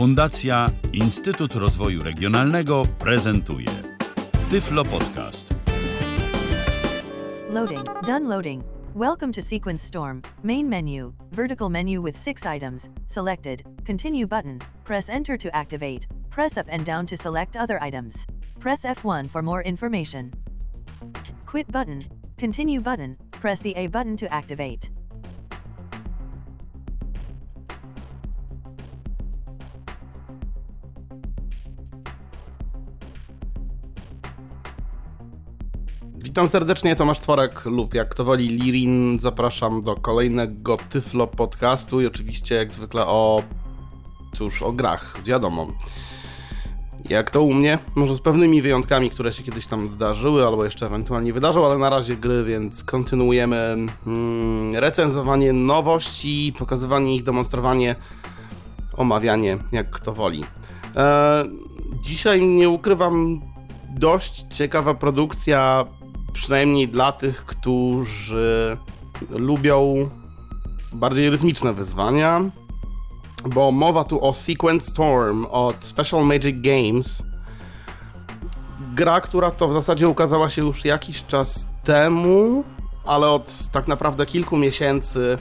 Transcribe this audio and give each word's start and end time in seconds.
Fundacja 0.00 0.68
Instytut 0.92 1.54
Rozwoju 1.54 2.02
Regionalnego 2.02 2.82
prezentuje 2.98 3.68
Tyflo 4.50 4.84
Podcast. 4.84 5.54
Loading. 7.50 7.84
Done 8.06 8.28
loading. 8.28 8.64
Welcome 8.94 9.32
to 9.32 9.42
Sequence 9.42 9.86
Storm. 9.86 10.22
Main 10.42 10.68
menu. 10.68 11.12
Vertical 11.32 11.68
menu 11.68 12.02
with 12.02 12.18
six 12.18 12.46
items. 12.46 12.90
Selected. 13.06 13.62
Continue 13.86 14.26
button. 14.26 14.58
Press 14.84 15.10
enter 15.10 15.38
to 15.38 15.48
activate. 15.56 16.06
Press 16.30 16.56
up 16.56 16.66
and 16.70 16.86
down 16.86 17.06
to 17.06 17.16
select 17.16 17.56
other 17.56 17.78
items. 17.82 18.26
Press 18.58 18.84
F1 18.84 19.28
for 19.28 19.42
more 19.42 19.62
information. 19.62 20.32
Quit 21.46 21.70
button. 21.72 22.04
Continue 22.38 22.80
button. 22.80 23.16
Press 23.32 23.60
the 23.60 23.76
A 23.76 23.88
button 23.88 24.16
to 24.16 24.26
activate. 24.32 24.99
Witam 36.30 36.48
serdecznie, 36.48 36.96
Tomasz 36.96 37.20
Tworek 37.20 37.64
lub 37.64 37.94
jak 37.94 38.14
to 38.14 38.24
woli 38.24 38.48
Lirin. 38.48 39.20
Zapraszam 39.20 39.80
do 39.80 39.96
kolejnego 39.96 40.76
Tyflo 40.76 41.26
podcastu 41.26 42.00
i 42.00 42.06
oczywiście 42.06 42.54
jak 42.54 42.72
zwykle 42.72 43.06
o... 43.06 43.42
cóż, 44.32 44.62
o 44.62 44.72
grach, 44.72 45.16
wiadomo. 45.24 45.66
Jak 47.08 47.30
to 47.30 47.42
u 47.42 47.52
mnie, 47.52 47.78
może 47.94 48.16
z 48.16 48.20
pewnymi 48.20 48.62
wyjątkami, 48.62 49.10
które 49.10 49.32
się 49.32 49.42
kiedyś 49.42 49.66
tam 49.66 49.88
zdarzyły 49.88 50.46
albo 50.46 50.64
jeszcze 50.64 50.86
ewentualnie 50.86 51.32
wydarzą, 51.32 51.66
ale 51.66 51.78
na 51.78 51.90
razie 51.90 52.16
gry, 52.16 52.44
więc 52.44 52.84
kontynuujemy 52.84 53.76
mm, 54.06 54.74
recenzowanie 54.74 55.52
nowości, 55.52 56.54
pokazywanie 56.58 57.16
ich, 57.16 57.22
demonstrowanie, 57.22 57.96
omawianie, 58.96 59.58
jak 59.72 59.90
kto 59.90 60.12
woli. 60.12 60.44
E, 60.96 61.44
dzisiaj 62.02 62.42
nie 62.42 62.68
ukrywam, 62.68 63.40
dość 63.88 64.44
ciekawa 64.50 64.94
produkcja 64.94 65.84
przynajmniej 66.32 66.88
dla 66.88 67.12
tych, 67.12 67.44
którzy 67.44 68.76
lubią 69.30 70.10
bardziej 70.92 71.30
rytmiczne 71.30 71.72
wyzwania, 71.72 72.50
bo 73.46 73.72
mowa 73.72 74.04
tu 74.04 74.24
o 74.24 74.32
Sequence 74.32 74.90
Storm 74.90 75.46
od 75.50 75.84
Special 75.84 76.24
Magic 76.24 76.56
Games. 76.60 77.22
Gra, 78.94 79.20
która 79.20 79.50
to 79.50 79.68
w 79.68 79.72
zasadzie 79.72 80.08
ukazała 80.08 80.48
się 80.48 80.62
już 80.62 80.84
jakiś 80.84 81.26
czas 81.26 81.68
temu, 81.84 82.64
ale 83.04 83.28
od 83.28 83.68
tak 83.72 83.88
naprawdę 83.88 84.26
kilku 84.26 84.56
miesięcy 84.56 85.38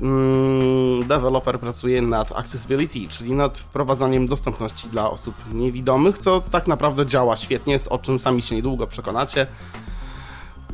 mm, 0.00 1.08
deweloper 1.08 1.60
pracuje 1.60 2.02
nad 2.02 2.32
accessibility, 2.32 3.08
czyli 3.08 3.32
nad 3.32 3.58
wprowadzaniem 3.58 4.26
dostępności 4.26 4.88
dla 4.88 5.10
osób 5.10 5.34
niewidomych, 5.52 6.18
co 6.18 6.40
tak 6.40 6.66
naprawdę 6.66 7.06
działa 7.06 7.36
świetnie, 7.36 7.78
o 7.90 7.98
czym 7.98 8.20
sami 8.20 8.42
się 8.42 8.56
niedługo 8.56 8.86
przekonacie. 8.86 9.46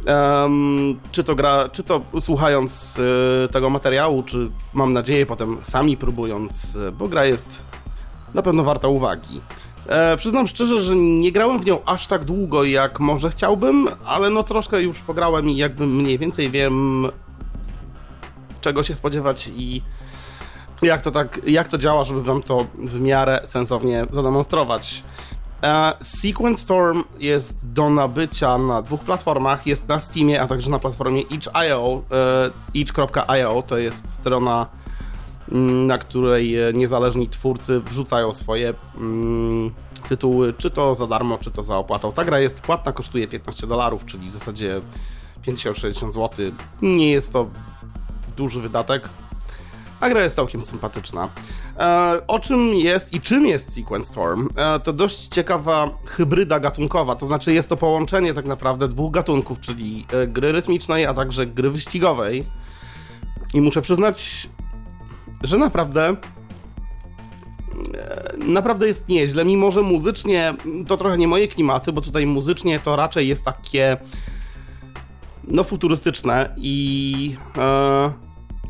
Um, 0.07 1.01
czy 1.11 1.25
to 1.25 1.35
gra, 1.35 1.69
czy 1.69 1.83
to 1.83 2.01
słuchając 2.21 2.99
y, 2.99 3.49
tego 3.49 3.71
materiału, 3.71 4.23
czy 4.23 4.51
mam 4.75 4.93
nadzieję 4.93 5.27
potem 5.27 5.57
sami 5.63 5.97
próbując, 5.97 6.77
y, 6.77 6.93
bo 6.93 7.09
gra 7.09 7.25
jest 7.25 7.63
na 8.35 8.43
pewno 8.43 8.65
warta 8.65 8.89
uwagi. 8.89 9.41
E, 9.89 10.17
przyznam 10.17 10.49
szczerze, 10.49 10.83
że 10.83 10.97
nie 10.97 11.33
grałem 11.33 11.59
w 11.59 11.67
nią 11.67 11.79
aż 11.85 12.07
tak 12.07 12.25
długo, 12.25 12.65
jak 12.65 13.01
może 13.01 13.31
chciałbym, 13.31 13.89
ale 14.05 14.31
no 14.31 14.43
troszkę 14.43 14.83
już 14.83 15.01
pograłem 15.01 15.51
i 15.51 15.57
jakby 15.57 15.87
mniej 15.87 16.19
więcej 16.19 16.51
wiem, 16.51 17.07
czego 18.61 18.83
się 18.83 18.95
spodziewać 18.95 19.51
i 19.57 19.83
jak 20.83 21.03
to 21.03 21.11
tak, 21.11 21.41
jak 21.47 21.69
to 21.69 21.79
działa, 21.79 22.05
żeby 22.05 22.23
wam 22.23 22.43
to 22.43 22.67
w 22.75 23.01
miarę 23.01 23.41
sensownie 23.45 24.07
zademonstrować. 24.11 25.05
E, 25.63 25.93
Sequence 26.01 26.63
Storm 26.63 27.05
jest 27.19 27.73
do 27.73 27.91
nabycia 27.91 28.59
na 28.59 28.83
dwóch 28.83 29.01
platformach. 29.01 29.67
Jest 29.67 29.89
na 29.89 30.01
Steamie, 30.01 30.43
a 30.43 30.47
także 30.47 30.71
na 30.71 30.79
platformie 30.79 31.21
itch.io. 31.21 32.03
E, 32.13 32.51
itch.io 32.75 33.63
to 33.63 33.79
jest 33.79 34.09
strona, 34.09 34.67
mm, 35.53 35.87
na 35.87 35.99
której 35.99 36.57
niezależni 36.75 37.29
twórcy 37.29 37.81
wrzucają 37.81 38.35
swoje 38.35 38.75
mm, 38.97 39.75
tytuły, 40.09 40.55
czy 40.59 40.71
to 40.71 40.95
za 40.95 41.07
darmo, 41.07 41.39
czy 41.39 41.51
to 41.51 41.63
za 41.63 41.77
opłatą. 41.77 42.13
Ta 42.13 42.25
gra 42.25 42.41
jest 42.41 42.61
płatna, 42.61 42.93
kosztuje 42.93 43.29
15 43.29 43.67
dolarów, 43.67 44.05
czyli 44.05 44.29
w 44.29 44.33
zasadzie 44.33 44.81
50-60 45.47 46.13
zł. 46.13 46.31
Nie 46.83 47.11
jest 47.11 47.33
to 47.33 47.51
duży 48.37 48.61
wydatek 48.61 49.09
a 50.01 50.09
gra 50.09 50.23
jest 50.23 50.37
całkiem 50.37 50.63
sympatyczna. 50.63 51.29
E, 51.79 52.21
o 52.27 52.39
czym 52.39 52.75
jest 52.75 53.15
i 53.15 53.21
czym 53.21 53.47
jest 53.47 53.75
Sequence 53.75 54.13
Storm? 54.13 54.49
E, 54.57 54.81
to 54.81 54.93
dość 54.93 55.29
ciekawa 55.29 55.91
hybryda 56.05 56.61
gatunkowa, 56.61 57.15
to 57.15 57.27
znaczy 57.27 57.53
jest 57.53 57.69
to 57.69 57.77
połączenie 57.77 58.35
tak 58.35 58.47
naprawdę 58.47 58.89
dwóch 58.89 59.13
gatunków, 59.13 59.61
czyli 59.61 60.07
e, 60.13 60.27
gry 60.27 60.53
rytmicznej, 60.53 61.07
a 61.07 61.15
także 61.15 61.47
gry 61.47 61.71
wyścigowej. 61.71 62.45
I 63.55 63.61
muszę 63.61 63.83
przyznać, 63.83 64.49
że 65.43 65.59
naprawdę 65.59 66.17
e, 67.95 68.37
naprawdę 68.39 68.87
jest 68.87 69.09
nieźle, 69.09 69.45
mimo 69.45 69.71
że 69.71 69.83
muzycznie 69.83 70.55
to 70.87 70.97
trochę 70.97 71.19
nie 71.19 71.29
moje 71.29 71.49
klimaty, 71.49 71.93
bo 71.93 72.01
tutaj 72.01 72.27
muzycznie 72.27 72.79
to 72.79 72.97
raczej 72.97 73.29
jest 73.29 73.45
takie 73.45 73.97
no 75.45 75.65
futurystyczne 75.65 76.55
i 76.57 77.37
e, 77.59 78.26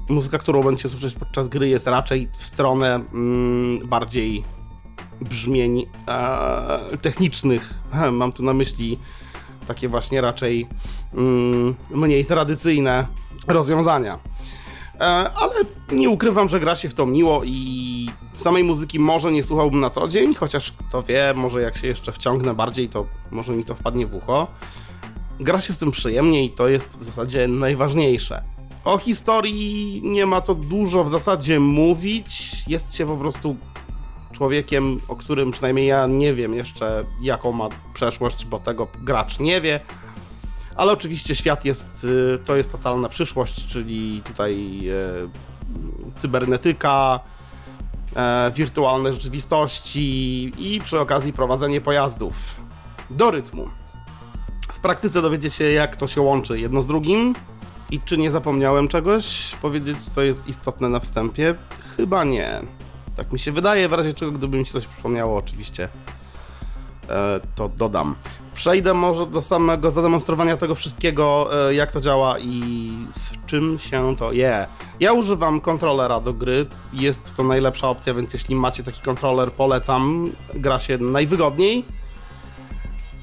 muzyka, 0.09 0.39
którą 0.39 0.63
będziecie 0.63 0.89
słyszeć 0.89 1.15
podczas 1.15 1.49
gry 1.49 1.69
jest 1.69 1.87
raczej 1.87 2.29
w 2.39 2.47
stronę 2.47 2.95
mm, 2.95 3.89
bardziej 3.89 4.45
brzmień 5.21 5.87
e, 6.09 6.99
technicznych. 7.03 7.75
Mam 8.13 8.33
tu 8.33 8.43
na 8.43 8.55
myśli 8.55 8.99
takie 9.67 9.89
właśnie 9.89 10.21
raczej 10.21 10.69
mm, 11.15 11.75
mniej 11.91 12.25
tradycyjne 12.25 13.07
rozwiązania. 13.49 14.19
E, 15.01 15.05
ale 15.35 15.55
nie 15.93 16.11
ukrywam, 16.11 16.49
że 16.49 16.61
gra 16.61 16.77
się 16.77 16.89
w 16.89 16.95
to 16.95 17.07
miło 17.07 17.43
i 17.45 18.11
samej 18.35 18.65
muzyki 18.65 18.99
może 18.99 19.33
nie 19.33 19.45
słuchałbym 19.45 19.81
na 19.81 19.91
co 19.91 20.09
dzień, 20.09 20.35
chociaż 20.35 20.73
kto 20.89 21.03
wie, 21.03 21.33
może 21.37 21.63
jak 21.63 21.77
się 21.77 21.87
jeszcze 21.87 22.13
wciągnę 22.13 22.55
bardziej, 22.55 22.89
to 22.89 23.07
może 23.31 23.53
mi 23.53 23.65
to 23.65 23.75
wpadnie 23.75 24.07
w 24.07 24.15
ucho. 24.15 24.47
Gra 25.41 25.61
się 25.61 25.75
z 25.75 25.79
tym 25.79 25.91
przyjemnie 25.91 26.45
i 26.45 26.51
to 26.51 26.69
jest 26.69 26.99
w 26.99 27.05
zasadzie 27.05 27.49
najważniejsze. 27.49 28.56
O 28.87 28.99
historii 28.99 30.01
nie 30.05 30.27
ma 30.27 30.41
co 30.41 30.55
dużo 30.55 31.05
w 31.05 31.11
zasadzie 31.11 31.61
mówić. 31.61 32.53
Jest 32.69 32.95
się 32.95 33.07
po 33.07 33.17
prostu 33.17 33.57
człowiekiem, 34.33 35.01
o 35.09 35.17
którym 35.17 35.51
przynajmniej 35.51 35.87
ja 35.87 36.07
nie 36.07 36.35
wiem 36.35 36.55
jeszcze, 36.55 37.05
jaką 37.21 37.53
ma 37.53 37.69
przeszłość, 37.95 38.45
bo 38.45 38.59
tego 38.59 38.89
gracz 39.03 39.39
nie 39.41 39.61
wie. 39.61 39.81
Ale 40.77 40.93
oczywiście 40.93 41.35
świat 41.35 41.65
jest, 41.65 42.05
y, 42.05 42.39
to 42.45 42.57
jest 42.57 42.73
totalna 42.73 43.09
przyszłość, 43.09 43.67
czyli 43.67 44.23
tutaj 44.25 44.83
e, 44.89 46.15
cybernetyka, 46.17 47.21
e, 48.17 48.53
wirtualne 48.55 49.13
rzeczywistości 49.13 50.53
i 50.59 50.81
przy 50.81 51.01
okazji 51.01 51.33
prowadzenie 51.33 51.81
pojazdów 51.81 52.61
do 53.11 53.31
rytmu. 53.31 53.69
W 54.73 54.81
praktyce 54.81 55.23
dowiecie 55.23 55.51
się, 55.51 55.65
jak 55.65 55.97
to 55.97 56.07
się 56.07 56.21
łączy 56.21 56.61
jedno 56.61 56.83
z 56.83 56.87
drugim. 56.87 57.35
I 57.91 58.01
czy 58.01 58.19
nie 58.19 58.31
zapomniałem 58.31 58.89
czegoś 58.89 59.55
powiedzieć, 59.63 60.03
co 60.03 60.23
jest 60.23 60.49
istotne 60.49 60.89
na 60.89 61.01
wstępie? 61.01 61.55
Chyba 61.97 62.25
nie. 62.25 62.61
Tak 63.17 63.33
mi 63.33 63.39
się 63.39 63.53
wydaje, 63.53 63.89
w 63.89 63.93
razie 63.93 64.15
czego, 64.15 64.33
gdyby 64.33 64.59
mi 64.59 64.67
się 64.67 64.73
coś 64.73 64.87
przypomniało, 64.87 65.37
oczywiście 65.37 65.89
e, 67.09 67.41
to 67.55 67.69
dodam. 67.69 68.15
Przejdę 68.55 68.95
może 68.95 69.27
do 69.27 69.43
samego 69.43 69.91
zademonstrowania 69.91 70.57
tego 70.57 70.75
wszystkiego, 70.75 71.49
e, 71.69 71.75
jak 71.75 71.93
to 71.93 72.01
działa 72.01 72.39
i 72.39 72.93
z 73.13 73.47
czym 73.47 73.79
się 73.79 74.17
to 74.17 74.33
je. 74.33 74.67
Ja 75.01 75.13
używam 75.13 75.61
kontrolera 75.61 76.21
do 76.21 76.33
gry, 76.33 76.67
jest 76.93 77.35
to 77.35 77.45
najlepsza 77.45 77.89
opcja, 77.89 78.15
więc 78.15 78.33
jeśli 78.33 78.55
macie 78.55 78.83
taki 78.83 79.03
kontroler, 79.03 79.53
polecam. 79.53 80.33
Gra 80.55 80.79
się 80.79 80.99
najwygodniej 80.99 81.85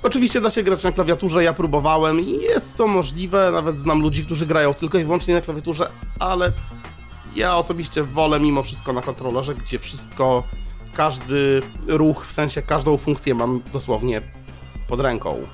Oczywiście 0.04 0.42
da 0.42 0.50
się 0.50 0.64
grać 0.64 0.84
na 0.84 0.92
klawiaturze, 0.92 1.44
ja 1.44 1.54
próbowałem 1.54 2.20
i 2.20 2.32
jest 2.32 2.78
to 2.78 2.88
możliwe, 2.88 3.52
nawet 3.52 3.80
znam 3.80 4.02
ludzi, 4.02 4.26
którzy 4.26 4.46
grają 4.46 4.74
tylko 4.74 4.98
i 4.98 5.04
wyłącznie 5.04 5.34
na 5.34 5.42
klawiaturze, 5.42 5.92
ale 6.20 6.52
ja 7.36 7.56
osobiście 7.56 8.04
wolę 8.04 8.40
mimo 8.40 8.64
wszystko 8.64 8.94
na 8.94 9.02
kontrolerze, 9.02 9.56
gdzie 9.56 9.80
wszystko, 9.80 10.44
każdy 10.94 11.62
ruch, 11.88 12.26
w 12.26 12.32
sensie 12.32 12.62
każdą 12.62 12.98
funkcję 12.98 13.36
mam 13.36 13.62
dosłownie 13.74 14.22
pod 14.88 15.00
ręką, 15.00 15.48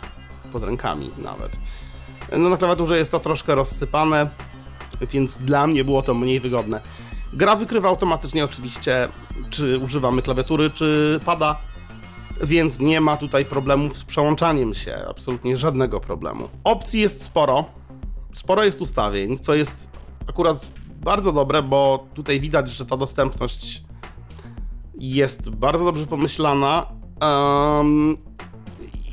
pod 0.51 0.63
rękami 0.63 1.11
nawet. 1.17 1.59
No 2.37 2.49
na 2.49 2.57
klawiaturze 2.57 2.97
jest 2.97 3.11
to 3.11 3.19
troszkę 3.19 3.55
rozsypane, 3.55 4.29
więc 5.11 5.37
dla 5.37 5.67
mnie 5.67 5.83
było 5.83 6.01
to 6.01 6.13
mniej 6.13 6.39
wygodne. 6.39 6.81
Gra 7.33 7.55
wykrywa 7.55 7.89
automatycznie 7.89 8.45
oczywiście, 8.45 9.07
czy 9.49 9.77
używamy 9.77 10.21
klawiatury, 10.21 10.69
czy 10.69 11.19
pada, 11.25 11.61
więc 12.41 12.79
nie 12.79 13.01
ma 13.01 13.17
tutaj 13.17 13.45
problemów 13.45 13.97
z 13.97 14.03
przełączaniem 14.03 14.73
się, 14.73 14.95
absolutnie 15.09 15.57
żadnego 15.57 15.99
problemu. 15.99 16.49
Opcji 16.63 17.01
jest 17.01 17.23
sporo, 17.23 17.65
sporo 18.33 18.63
jest 18.63 18.81
ustawień, 18.81 19.37
co 19.37 19.55
jest 19.55 19.89
akurat 20.29 20.67
bardzo 21.01 21.31
dobre, 21.31 21.63
bo 21.63 22.05
tutaj 22.13 22.39
widać, 22.39 22.69
że 22.69 22.85
ta 22.85 22.97
dostępność 22.97 23.83
jest 24.99 25.49
bardzo 25.49 25.85
dobrze 25.85 26.05
pomyślana 26.05 26.85
um, 27.21 28.15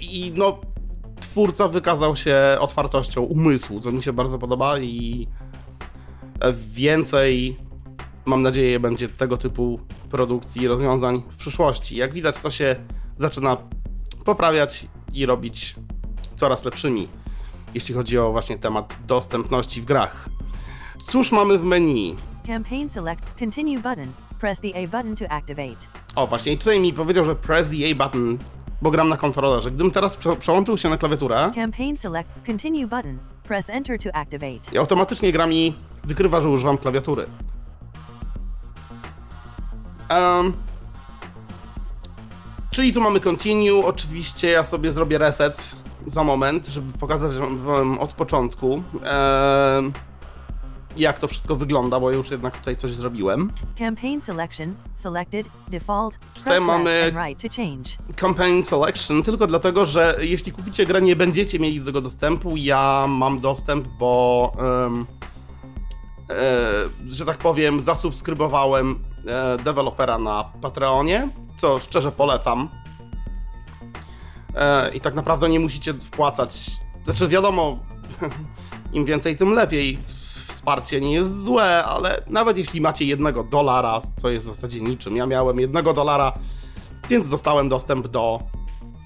i 0.00 0.32
no 0.36 0.58
twórca 1.20 1.68
wykazał 1.68 2.16
się 2.16 2.36
otwartością 2.60 3.22
umysłu, 3.22 3.80
co 3.80 3.92
mi 3.92 4.02
się 4.02 4.12
bardzo 4.12 4.38
podoba 4.38 4.78
i 4.78 5.26
więcej 6.54 7.56
mam 8.26 8.42
nadzieję 8.42 8.80
będzie 8.80 9.08
tego 9.08 9.36
typu 9.36 9.80
produkcji 10.10 10.62
i 10.62 10.68
rozwiązań 10.68 11.22
w 11.30 11.36
przyszłości. 11.36 11.96
Jak 11.96 12.12
widać 12.12 12.40
to 12.40 12.50
się 12.50 12.76
zaczyna 13.16 13.56
poprawiać 14.24 14.86
i 15.14 15.26
robić 15.26 15.74
coraz 16.36 16.64
lepszymi, 16.64 17.08
jeśli 17.74 17.94
chodzi 17.94 18.18
o 18.18 18.32
właśnie 18.32 18.58
temat 18.58 18.98
dostępności 19.06 19.80
w 19.80 19.84
grach. 19.84 20.28
Cóż 20.98 21.32
mamy 21.32 21.58
w 21.58 21.64
menu? 21.64 22.16
Campaign 22.46 22.88
select 22.88 23.22
continue 23.38 23.76
button. 23.76 24.12
Press 24.40 24.60
the 24.60 24.68
A 24.68 24.86
button 24.88 25.16
to 25.16 25.32
activate. 25.32 25.86
O, 26.14 26.26
właśnie, 26.26 26.52
i 26.52 26.58
tutaj 26.58 26.80
mi 26.80 26.92
powiedział, 26.92 27.24
że 27.24 27.36
press 27.36 27.70
the 27.70 27.90
A 27.90 27.94
button, 27.94 28.38
bo 28.82 28.90
gram 28.90 29.08
na 29.08 29.16
kontrolerze. 29.16 29.70
Gdybym 29.70 29.90
teraz 29.90 30.16
prze 30.16 30.36
przełączył 30.36 30.78
się 30.78 30.88
na 30.88 30.96
klawiaturę 30.96 31.52
Campaign 31.54 31.96
select 31.96 32.28
continue 32.46 32.86
button. 32.86 33.18
Press 33.42 33.70
enter 33.70 33.98
to 33.98 34.14
activate. 34.14 34.72
i 34.72 34.78
automatycznie 34.78 35.32
gra 35.32 35.46
mi 35.46 35.74
wykrywa, 36.04 36.40
że 36.40 36.48
używam 36.48 36.78
klawiatury. 36.78 37.26
Um, 40.10 40.52
czyli 42.70 42.92
tu 42.92 43.00
mamy 43.00 43.20
continue, 43.20 43.84
oczywiście 43.86 44.48
ja 44.50 44.64
sobie 44.64 44.92
zrobię 44.92 45.18
reset 45.18 45.76
za 46.06 46.24
moment, 46.24 46.66
żeby 46.66 46.98
pokazać 46.98 47.32
wam 47.56 47.98
od 47.98 48.12
początku 48.12 48.68
um, 48.70 49.92
jak 50.96 51.18
to 51.18 51.28
wszystko 51.28 51.56
wygląda, 51.56 52.00
bo 52.00 52.10
już 52.10 52.30
jednak 52.30 52.56
tutaj 52.56 52.76
coś 52.76 52.90
zrobiłem. 52.90 53.52
Campaign 53.78 54.20
selection 54.20 54.74
selected 54.94 55.46
default. 55.68 56.18
Tutaj 56.34 56.60
mamy- 56.60 57.12
right 57.26 57.42
to 57.42 57.48
change. 57.62 57.90
Campaign 58.16 58.64
Selection 58.64 59.22
tylko 59.22 59.46
dlatego, 59.46 59.84
że 59.84 60.16
jeśli 60.20 60.52
kupicie 60.52 60.86
grę, 60.86 61.02
nie 61.02 61.16
będziecie 61.16 61.58
mieli 61.58 61.80
do 61.80 61.86
tego 61.86 62.00
dostępu. 62.00 62.56
Ja 62.56 63.06
mam 63.08 63.40
dostęp, 63.40 63.88
bo 63.88 64.52
em, 64.86 65.06
e, 66.30 66.34
że 67.06 67.24
tak 67.24 67.38
powiem, 67.38 67.80
zasubskrybowałem 67.80 68.98
e, 69.26 69.56
dewelopera 69.58 70.18
na 70.18 70.44
Patreonie, 70.60 71.28
co 71.56 71.78
szczerze 71.78 72.12
polecam. 72.12 72.68
E, 74.54 74.90
I 74.94 75.00
tak 75.00 75.14
naprawdę 75.14 75.48
nie 75.48 75.60
musicie 75.60 75.94
wpłacać. 75.94 76.70
Znaczy, 77.04 77.28
wiadomo, 77.28 77.78
im 78.92 79.04
więcej, 79.04 79.36
tym 79.36 79.52
lepiej. 79.52 79.98
Wsparcie 80.46 81.00
nie 81.00 81.12
jest 81.12 81.42
złe, 81.44 81.84
ale 81.84 82.22
nawet 82.26 82.58
jeśli 82.58 82.80
macie 82.80 83.04
jednego 83.04 83.44
dolara, 83.44 84.00
co 84.16 84.30
jest 84.30 84.46
w 84.46 84.48
zasadzie 84.48 84.80
niczym. 84.80 85.16
Ja 85.16 85.26
miałem 85.26 85.60
jednego 85.60 85.92
dolara, 85.92 86.32
więc 87.08 87.28
dostałem 87.28 87.68
dostęp 87.68 88.08
do 88.08 88.40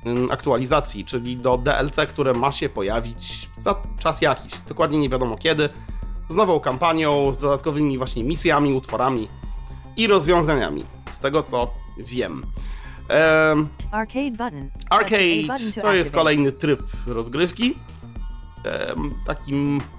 ym, 0.06 0.28
aktualizacji, 0.30 1.04
czyli 1.04 1.36
do 1.36 1.58
DLC, 1.58 1.96
które 2.08 2.34
ma 2.34 2.52
się 2.52 2.68
pojawić 2.68 3.50
za 3.56 3.74
czas 3.98 4.22
jakiś, 4.22 4.52
dokładnie 4.68 4.98
nie 4.98 5.08
wiadomo 5.08 5.36
kiedy, 5.36 5.68
z 6.28 6.36
nową 6.36 6.60
kampanią, 6.60 7.32
z 7.32 7.38
dodatkowymi 7.38 7.98
właśnie 7.98 8.24
misjami, 8.24 8.72
utworami 8.72 9.28
i 9.96 10.06
rozwiązaniami, 10.06 10.84
z 11.10 11.20
tego 11.20 11.42
co 11.42 11.70
wiem. 12.02 12.46
Em, 13.08 13.68
Arcade 13.90 14.30
button. 14.30 14.70
Arcade 14.90 15.80
to 15.80 15.92
jest 15.92 16.12
kolejny 16.14 16.52
tryb 16.52 16.82
rozgrywki. 17.06 17.74
Em, 18.64 19.14
Taki 19.26 19.52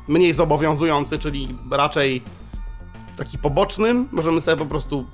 mniej 0.08 0.34
zobowiązujący, 0.34 1.20
czyli 1.20 1.58
raczej 1.72 2.22
taki 3.18 3.38
poboczny. 3.38 3.94
Możemy 4.12 4.42
sobie 4.42 4.58
po 4.58 4.66
prostu 4.66 5.06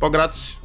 pograć 0.00 0.56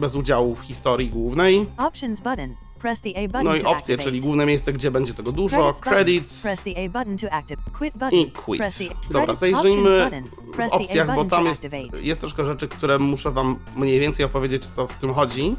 bez 0.00 0.14
udziału 0.14 0.54
w 0.54 0.60
historii 0.60 1.10
głównej. 1.10 1.66
Options 1.76 2.20
button. 2.20 2.54
Press 2.78 3.00
the 3.00 3.08
A 3.16 3.26
button 3.26 3.44
No 3.44 3.54
i 3.56 3.60
to 3.60 3.70
opcje, 3.70 3.74
activate. 3.94 4.02
czyli 4.02 4.20
główne 4.20 4.46
miejsce, 4.46 4.72
gdzie 4.72 4.90
będzie 4.90 5.14
tego 5.14 5.32
dużo, 5.32 5.56
Credits 5.56 5.78
button. 5.80 5.92
credits 5.94 6.42
Press 6.42 6.62
the 6.62 6.70
A 6.84 6.88
button 6.88 7.18
to 7.18 7.32
active. 7.32 7.60
Quit 7.78 7.92
button. 7.94 8.14
i 8.18 8.30
quit. 8.32 8.58
Press 8.58 8.78
the 8.78 8.84
Dobra, 8.84 9.10
credits 9.20 9.38
zajrzyjmy 9.40 9.90
w 9.90 10.50
Press 10.56 10.70
the 10.70 10.76
A 10.78 10.80
opcjach, 10.80 11.06
bo 11.06 11.12
button 11.12 11.28
tam 11.30 11.46
jest, 11.46 11.64
activate. 11.64 12.02
jest 12.02 12.20
troszkę 12.20 12.44
rzeczy, 12.44 12.68
które 12.68 12.98
muszę 12.98 13.30
wam 13.30 13.58
mniej 13.76 14.00
więcej 14.00 14.24
opowiedzieć, 14.24 14.66
co 14.66 14.86
w 14.86 14.94
tym 14.96 15.14
chodzi. 15.14 15.56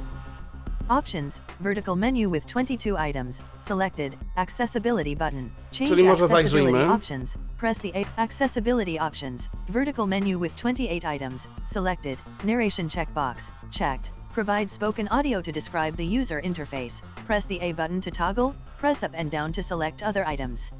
Options, 0.89 1.41
vertical 1.59 1.97
menu 1.97 2.31
with 2.31 2.45
22 2.47 3.07
items, 3.07 3.41
selected, 3.59 4.15
accessibility 4.35 5.15
button. 5.15 5.49
Change 5.71 5.87
Czyli 5.87 6.03
może 6.03 6.23
accessibility 6.25 6.71
zajrzyjmy. 6.71 6.93
options. 6.93 7.37
Press 7.59 7.79
the 7.79 7.87
A 8.17 8.21
accessibility 8.23 9.01
options. 9.01 9.49
Vertical 9.69 10.07
menu 10.07 10.39
with 10.41 10.55
28 10.55 11.15
items, 11.15 11.47
selected, 11.65 12.19
narration 12.43 12.89
checkbox, 12.89 13.51
checked. 13.79 14.11
Provide 14.45 14.69
spoken 14.69 15.07
audio 15.11 15.41
to 15.41 15.51
describe 15.51 15.97
the 15.97 16.19
user 16.19 16.41
interface. 16.41 17.01
Press 17.27 17.45
the 17.45 17.59
A 17.61 17.73
button 17.73 18.01
to 18.01 18.09
toggle, 18.11 18.53
press 18.79 19.03
up 19.03 19.13
and 19.17 19.31
down 19.31 19.51
to 19.51 19.63
select 19.63 20.01
other 20.03 20.25
items. 20.33 20.71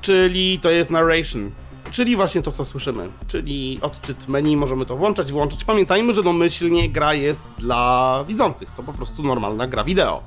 Czyli 0.00 0.58
to 0.62 0.70
jest 0.70 0.90
narration. 0.90 1.50
Czyli 1.90 2.16
właśnie 2.16 2.42
to, 2.42 2.52
co 2.52 2.64
słyszymy. 2.64 3.08
Czyli 3.26 3.78
odczyt 3.82 4.28
menu, 4.28 4.56
możemy 4.56 4.86
to 4.86 4.96
włączać, 4.96 5.32
wyłączyć. 5.32 5.64
Pamiętajmy, 5.64 6.14
że 6.14 6.22
domyślnie 6.22 6.90
gra 6.90 7.14
jest 7.14 7.46
dla 7.58 8.24
widzących. 8.28 8.70
To 8.70 8.82
po 8.82 8.92
prostu 8.92 9.22
normalna 9.22 9.66
gra 9.66 9.84
wideo. 9.84 10.22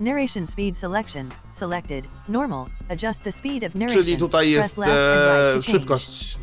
Narration 0.00 0.46
speed 0.46 0.78
selection, 0.78 1.28
selected, 1.52 2.04
normal. 2.28 2.66
Adjust 2.88 3.22
the 3.22 3.32
speed 3.32 3.64
of 3.64 3.74
narration. 3.74 4.02
Czyli 4.02 4.16
tutaj 4.16 4.50
jest 4.50 4.78
e, 4.78 5.62
szybkość. 5.62 6.38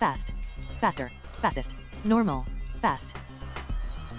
Fast. 0.00 0.32
Faster. 0.80 1.10
Fastest. 1.42 1.74
Normal. 2.04 2.42
Fast. 2.82 3.14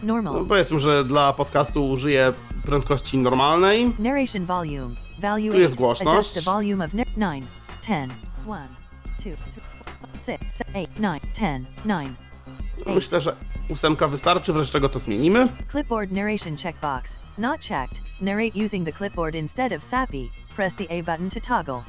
Normal. 0.04 0.34
No, 0.34 0.46
powiedzmy, 0.46 0.80
że 0.80 1.04
dla 1.06 1.34
podcastu 1.34 1.90
użyję 1.90 2.34
prędkości 2.66 3.18
normalnej. 3.18 3.94
Narration 4.00 4.46
volume. 4.46 4.96
Value 5.20 5.52
Tu 5.52 5.60
jest 5.60 5.74
8. 5.74 5.78
głośność. 5.78 6.10
Adjust 6.18 6.36
the 6.36 6.42
volume 6.42 6.86
of 6.86 6.94
nar- 6.94 7.08
9, 7.18 7.46
10, 7.82 8.08
1, 8.08 8.10
2, 8.44 8.68
3, 9.18 9.36
6, 10.26 10.58
7, 10.58 10.76
8, 10.76 10.90
9, 10.96 11.22
10, 11.34 11.66
9. 11.86 12.10
Myślę, 12.86 13.22
że 13.22 13.36
ósemka 13.70 14.08
wystarczy, 14.08 14.54
wreszcie 14.54 14.74
czego 14.74 14.90
to 14.90 15.00
zmienimy. 15.00 15.48
Clipboard 15.72 16.12
narration 16.12 16.58
checkbox. 16.58 17.20
Not 17.38 17.62
checked. 17.68 18.02
Narrate 18.22 18.64
using 18.66 18.86
the 18.86 18.94
clipboard 18.94 19.36
instead 19.36 19.74
of 19.74 19.84
SAPI. 19.84 20.32
Press 20.56 20.76
the 20.76 20.84
A 20.84 21.04
button 21.04 21.30
to 21.30 21.40
toggle. 21.58 21.84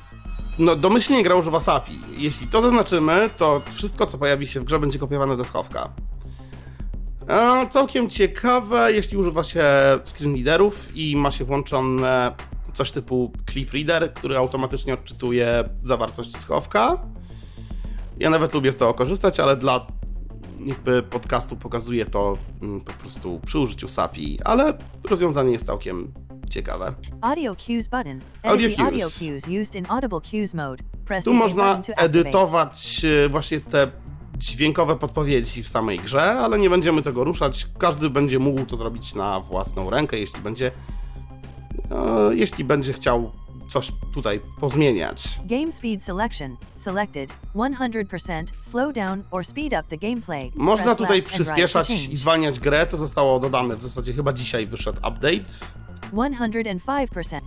No, 0.58 0.76
domyślnie 0.76 1.22
gra 1.22 1.34
używa 1.34 1.60
SAPI. 1.60 1.98
Jeśli 2.16 2.46
to 2.48 2.60
zaznaczymy, 2.60 3.30
to 3.36 3.62
wszystko, 3.70 4.06
co 4.06 4.18
pojawi 4.18 4.46
się 4.46 4.60
w 4.60 4.64
grze, 4.64 4.78
będzie 4.78 4.98
kopiowane 4.98 5.36
do 5.36 5.44
schowka. 5.44 5.88
E, 7.28 7.66
całkiem 7.70 8.10
ciekawe, 8.10 8.92
jeśli 8.92 9.16
używa 9.16 9.44
się 9.44 9.64
screen 10.04 10.34
readerów 10.34 10.96
i 10.96 11.16
ma 11.16 11.30
się 11.30 11.44
włączone 11.44 12.32
coś 12.72 12.90
typu 12.90 13.32
clip 13.50 13.72
reader, 13.72 14.14
który 14.14 14.36
automatycznie 14.36 14.94
odczytuje 14.94 15.64
zawartość 15.84 16.36
schowka. 16.36 16.98
Ja 18.18 18.30
nawet 18.30 18.54
lubię 18.54 18.72
z 18.72 18.76
tego 18.76 18.94
korzystać, 18.94 19.40
ale 19.40 19.56
dla 19.56 19.86
jakby 20.66 21.02
podcastu 21.02 21.56
pokazuje 21.56 22.06
to 22.06 22.38
mm, 22.62 22.80
po 22.80 22.92
prostu 22.92 23.40
przy 23.46 23.58
użyciu 23.58 23.88
SAPI, 23.88 24.38
ale 24.44 24.78
rozwiązanie 25.04 25.52
jest 25.52 25.66
całkiem 25.66 26.12
ciekawe. 26.50 26.94
Audio 27.20 27.54
cues 27.56 27.88
button. 27.88 28.20
Audio 28.42 28.76
the 28.76 28.82
audio 28.82 29.06
cues. 29.06 29.18
cues 29.18 29.44
used 29.62 29.74
in 29.74 29.86
audible 29.88 30.20
cues 30.20 30.54
mode. 30.54 30.82
Press 31.04 31.24
Tu 31.24 31.32
można 31.32 31.82
edytować 31.96 33.04
e, 33.24 33.28
właśnie 33.28 33.60
te 33.60 33.90
dźwiękowe 34.44 34.96
podpowiedzi 34.96 35.62
w 35.62 35.68
samej 35.68 35.98
grze, 35.98 36.22
ale 36.22 36.58
nie 36.58 36.70
będziemy 36.70 37.02
tego 37.02 37.24
ruszać. 37.24 37.66
Każdy 37.78 38.10
będzie 38.10 38.38
mógł 38.38 38.66
to 38.66 38.76
zrobić 38.76 39.14
na 39.14 39.40
własną 39.40 39.90
rękę, 39.90 40.18
jeśli 40.18 40.40
będzie 40.40 40.70
e, 41.90 42.34
jeśli 42.34 42.64
będzie 42.64 42.92
chciał 42.92 43.32
coś 43.68 43.92
tutaj 44.14 44.40
pozmieniać. 44.60 45.40
Game 45.44 45.72
speed 45.72 46.04
selection. 46.04 46.56
Selected. 46.76 47.30
100%. 47.54 48.44
Slow 48.62 48.92
down 48.94 49.22
or 49.30 49.46
speed 49.46 49.72
up 49.80 49.84
the 49.88 49.96
gameplay. 49.96 50.52
Można 50.54 50.84
Press 50.84 50.98
tutaj 50.98 51.16
left 51.16 51.28
and 51.28 51.38
right 51.38 51.38
to 51.38 51.44
przyspieszać 51.44 51.88
change. 51.88 52.12
i 52.12 52.16
zwalniać 52.16 52.60
grę, 52.60 52.86
to 52.86 52.96
zostało 52.96 53.38
dodane 53.38 53.76
w 53.76 53.82
zasadzie 53.82 54.12
chyba 54.12 54.32
dzisiaj 54.32 54.66
wyszedł 54.66 54.98
update. 54.98 55.82
105%, 56.12 56.80
100%, 56.84 57.40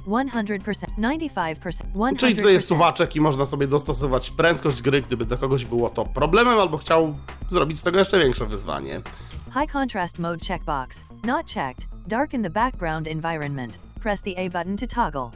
95%, 0.97 1.55
100%. 1.95 2.17
Czyli 2.17 2.35
tutaj 2.35 2.53
jest 2.53 2.67
suwaczek 2.67 3.15
i 3.15 3.21
można 3.21 3.45
sobie 3.45 3.67
dostosować 3.67 4.29
prędkość 4.29 4.81
gry, 4.81 5.01
gdyby 5.01 5.25
dla 5.25 5.37
kogoś 5.37 5.65
było 5.65 5.89
to 5.89 6.05
problemem 6.05 6.59
albo 6.59 6.77
chciał 6.77 7.15
zrobić 7.47 7.79
z 7.79 7.83
tego 7.83 7.99
jeszcze 7.99 8.19
większe 8.19 8.45
wyzwanie. 8.45 9.01
High 9.59 9.71
contrast 9.71 10.19
mode 10.19 10.45
checkbox. 10.47 11.03
Not 11.23 11.45
checked. 11.53 11.87
Darken 12.07 12.43
the 12.43 12.49
background 12.49 13.07
environment. 13.07 13.79
Press 14.03 14.21
the 14.21 14.31
A 14.45 14.49
button 14.49 14.77
to 14.77 14.87
toggle. 14.87 15.29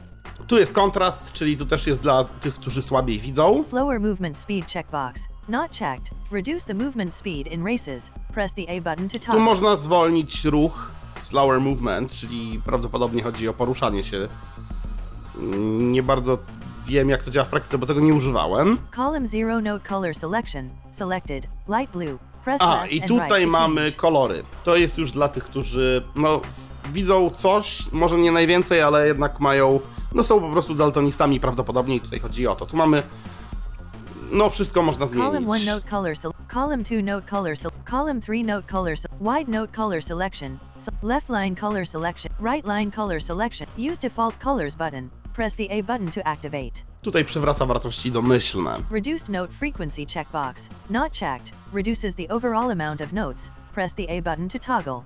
Tu 0.46 0.58
jest 0.58 0.72
kontrast, 0.72 1.32
czyli 1.32 1.56
tu 1.56 1.66
też 1.66 1.86
jest 1.86 2.02
dla 2.02 2.24
tych, 2.24 2.54
którzy 2.54 2.82
słabiej 2.82 3.18
widzą. 3.18 3.62
Slower 3.64 4.00
movement 4.00 4.38
speed 4.38 4.72
checkbox. 4.72 5.28
Not 5.48 5.70
checked. 5.78 6.10
Reduce 6.32 6.66
the 6.66 6.74
movement 6.74 7.14
speed 7.14 7.46
in 7.52 7.64
races. 7.66 8.10
Press 8.34 8.54
the 8.54 8.62
A 8.62 8.80
button 8.80 9.08
to 9.08 9.18
Tu 9.18 9.24
toggle. 9.26 9.40
można 9.40 9.76
zwolnić 9.76 10.44
ruch, 10.44 10.90
slower 11.24 11.60
movement, 11.60 12.10
czyli 12.12 12.60
prawdopodobnie 12.64 13.22
chodzi 13.22 13.48
o 13.48 13.52
poruszanie 13.54 14.04
się. 14.04 14.28
Mm, 15.38 15.92
Nie 15.92 16.02
bardzo 16.02 16.38
wiem, 16.86 17.08
jak 17.08 17.22
to 17.22 17.30
działa 17.30 17.44
w 17.46 17.48
praktyce, 17.48 17.78
bo 17.78 17.86
tego 17.86 18.00
nie 18.00 18.14
używałem. 18.14 18.78
Column 18.96 19.26
0 19.26 19.60
note 19.60 19.88
color 19.88 20.14
selection. 20.14 20.68
Selected. 20.90 21.46
Light 21.68 21.92
blue. 21.92 22.18
Press 22.44 22.62
A, 22.62 22.86
i 22.86 23.02
tutaj 23.02 23.46
mamy 23.46 23.92
kolory. 23.92 24.42
To 24.64 24.76
jest 24.76 24.98
już 24.98 25.10
dla 25.12 25.28
tych, 25.28 25.44
którzy 25.44 26.04
no, 26.16 26.40
widzą 26.92 27.30
coś, 27.30 27.92
może 27.92 28.18
nie 28.18 28.32
najwięcej, 28.32 28.82
ale 28.82 29.06
jednak 29.06 29.40
mają, 29.40 29.80
no 30.14 30.22
są 30.24 30.40
po 30.40 30.48
prostu 30.48 30.74
daltonistami 30.74 31.40
prawdopodobnie 31.40 31.96
i 31.96 32.00
tutaj 32.00 32.18
chodzi 32.20 32.46
o 32.46 32.54
to. 32.54 32.66
Tu 32.66 32.76
mamy, 32.76 33.02
no 34.32 34.50
wszystko 34.50 34.82
można 34.82 35.06
Column 35.06 35.22
1 35.34 35.42
zmienić. 35.44 35.66
note 35.66 35.88
color 35.90 36.12
sel- 36.16 36.32
column 36.54 36.82
2 36.82 37.02
note 37.02 37.26
color 37.30 37.52
sel- 37.56 37.70
column 37.90 38.20
3 38.20 38.44
note 38.44 38.68
color 38.72 38.96
se- 38.98 39.08
wide 39.20 39.52
note 39.52 39.72
color 39.76 40.04
selection. 40.04 40.58
Se- 40.78 40.90
left 41.02 41.28
line 41.28 41.56
color 41.56 41.86
selection 41.88 42.32
right 42.52 42.66
line 42.66 42.90
color 42.90 43.22
selection. 43.22 43.66
Use 43.90 43.98
default 44.00 44.34
colors 44.44 44.74
button. 44.74 45.08
Press 45.34 45.54
the 45.56 45.68
A 45.70 45.82
button 45.82 46.10
to 46.10 46.20
activate. 46.26 46.70
Tutaj 47.02 47.24
przywraca 47.24 47.66
wartości 47.66 48.12
domyślne. 48.12 48.76
reduced 48.90 49.28
note 49.28 49.52
frequency 49.52 50.06
checkbox 50.06 50.68
not 50.90 51.12
checked 51.12 51.52
reduces 51.72 52.14
the 52.14 52.28
overall 52.28 52.70
amount 52.70 53.00
of 53.00 53.12
notes. 53.12 53.50
Press 53.74 53.94
the 53.94 54.02
A 54.18 54.22
button 54.22 54.48
to 54.48 54.58
toggle. 54.58 55.02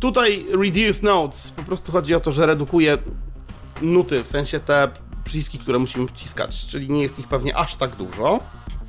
Tutaj 0.00 0.46
reduce 0.52 1.02
notes. 1.06 1.50
Po 1.50 1.62
prostu 1.62 1.92
chodzi 1.92 2.14
o 2.14 2.20
to, 2.20 2.32
że 2.32 2.46
redukuje 2.46 2.98
nuty, 3.82 4.22
w 4.22 4.28
sensie 4.28 4.60
te 4.60 4.88
przyciski, 5.24 5.58
które 5.58 5.78
musimy 5.78 6.06
wciskać, 6.08 6.66
czyli 6.66 6.90
nie 6.90 7.02
jest 7.02 7.18
ich 7.18 7.28
pewnie 7.28 7.56
aż 7.56 7.74
tak 7.76 7.96
dużo. 7.96 8.40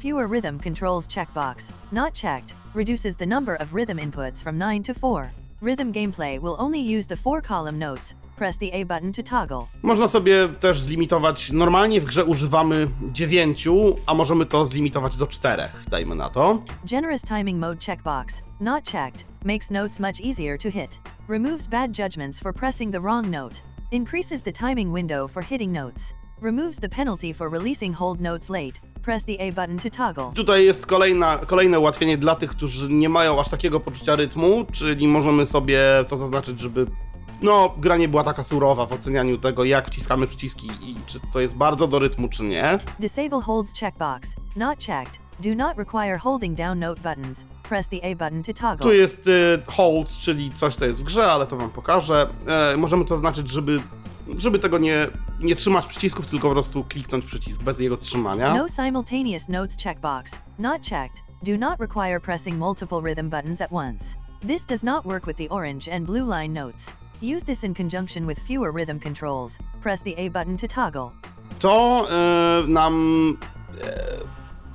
fewer 0.01 0.29
rhythm 0.29 0.59
controls 0.59 1.07
checkbox 1.07 1.71
not 1.91 2.13
checked 2.21 2.53
reduces 2.75 3.15
the 3.15 3.25
number 3.25 3.55
of 3.61 3.73
rhythm 3.73 3.97
inputs 3.99 4.43
from 4.43 4.59
9 4.59 4.85
to 4.85 4.93
4 4.93 5.29
rhythm 5.61 5.91
gameplay 5.93 6.39
will 6.41 6.55
only 6.57 6.97
use 6.97 7.07
the 7.07 7.15
four 7.15 7.41
column 7.41 7.79
notes 7.79 8.15
press 8.35 8.57
the 8.57 8.71
A 8.73 8.83
button 8.85 9.13
to 9.13 9.23
toggle 9.23 9.65
Można 9.83 10.07
sobie 10.07 10.47
też 10.59 10.81
zlimitować, 10.81 11.51
normalnie 11.51 12.01
w 12.01 12.05
grze 12.05 12.25
używamy 12.25 12.87
9, 13.11 13.67
a 14.05 14.13
możemy 14.13 14.45
to 14.45 14.65
zlimitować 14.65 15.17
do 15.17 15.27
4, 15.27 15.63
dajmy 15.89 16.15
na 16.15 16.29
to. 16.29 16.61
Generous 16.85 17.21
timing 17.21 17.59
mode 17.59 17.85
checkbox, 17.85 18.41
not 18.59 18.83
checked, 18.91 19.25
makes 19.45 19.71
notes 19.71 19.99
much 19.99 20.19
easier 20.21 20.59
to 20.59 20.69
hit. 20.71 20.99
Removes 21.27 21.67
bad 21.67 21.91
judgments 21.97 22.39
for 22.39 22.53
pressing 22.53 22.91
the 22.91 22.99
wrong 22.99 23.29
note. 23.31 23.55
Increases 23.91 24.41
the 24.41 24.51
timing 24.51 24.93
window 24.93 25.27
for 25.27 25.43
hitting 25.43 25.71
notes. 25.73 26.13
Removes 26.43 26.79
the 26.79 26.89
penalty 26.89 27.33
for 27.33 27.49
releasing 27.49 27.95
hold 27.95 28.21
notes 28.21 28.49
late. 28.49 28.73
Press 29.01 29.23
the 29.23 29.39
A 29.39 29.51
button 29.51 29.79
to 29.79 29.89
toggle. 29.89 30.33
Tutaj 30.35 30.65
jest 30.65 30.85
kolejna, 30.85 31.37
kolejne 31.37 31.79
ułatwienie 31.79 32.17
dla 32.17 32.35
tych, 32.35 32.49
którzy 32.49 32.89
nie 32.89 33.09
mają 33.09 33.39
aż 33.39 33.49
takiego 33.49 33.79
poczucia 33.79 34.15
rytmu, 34.15 34.65
czyli 34.71 35.07
możemy 35.07 35.45
sobie 35.45 35.79
to 36.09 36.17
zaznaczyć, 36.17 36.59
żeby 36.59 36.85
no, 37.41 37.73
gra 37.77 37.97
nie 37.97 38.07
była 38.07 38.23
taka 38.23 38.43
surowa 38.43 38.85
w 38.85 38.93
ocenianiu 38.93 39.37
tego, 39.37 39.63
jak 39.63 39.87
wciskamy 39.87 40.27
przyciski 40.27 40.67
i 40.81 40.95
czy 41.05 41.19
to 41.33 41.39
jest 41.39 41.55
bardzo 41.55 41.87
do 41.87 41.99
rytmu, 41.99 42.27
czy 42.29 42.43
nie. 42.43 42.79
Disable 42.99 43.41
holds 43.41 43.79
checkbox, 43.79 44.35
not 44.55 44.79
checked. 44.85 45.19
Do 45.39 45.55
not 45.55 45.77
require 45.77 46.17
holding 46.17 46.57
down 46.57 46.79
note 46.79 47.01
buttons. 47.01 47.45
Press 47.69 47.87
the 47.87 48.11
A 48.11 48.15
button 48.15 48.43
to 48.43 48.53
toggle. 48.53 48.77
Tu 48.77 48.93
jest 48.93 49.27
y, 49.27 49.61
hold, 49.65 50.09
czyli 50.09 50.51
coś, 50.51 50.75
co 50.75 50.85
jest 50.85 51.01
w 51.01 51.03
grze, 51.03 51.25
ale 51.25 51.47
to 51.47 51.57
wam 51.57 51.69
pokażę. 51.69 52.27
E, 52.47 52.77
możemy 52.77 53.05
to 53.05 53.15
zaznaczyć, 53.15 53.49
żeby, 53.49 53.79
żeby 54.37 54.59
tego 54.59 54.77
nie, 54.77 55.07
nie 55.43 55.55
trzymać 55.55 55.85
przycisków, 55.85 56.27
tylko 56.27 56.47
po 56.47 56.53
prostu 56.53 56.83
kliknąć 56.83 57.25
przycisk 57.25 57.63
bez 57.63 57.79
jego 57.79 57.97
trzymania. 57.97 58.55
No 58.55 58.69
simultaneous 58.69 59.49
notes 59.49 59.77
checkbox, 59.83 60.31
not 60.59 60.81
checked. 60.89 61.23
Do 61.43 61.57
not 61.57 61.79
require 61.79 62.19
pressing 62.21 62.57
multiple 62.57 63.01
rhythm 63.01 63.29
buttons 63.29 63.61
at 63.61 63.71
once. 63.71 64.15
This 64.47 64.65
does 64.65 64.83
not 64.83 65.05
work 65.05 65.25
with 65.25 65.37
the 65.37 65.49
orange 65.49 65.95
and 65.95 66.05
blue 66.05 66.25
line 66.29 66.53
notes. 66.53 66.93
Use 67.21 67.45
this 67.45 67.63
in 67.63 67.73
conjunction 67.73 68.27
with 68.27 68.39
fewer 68.39 68.71
rhythm 68.73 68.99
controls. 68.99 69.57
Press 69.81 70.01
the 70.01 70.15
A 70.17 70.29
button 70.29 70.57
to 70.57 70.67
toggle. 70.67 71.11
to 71.59 72.07
e, 72.11 72.67
nam 72.67 73.37
e, 73.83 73.93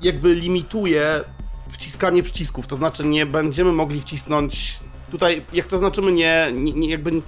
jakby 0.03 0.35
limituje 0.35 1.25
wciskanie 1.71 2.23
przycisków, 2.23 2.67
to 2.67 2.77
znaczy 2.77 3.05
nie 3.05 3.27
będziemy 3.27 3.73
mogli 3.73 4.01
wcisnąć 4.01 4.81
tutaj, 5.11 5.45
jak 5.53 5.67
to 5.67 5.79
znaczymy, 5.79 6.13
nie, 6.13 6.49
nie, 6.55 6.73
nie 6.73 6.89
jakby 6.89 7.23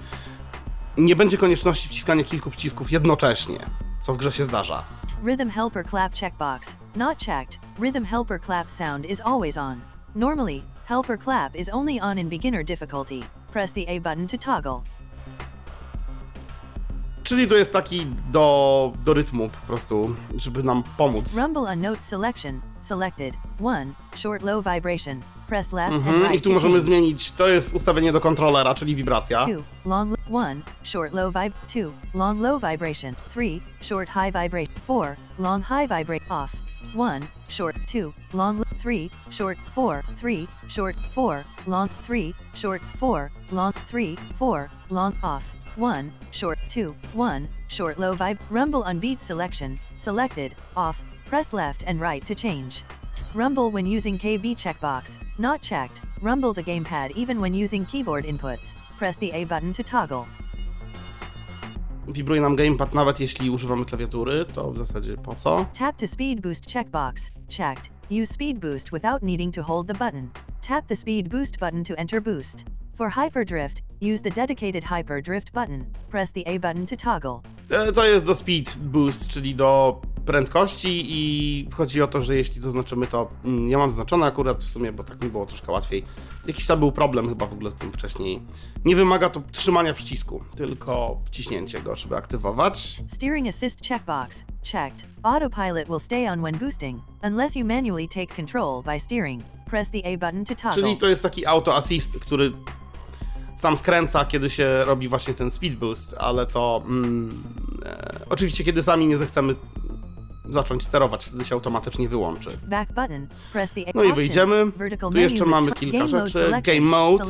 nie 0.97 1.15
będzie 1.15 1.37
konieczności 1.37 1.87
wciskania 1.87 2.23
kilku 2.23 2.49
przycisków 2.49 2.91
jednocześnie, 2.91 3.57
co 3.99 4.13
w 4.13 4.17
grze 4.17 4.31
się 4.31 4.45
zdarza. 4.45 4.83
Rhythm 5.23 5.49
helper 5.49 5.85
clap 5.89 6.13
checkbox, 6.15 6.75
not 6.95 7.17
checked. 7.25 7.59
Rhythm 7.79 8.05
helper 8.05 8.41
clap 8.41 8.71
sound 8.71 9.05
is 9.05 9.21
always 9.21 9.57
on. 9.57 9.81
Normally, 10.15 10.61
helper 10.85 11.19
clap 11.19 11.55
is 11.55 11.69
only 11.69 12.01
on 12.01 12.17
in 12.17 12.29
beginner 12.29 12.65
difficulty. 12.65 13.19
Press 13.51 13.73
the 13.73 13.87
A 13.87 13.99
button 13.99 14.27
to 14.27 14.37
toggle. 14.37 14.81
Czyli 17.23 17.47
to 17.47 17.55
jest 17.55 17.73
taki 17.73 18.05
do, 18.31 18.93
do 19.03 19.13
rytmu 19.13 19.49
po 19.49 19.67
prostu, 19.67 20.15
żeby 20.35 20.63
nam 20.63 20.83
pomóc. 20.97 21.37
Rumble 21.37 21.61
on 21.61 21.81
notes 21.81 22.05
selection, 22.05 22.61
selected. 22.81 23.35
1. 23.59 23.93
Short 24.15 24.43
low 24.43 24.65
vibration. 24.65 25.21
Press 25.51 25.73
left 25.73 25.91
and 25.93 26.03
Mhm, 26.03 26.21
right 26.23 26.35
I 26.35 26.41
tu 26.41 26.49
to 26.49 26.53
możemy 26.53 26.73
change. 26.73 26.85
zmienić, 26.85 27.31
to 27.31 27.47
jest 27.47 27.73
ustawienie 27.75 28.11
do 28.11 28.19
kontrolera, 28.19 28.73
czyli 28.73 28.95
wibracja. 28.95 29.45
2. 29.45 29.63
Long 29.85 30.15
1. 30.29 30.61
Short 30.83 31.13
low 31.13 31.33
vibe 31.33 31.51
2. 31.67 31.91
Long 32.13 32.41
low 32.41 32.61
vibration. 32.61 33.15
3. 33.33 33.61
Short 33.81 34.09
high 34.09 34.31
vibration. 34.33 34.75
4. 34.87 35.15
Long 35.39 35.63
high 35.63 35.87
vibrate 35.89 36.25
off. 36.29 36.51
1. 36.95 37.27
Short 37.49 37.75
2. 37.87 38.13
Long 38.33 38.63
3. 38.81 39.09
Short 39.29 39.57
4. 39.75 40.03
3. 40.21 40.47
Short 40.69 40.95
4. 41.15 41.43
Long 41.67 41.89
3. 42.07 42.33
Short 42.53 42.81
4. 42.99 43.29
Long 43.51 43.73
3. 43.87 44.17
4. 44.39 44.69
Long 44.89 45.13
off. 45.21 45.43
1. 45.75 46.11
Short 46.31 46.59
2. 46.69 46.95
1. 47.13 47.47
Short 47.67 47.99
low 47.99 48.15
vibe. 48.15 48.37
Rumble 48.49 48.83
on 48.83 48.99
beat 48.99 49.21
selection. 49.21 49.77
Selected. 49.97 50.55
Off. 50.77 51.03
Press 51.29 51.51
left 51.53 51.83
and 51.87 51.99
right 51.99 52.25
to 52.25 52.35
change. 52.35 52.83
Rumble 53.33 53.71
when 53.71 53.85
using 53.87 54.17
KB 54.19 54.55
checkbox, 54.57 55.17
not 55.39 55.61
checked. 55.61 56.01
Rumble 56.21 56.53
the 56.53 56.63
gamepad 56.63 57.11
even 57.15 57.39
when 57.39 57.53
using 57.53 57.85
keyboard 57.85 58.25
inputs. 58.25 58.73
Press 58.97 59.17
the 59.17 59.31
A 59.31 59.45
button 59.45 59.73
to 59.73 59.83
toggle. 59.83 60.25
Wibruje 62.07 62.41
nam 62.41 62.55
gamepad 62.55 62.93
nawet 62.93 63.19
jeśli 63.19 63.49
używamy 63.49 63.85
klawiatury, 63.85 64.45
to 64.45 64.71
w 64.71 64.77
zasadzie 64.77 65.15
po 65.17 65.35
co? 65.35 65.65
Tap 65.73 65.97
to 65.97 66.07
speed 66.07 66.41
boost 66.41 66.65
checkbox, 66.73 67.29
checked. 67.49 67.89
Use 68.11 68.33
speed 68.33 68.59
boost 68.59 68.91
without 68.91 69.23
needing 69.23 69.53
to 69.53 69.63
hold 69.63 69.87
the 69.87 69.93
button. 69.93 70.29
Tap 70.61 70.87
the 70.87 70.95
speed 70.95 71.29
boost 71.29 71.59
button 71.59 71.83
to 71.83 71.93
enter 71.99 72.21
boost. 72.21 72.65
For 72.97 73.09
hyperdrift, 73.09 73.81
use 74.01 74.21
the 74.21 74.29
dedicated 74.29 74.83
hyperdrift 74.83 75.53
button. 75.53 75.85
Press 76.09 76.31
the 76.31 76.43
A 76.47 76.57
button 76.57 76.85
to 76.85 76.95
toggle. 76.95 77.41
E, 77.69 77.91
To 77.93 78.05
jest 78.05 78.25
do 78.25 78.35
speed 78.35 78.77
boost, 78.77 79.27
czyli 79.27 79.55
do 79.55 80.01
prędkości 80.25 81.05
i 81.09 81.67
chodzi 81.73 82.01
o 82.01 82.07
to, 82.07 82.21
że 82.21 82.35
jeśli 82.35 82.61
to 82.61 82.71
znaczymy 82.71 83.07
to, 83.07 83.29
mm, 83.45 83.67
ja 83.67 83.77
mam 83.77 83.91
zaznaczone 83.91 84.25
akurat 84.25 84.63
w 84.63 84.63
sumie, 84.63 84.91
bo 84.91 85.03
tak 85.03 85.23
mi 85.23 85.29
było 85.29 85.45
troszkę 85.45 85.71
łatwiej. 85.71 86.03
Jakiś 86.47 86.67
tam 86.67 86.79
był 86.79 86.91
problem 86.91 87.29
chyba 87.29 87.45
w 87.45 87.53
ogóle 87.53 87.71
z 87.71 87.75
tym 87.75 87.91
wcześniej. 87.91 88.41
Nie 88.85 88.95
wymaga 88.95 89.29
to 89.29 89.41
trzymania 89.51 89.93
przycisku, 89.93 90.43
tylko 90.55 91.19
wciśnięcie 91.25 91.81
go, 91.81 91.95
żeby 91.95 92.15
aktywować. 92.15 93.01
Steering 93.07 93.47
assist 93.47 93.87
checkbox, 93.87 94.43
checked. 94.71 95.05
Autopilot 95.23 95.87
will 95.87 95.99
stay 95.99 96.31
on 96.31 96.41
when 96.41 96.57
boosting, 96.59 97.01
unless 97.23 97.55
you 97.55 97.65
manually 97.65 98.07
take 98.07 98.35
control 98.35 98.83
by 98.83 98.99
steering. 98.99 99.43
Press 99.69 99.89
the 99.89 100.13
A 100.13 100.17
button 100.17 100.45
to 100.45 100.55
toggle. 100.55 100.83
Czyli 100.83 100.97
to 100.97 101.07
jest 101.07 101.23
taki 101.23 101.45
auto 101.45 101.75
assist, 101.75 102.19
który 102.19 102.51
sam 103.61 103.77
skręca, 103.77 104.25
kiedy 104.25 104.49
się 104.49 104.85
robi 104.85 105.07
właśnie 105.07 105.33
ten 105.33 105.51
speed 105.51 105.75
boost, 105.77 106.15
ale 106.19 106.45
to 106.45 106.83
mm, 106.85 107.43
e, 107.85 108.19
oczywiście 108.29 108.63
kiedy 108.63 108.83
sami 108.83 109.07
nie 109.07 109.17
zechcemy 109.17 109.55
zacząć 110.49 110.83
sterować, 110.83 111.25
wtedy 111.25 111.45
się 111.45 111.55
automatycznie 111.55 112.09
wyłączy. 112.09 112.49
No 113.95 114.03
i 114.03 114.13
wyjdziemy. 114.13 114.71
Tu 115.11 115.17
jeszcze 115.17 115.45
mamy 115.45 115.71
kilka 115.71 116.07
rzeczy. 116.07 116.51
Game 116.63 116.81
mode. 116.81 117.23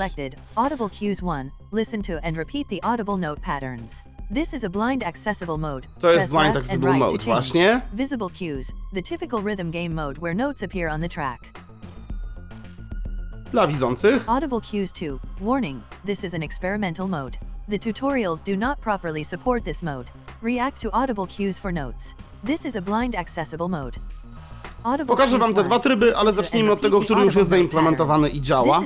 Audible 0.55 0.89
cues 0.89 1.21
1. 1.21 1.51
Listen 1.73 2.01
to 2.01 2.13
and 2.23 2.37
repeat 2.37 2.67
the 2.69 2.85
audible 2.85 3.17
note 3.17 3.41
patterns. 3.41 4.03
This 4.33 4.53
is 4.53 4.63
a 4.63 4.69
blind 4.69 5.03
accessible 5.03 5.57
mode. 5.57 5.87
To 5.99 6.11
jest 6.11 6.33
blind 6.33 6.57
accessible 6.57 6.93
mode, 6.93 7.23
właśnie. 7.25 7.81
Visible 7.93 8.29
cues. 8.29 8.71
The 8.93 9.01
typical 9.01 9.41
rhythm 9.41 9.71
game 9.71 9.89
mode 9.89 10.17
where 10.21 10.35
notes 10.35 10.63
appear 10.63 10.89
on 10.89 11.01
the 11.01 11.09
track. 11.09 11.41
Dla 13.51 13.67
widzących. 13.67 14.29
Audible 14.29 14.61
cues 14.61 14.91
2. 14.93 15.19
Warning. 15.41 15.81
This 16.05 16.23
is 16.23 16.33
an 16.33 16.43
experimental 16.43 17.07
mode. 17.07 17.37
The 17.69 17.79
tutorials 17.79 18.41
do 18.41 18.57
not 18.57 18.79
properly 18.81 19.23
support 19.23 19.63
this 19.63 19.83
mode. 19.83 20.05
React 20.41 20.81
to 20.81 20.89
audible 20.91 21.27
cues 21.27 21.59
for 21.59 21.73
notes. 21.73 22.15
This 22.45 22.65
is 22.65 22.75
a 22.75 22.81
blind 22.81 23.15
accessible 23.15 23.67
mode. 23.67 23.99
Pokażę 25.07 25.37
wam 25.37 25.53
te 25.53 25.63
dwa 25.63 25.79
tryby, 25.79 26.17
ale 26.17 26.33
zacznijmy 26.33 26.71
od 26.71 26.81
tego, 26.81 26.99
który 26.99 27.21
już 27.21 27.35
jest 27.35 27.49
zaimplementowany 27.49 28.29
i 28.29 28.41
działa. 28.41 28.81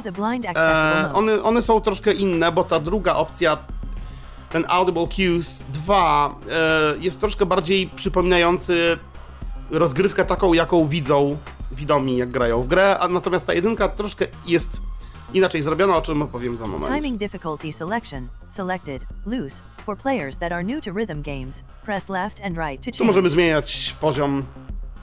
E, 0.55 1.13
one, 1.13 1.43
one 1.43 1.61
są 1.61 1.81
troszkę 1.81 2.13
inne, 2.13 2.51
bo 2.51 2.63
ta 2.63 2.79
druga 2.79 3.15
opcja, 3.15 3.57
ten 4.49 4.65
Audible 4.67 5.07
Cues 5.07 5.63
2, 5.73 6.35
e, 6.49 6.97
jest 6.99 7.19
troszkę 7.19 7.45
bardziej 7.45 7.87
przypominający 7.87 8.99
rozgrywkę 9.71 10.25
taką, 10.25 10.53
jaką 10.53 10.85
widzą 10.85 11.37
widomi, 11.71 12.17
jak 12.17 12.31
grają 12.31 12.61
w 12.61 12.67
grę, 12.67 12.99
a 12.99 13.07
natomiast 13.07 13.47
ta 13.47 13.53
jedynka 13.53 13.89
troszkę 13.89 14.27
jest 14.45 14.81
inaczej 15.35 15.61
zrobiona, 15.61 15.97
o 15.97 16.01
czym 16.01 16.21
opowiem 16.21 16.57
za 16.57 16.67
moment. 16.67 16.95
Timing 16.95 17.19
difficulty 17.19 17.71
selection. 17.71 18.27
Selected. 18.49 19.01
Loose. 19.25 19.61
For 19.85 19.97
players 19.97 20.37
that 20.37 20.51
are 20.51 20.63
new 20.63 20.83
to 20.85 20.91
rhythm 20.93 21.21
games, 21.21 21.63
press 21.85 22.09
left 22.09 22.41
and 22.43 22.57
right 22.57 22.85
to 22.85 22.91
Tu 22.91 22.97
change. 22.97 23.07
możemy 23.07 23.29
zmieniać 23.29 23.95
poziom 24.01 24.43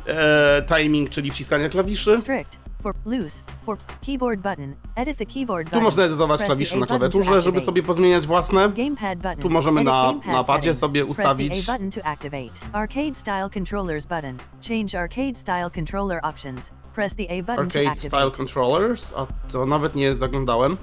e, 0.07 0.63
timing, 0.77 1.11
czyli 1.11 1.31
wciskania 1.31 1.69
klawiszy. 1.69 2.19
Strict. 2.21 2.59
For 2.83 2.95
loose. 3.07 3.43
For 3.67 3.79
keyboard 4.07 4.41
button. 4.41 4.75
Edit 4.97 5.19
the 5.19 5.27
keyboard 5.27 5.67
Tu 5.67 5.71
button. 5.71 5.85
można 5.85 6.05
edytować 6.05 6.43
klawisze 6.43 6.77
na 6.77 6.87
klawiaturze, 6.87 7.43
żeby 7.43 7.61
sobie 7.61 7.83
pozmieniać 7.83 8.27
własne. 8.27 8.69
Gamepad 8.71 9.19
button. 9.19 9.37
Tu 9.43 9.51
możemy 9.51 9.85
na- 9.85 10.13
na 10.27 10.45
padzie 10.45 10.75
sobie 10.75 11.05
Press 11.05 11.17
the 11.17 11.23
ustawić. 11.23 11.69
A 11.69 11.73
button 11.73 11.91
to 11.91 12.05
activate. 12.07 12.53
Arcade 12.73 13.15
style 13.15 13.51
controllers 13.55 14.07
button. 14.07 14.39
Change 14.69 15.01
arcade 15.01 15.37
style 15.39 15.71
controller 15.75 16.21
options. 16.23 16.71
Press 16.93 17.15
the 17.15 17.27
A 17.31 17.41
button 17.41 17.69
to 17.71 17.79
Arcade. 17.87 17.99
Style 17.99 18.31
Controllers, 18.31 19.13
a 19.17 19.27
to 19.49 19.67
nawet 19.67 19.95
nie 19.95 20.15
zaglądałem. 20.15 20.77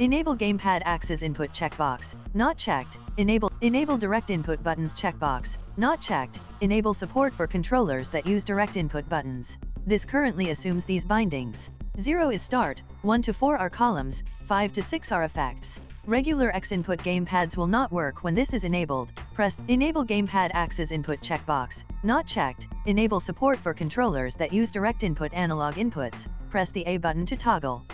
Enable 0.00 0.34
gamepad 0.34 0.82
access 0.84 1.22
input 1.22 1.52
checkbox. 1.52 2.14
Not 2.34 2.56
checked. 2.56 2.98
Enable 3.18 3.50
enable 3.60 3.98
direct 3.98 4.30
input 4.30 4.62
buttons 4.62 4.94
checkbox. 4.94 5.58
Not 5.76 6.00
checked. 6.00 6.40
Enable 6.60 6.94
support 6.94 7.34
for 7.34 7.46
controllers 7.46 8.08
that 8.08 8.26
use 8.26 8.44
direct 8.44 8.76
input 8.76 9.08
buttons. 9.08 9.58
This 9.86 10.06
currently 10.06 10.50
assumes 10.50 10.84
these 10.84 11.04
bindings. 11.04 11.70
0 12.00 12.30
is 12.30 12.40
start, 12.40 12.82
1 13.02 13.22
to 13.22 13.32
4 13.34 13.58
are 13.58 13.68
columns, 13.68 14.22
5 14.46 14.72
to 14.72 14.82
6 14.82 15.12
are 15.12 15.24
effects. 15.24 15.78
Regular 16.08 16.50
X 16.56 16.72
input 16.72 16.98
gamepads 16.98 17.56
will 17.56 17.68
not 17.68 17.92
work 17.92 18.24
when 18.24 18.34
this 18.34 18.52
is 18.52 18.64
enabled. 18.64 19.12
Press 19.34 19.56
Enable 19.68 20.04
gamepad 20.04 20.50
access 20.52 20.90
input 20.90 21.20
checkbox. 21.20 21.84
Not 22.02 22.26
checked. 22.26 22.66
Enable 22.86 23.20
support 23.20 23.56
for 23.56 23.72
controllers 23.72 24.34
that 24.34 24.52
use 24.52 24.72
direct 24.72 25.04
input 25.04 25.32
analog 25.32 25.76
inputs. 25.76 26.26
Press 26.50 26.72
the 26.72 26.82
A 26.86 26.96
button 26.96 27.24
to 27.26 27.36
toggle. 27.36 27.86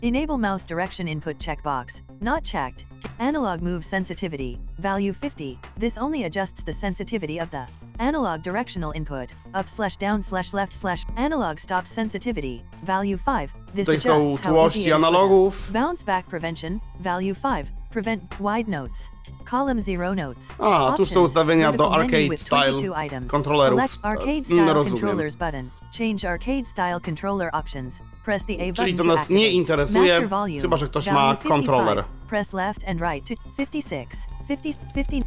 Enable 0.00 0.38
mouse 0.38 0.64
direction 0.64 1.06
input 1.06 1.38
checkbox. 1.38 2.00
Not 2.22 2.44
checked. 2.44 2.86
Analog 3.18 3.60
move 3.60 3.84
sensitivity. 3.84 4.58
Value 4.78 5.12
50. 5.12 5.58
This 5.76 5.98
only 5.98 6.24
adjusts 6.24 6.62
the 6.62 6.72
sensitivity 6.72 7.40
of 7.40 7.50
the 7.50 7.68
analog 8.00 8.42
directional 8.42 8.92
input. 8.96 9.32
Up 9.54 9.68
slash 9.70 9.96
down 9.96 10.22
slash 10.22 10.52
left 10.54 10.74
slash 10.74 11.04
analog 11.16 11.58
stop 11.60 11.86
sensitivity. 11.88 12.62
Value 12.82 13.18
5. 13.18 13.50
This 13.74 13.86
Tutaj 13.86 14.00
są 14.00 14.16
adjusts 14.16 14.46
how 14.46 14.52
czułości 14.52 14.92
analogów. 14.92 15.72
Bounce 15.72 16.04
back 16.04 16.26
prevention. 16.28 16.80
Value 17.00 17.34
5. 17.34 17.66
Prevent 17.90 18.22
wide 18.40 18.68
notes. 18.70 19.10
Column 19.50 19.80
0 19.80 20.14
notes. 20.14 20.54
A, 20.58 20.92
tu 20.96 21.06
są 21.06 21.12
Options. 21.12 21.16
ustawienia 21.30 21.72
do 21.72 21.90
Vertical 21.90 21.98
menu 21.98 22.04
arcade 22.16 22.30
with 22.30 22.42
style 22.42 22.72
22 22.72 23.04
items. 23.06 23.30
kontrolerów. 23.30 23.80
Select 23.80 23.98
arcade 24.02 24.38
No, 24.38 24.44
style 24.44 24.74
rozumiem. 24.74 25.00
controllers 25.00 25.36
button. 25.36 25.70
Change 25.98 26.30
arcade 26.30 26.66
style 26.66 27.00
controller 27.00 27.50
options. 27.52 28.00
Press 28.24 28.44
the 28.46 28.52
A 28.54 28.56
button 28.58 28.74
Czyli 28.74 28.94
to 28.94 29.02
to 29.02 29.08
nas 29.08 29.30
nie 29.30 29.36
activate. 29.36 29.52
interesuje, 29.56 30.12
Master 30.12 30.28
volume. 30.28 30.60
chyba 30.60 30.76
że 30.76 30.86
ktoś 30.86 31.04
Value 31.04 31.20
ma 31.20 31.34
55. 31.36 31.48
kontroler. 31.58 32.04
Press 32.28 32.52
left 32.52 32.80
and 32.88 33.00
right 33.00 33.28
to 33.28 33.34
56, 33.56 34.10
50, 34.48 34.76
50, 34.94 35.24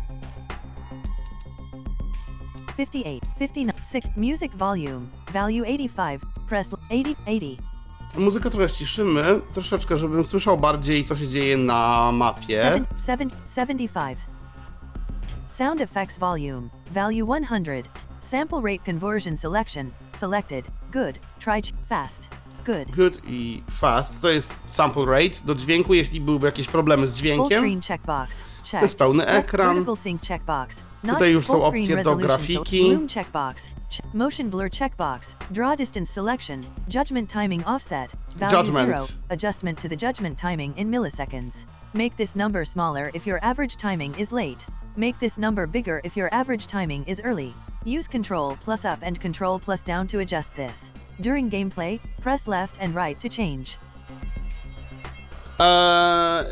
58, 2.78 3.20
59, 3.40 3.74
6. 3.92 4.08
Music 4.18 4.52
volume. 4.56 5.06
Value 5.34 5.62
85. 5.64 6.22
Press 6.50 6.74
80, 6.74 7.18
80. 7.28 7.62
Muzykę 8.18 8.50
trochę 8.50 8.70
ściszymy, 8.70 9.42
troszeczkę, 9.54 9.98
żebym 9.98 10.26
słyszał 10.26 10.58
bardziej, 10.58 11.04
co 11.04 11.16
się 11.16 11.28
dzieje 11.28 11.58
na 11.58 12.12
mapie. 12.12 12.62
Seven, 12.62 12.86
seven, 12.96 13.30
75. 13.56 14.20
Sound 15.48 15.82
effects 15.82 16.18
volume. 16.18 16.70
Value 16.92 17.26
100. 17.46 17.90
Sample 18.20 18.62
rate 18.62 18.84
conversion 18.86 19.38
selection. 19.38 19.92
Selected. 20.14 20.66
Good. 20.92 21.20
Try 21.40 21.62
fast. 21.90 22.28
Good. 22.66 22.96
Good 22.96 23.22
i 23.28 23.64
fast 23.72 24.22
to 24.22 24.30
jest 24.30 24.64
sample 24.66 25.06
rate 25.06 25.46
do 25.46 25.56
dźwięku, 25.56 25.94
jeśli 25.94 26.22
byłyby 26.22 26.46
jakieś 26.46 26.68
problemy 26.68 27.08
z 27.08 27.12
Full 27.12 27.20
dźwiękiem. 27.20 27.62
screen 27.64 27.82
checkbox. 27.82 28.44
Check. 28.64 28.80
To 28.80 28.86
jest 28.86 28.98
pełny 28.98 29.26
ekran. 29.26 29.86
Sync 29.96 30.22
checkbox. 30.28 30.84
Not 31.04 31.16
Tutaj 31.16 31.32
już 31.32 31.46
są 31.46 31.64
opcje 31.64 32.04
do 32.04 32.16
grafiki. 32.16 33.00
Motion 34.14 34.50
blur 34.50 34.70
checkbox. 34.72 35.36
Draw 35.52 35.78
distance 35.78 36.14
selection. 36.14 36.64
Judgment 36.90 37.30
timing 37.30 37.68
offset. 37.68 38.12
Value 38.36 38.58
Judgment. 38.58 39.00
zero. 39.00 39.20
Adjustment 39.30 39.82
to 39.82 39.90
the 39.90 39.96
judgment 39.96 40.40
timing 40.40 40.78
in 40.78 40.90
milliseconds. 40.90 41.66
Make 41.94 42.16
this 42.18 42.36
number 42.36 42.66
smaller 42.66 43.12
if 43.14 43.28
your 43.28 43.40
average 43.44 43.76
timing 43.76 44.16
is 44.16 44.32
late. 44.32 44.66
Make 44.96 45.20
this 45.20 45.38
number 45.38 45.68
bigger 45.68 46.02
if 46.04 46.18
your 46.18 46.30
average 46.34 46.68
timing 46.68 47.04
is 47.08 47.22
early. 47.24 47.54
Use 47.86 48.08
Control 48.08 48.58
plus 48.64 48.86
up 48.86 49.00
and 49.02 49.20
Control 49.20 49.60
plus 49.60 49.84
down 49.84 50.08
to 50.08 50.20
adjust 50.20 50.56
this. 50.56 50.92
During 51.22 51.50
gameplay, 51.52 52.00
press 52.22 52.48
left 52.48 52.78
and 52.80 52.96
right 52.96 53.20
to 53.20 53.30
change. 53.30 53.78
Eee, 55.60 56.44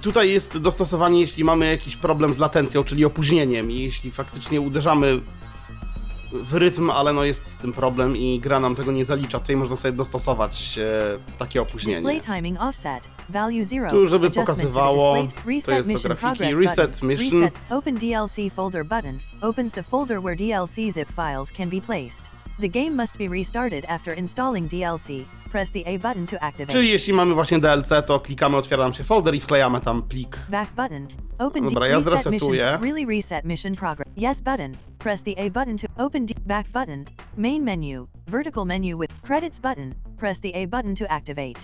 tutaj 0.00 0.30
jest 0.30 0.58
dostosowanie, 0.58 1.20
jeśli 1.20 1.44
mamy 1.44 1.70
jakiś 1.70 1.96
problem 1.96 2.34
z 2.34 2.38
latencją, 2.38 2.84
czyli 2.84 3.04
opóźnieniem. 3.04 3.70
I 3.70 3.78
jeśli 3.78 4.10
faktycznie 4.10 4.60
uderzamy 4.60 5.20
w 6.32 6.54
rytm, 6.54 6.90
ale 6.90 7.12
no 7.12 7.24
jest 7.24 7.46
z 7.46 7.56
tym 7.56 7.72
problem 7.72 8.16
i 8.16 8.40
gra 8.40 8.60
nam 8.60 8.74
tego 8.74 8.92
nie 8.92 9.04
zalicza, 9.04 9.40
tutaj 9.40 9.56
można 9.56 9.76
sobie 9.76 9.92
dostosować 9.92 10.78
e, 10.78 11.36
takie 11.38 11.62
opóźnienie. 11.62 12.20
timing 12.20 12.60
offset. 12.60 13.08
Value 13.28 13.64
0. 13.64 13.90
Tu, 13.90 14.06
żeby 14.06 14.30
to 14.30 14.40
pokazywało, 14.40 15.16
to 15.64 15.72
jest 15.72 15.88
mission 15.88 16.12
grafiki, 16.16 16.54
reset 16.54 17.02
mission. 17.02 17.48
Open 17.70 17.94
DLC 17.94 18.36
folder 18.54 18.84
button. 18.84 19.18
Opens 19.40 19.72
the 19.72 19.82
folder 19.82 20.20
where 20.22 20.36
DLC 20.36 20.74
zip 20.74 21.12
files 21.12 21.52
can 21.52 21.70
be 21.70 21.80
placed. 21.80 22.39
The 22.60 22.68
game 22.68 22.90
must 22.90 23.16
be 23.16 23.28
restarted 23.28 23.84
after 23.88 24.18
installing 24.18 24.68
DLC. 24.68 25.24
Press 25.50 25.70
the 25.70 25.86
A 25.86 25.98
button 25.98 26.26
to 26.26 26.42
activate. 26.42 26.72
Czyli 26.72 26.88
jeśli 26.88 27.12
mamy 27.12 27.34
właśnie 27.34 27.58
DLC, 27.58 27.88
to 28.06 28.20
klikamy, 28.20 28.56
otwiera 28.56 28.82
nam 28.82 28.94
się 28.94 29.04
folder 29.04 29.34
i 29.34 29.40
wklejamy 29.40 29.80
tam 29.80 30.02
plik. 30.02 30.38
Back 30.48 30.70
button. 30.74 31.06
Open 31.38 31.64
Dobra, 31.64 31.86
ja 31.86 31.96
reset 31.96 32.22
zresetuję. 32.22 32.78
Really 32.82 33.16
reset 33.16 33.44
mission 33.44 33.76
progress. 33.76 34.08
Yes 34.16 34.40
button. 34.40 34.76
Press 34.98 35.22
the 35.22 35.30
A 35.38 35.50
button 35.50 35.78
to 35.78 35.86
open 36.04 36.26
D- 36.26 36.34
back 36.46 36.68
button. 36.68 37.04
Main 37.36 37.62
menu. 37.62 38.06
Vertical 38.26 38.64
menu 38.64 38.98
with 38.98 39.22
credits 39.22 39.60
button. 39.60 39.94
Press 40.18 40.40
the 40.40 40.62
A 40.62 40.66
button 40.66 40.94
to 40.96 41.10
activate. 41.10 41.60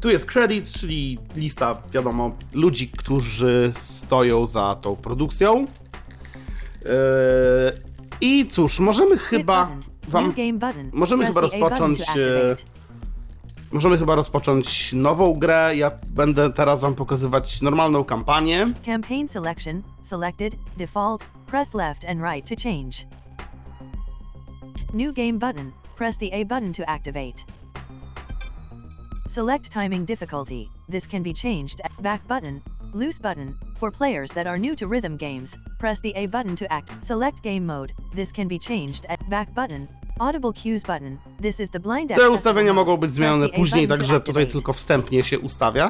Tu 0.00 0.10
jest 0.10 0.26
credits, 0.26 0.72
czyli 0.72 1.18
lista, 1.36 1.82
wiadomo, 1.92 2.36
ludzi, 2.52 2.88
którzy 2.88 3.72
stoją 3.74 4.46
za 4.46 4.74
tą 4.74 4.96
produkcją. 4.96 5.66
Eee, 6.86 7.72
I 8.20 8.46
cóż, 8.46 8.80
możemy 8.80 9.18
chyba 9.18 9.66
button. 9.66 9.93
Wam 10.08 10.34
możemy 10.92 11.26
chyba 11.26 11.40
rozpocząć, 11.40 12.00
e. 12.00 12.56
Możemy 13.72 13.98
chyba 13.98 14.14
rozpocząć 14.14 14.92
nową 14.92 15.34
grę. 15.34 15.72
Ja 15.76 15.90
będę 16.08 16.52
teraz 16.52 16.80
wam 16.80 16.94
pokazywać 16.94 17.62
normalną 17.62 18.04
kampanię. 18.04 18.66
Campaign 18.86 19.28
selection, 19.28 19.82
selected, 20.02 20.56
default, 20.76 21.24
press 21.46 21.74
left 21.74 22.04
and 22.04 22.20
right 22.20 22.48
to 22.48 22.54
change. 22.62 23.06
New 24.94 25.14
game 25.14 25.38
button, 25.38 25.72
press 25.96 26.18
the 26.18 26.26
A 26.32 26.44
button 26.44 26.72
to 26.72 26.88
activate. 26.88 27.44
Select 29.28 29.72
timing 29.72 30.06
difficulty, 30.06 30.68
this 30.90 31.08
can 31.08 31.22
be 31.22 31.32
changed 31.32 31.80
back 32.02 32.26
button, 32.28 32.60
loose 32.94 33.18
button, 33.18 33.54
for 33.80 33.90
players 33.90 34.30
that 34.30 34.46
are 34.46 34.58
new 34.58 34.76
to 34.76 34.86
rhythm 34.86 35.16
games, 35.16 35.56
press 35.78 36.00
the 36.00 36.12
A 36.16 36.26
button 36.26 36.56
to 36.56 36.72
act. 36.72 36.90
Select 37.04 37.42
game 37.42 37.66
mode, 37.66 37.92
this 38.14 38.32
can 38.32 38.48
be 38.48 38.58
changed 38.58 39.06
at 39.08 39.18
back 39.28 39.54
button, 39.54 39.88
audible 40.20 40.52
cues 40.52 40.82
button, 40.82 41.18
this 41.40 41.60
is 41.60 41.70
the 41.70 41.80
blind 41.80 42.10
Te 42.14 42.30
ustawienia 42.30 42.72
mogą 42.72 42.96
być 42.96 43.10
zmienione 43.10 43.48
później, 43.48 43.88
także 43.88 44.20
tutaj 44.20 44.46
tylko 44.46 44.72
wstępnie 44.72 45.24
się 45.24 45.38
ustawia. 45.38 45.88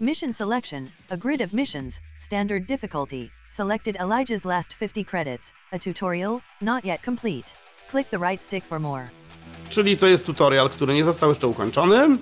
Mission 0.00 0.32
selection, 0.32 0.86
a 1.10 1.16
grid 1.16 1.40
of 1.40 1.52
missions, 1.52 2.00
standard 2.18 2.66
difficulty, 2.66 3.30
selected 3.50 3.96
Elijah's 3.96 4.44
last 4.44 4.74
50 4.74 5.08
credits, 5.08 5.52
a 5.72 5.78
tutorial, 5.78 6.40
not 6.60 6.84
yet 6.84 7.00
complete. 7.04 7.54
Click 7.90 8.10
the 8.10 8.18
right 8.18 8.42
stick 8.42 8.66
for 8.66 8.80
more. 8.80 9.08
Czyli 9.68 9.96
to 9.96 10.06
jest 10.06 10.26
tutorial, 10.26 10.68
który 10.68 10.94
nie 10.94 11.04
został 11.04 11.28
jeszcze 11.28 11.46
ukończony. 11.46 12.18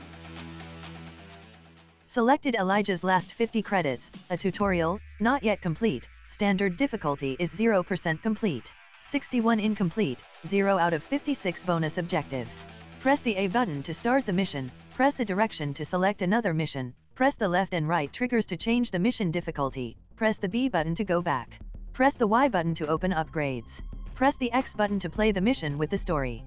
Selected 2.17 2.55
Elijah's 2.55 3.05
last 3.05 3.35
50 3.35 3.61
credits, 3.61 4.11
a 4.31 4.39
tutorial, 4.39 4.99
not 5.21 5.43
yet 5.43 5.61
complete, 5.61 6.09
standard 6.27 6.79
difficulty 6.79 7.37
is 7.39 7.55
0% 7.55 8.23
complete. 8.23 8.73
61 9.03 9.61
incomplete, 9.61 10.23
0 10.47 10.79
out 10.79 10.95
of 10.95 11.03
56 11.03 11.63
bonus 11.65 11.99
objectives. 11.99 12.65
Press 13.01 13.21
the 13.21 13.37
A 13.37 13.49
button 13.49 13.83
to 13.83 13.93
start 13.93 14.25
the 14.25 14.33
mission, 14.33 14.73
press 14.95 15.21
a 15.21 15.27
direction 15.27 15.75
to 15.75 15.85
select 15.85 16.23
another 16.23 16.55
mission, 16.55 16.95
press 17.15 17.37
the 17.37 17.47
left 17.47 17.75
and 17.75 17.87
right 17.87 18.11
triggers 18.15 18.47
to 18.47 18.57
change 18.57 18.91
the 18.91 18.99
mission 18.99 19.31
difficulty, 19.31 19.95
press 20.17 20.39
the 20.39 20.49
B 20.49 20.71
button 20.71 20.95
to 20.95 21.05
go 21.05 21.21
back. 21.21 21.59
Press 21.93 22.15
the 22.15 22.27
Y 22.27 22.49
button 22.49 22.75
to 22.77 22.87
open 22.87 23.13
upgrades. 23.13 23.83
Press 24.15 24.39
the 24.39 24.51
X 24.53 24.73
button 24.73 24.99
to 25.01 25.11
play 25.11 25.33
the 25.33 25.43
mission 25.43 25.77
with 25.77 25.91
the 25.91 25.99
story. 25.99 26.43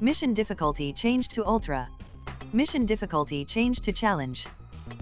Mission 0.00 0.32
difficulty 0.32 0.94
changed 0.94 1.32
to 1.32 1.46
Ultra. 1.46 1.90
Mission 2.54 2.86
difficulty 2.86 3.44
changed 3.44 3.84
to 3.84 3.92
challenge. 3.92 4.46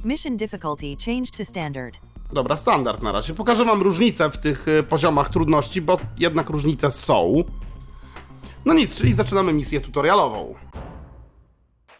Mission 0.04 0.36
difficulty 0.36 0.96
changed 0.96 1.36
to 1.36 1.44
standard. 1.44 1.96
Dobra, 2.32 2.56
standard 2.56 3.02
na 3.02 3.12
razie. 3.12 3.34
Pokażę 3.34 3.64
wam 3.64 3.82
różnice 3.82 4.30
w 4.30 4.38
tych 4.38 4.66
poziomach 4.88 5.28
trudności, 5.28 5.82
bo 5.82 5.98
jednak 6.18 6.50
różnice 6.50 6.90
są. 6.90 7.44
No 8.64 8.74
nic, 8.74 8.96
czyli 8.96 9.14
zaczynamy 9.14 9.52
misję 9.52 9.80
tutorialową. 9.80 10.54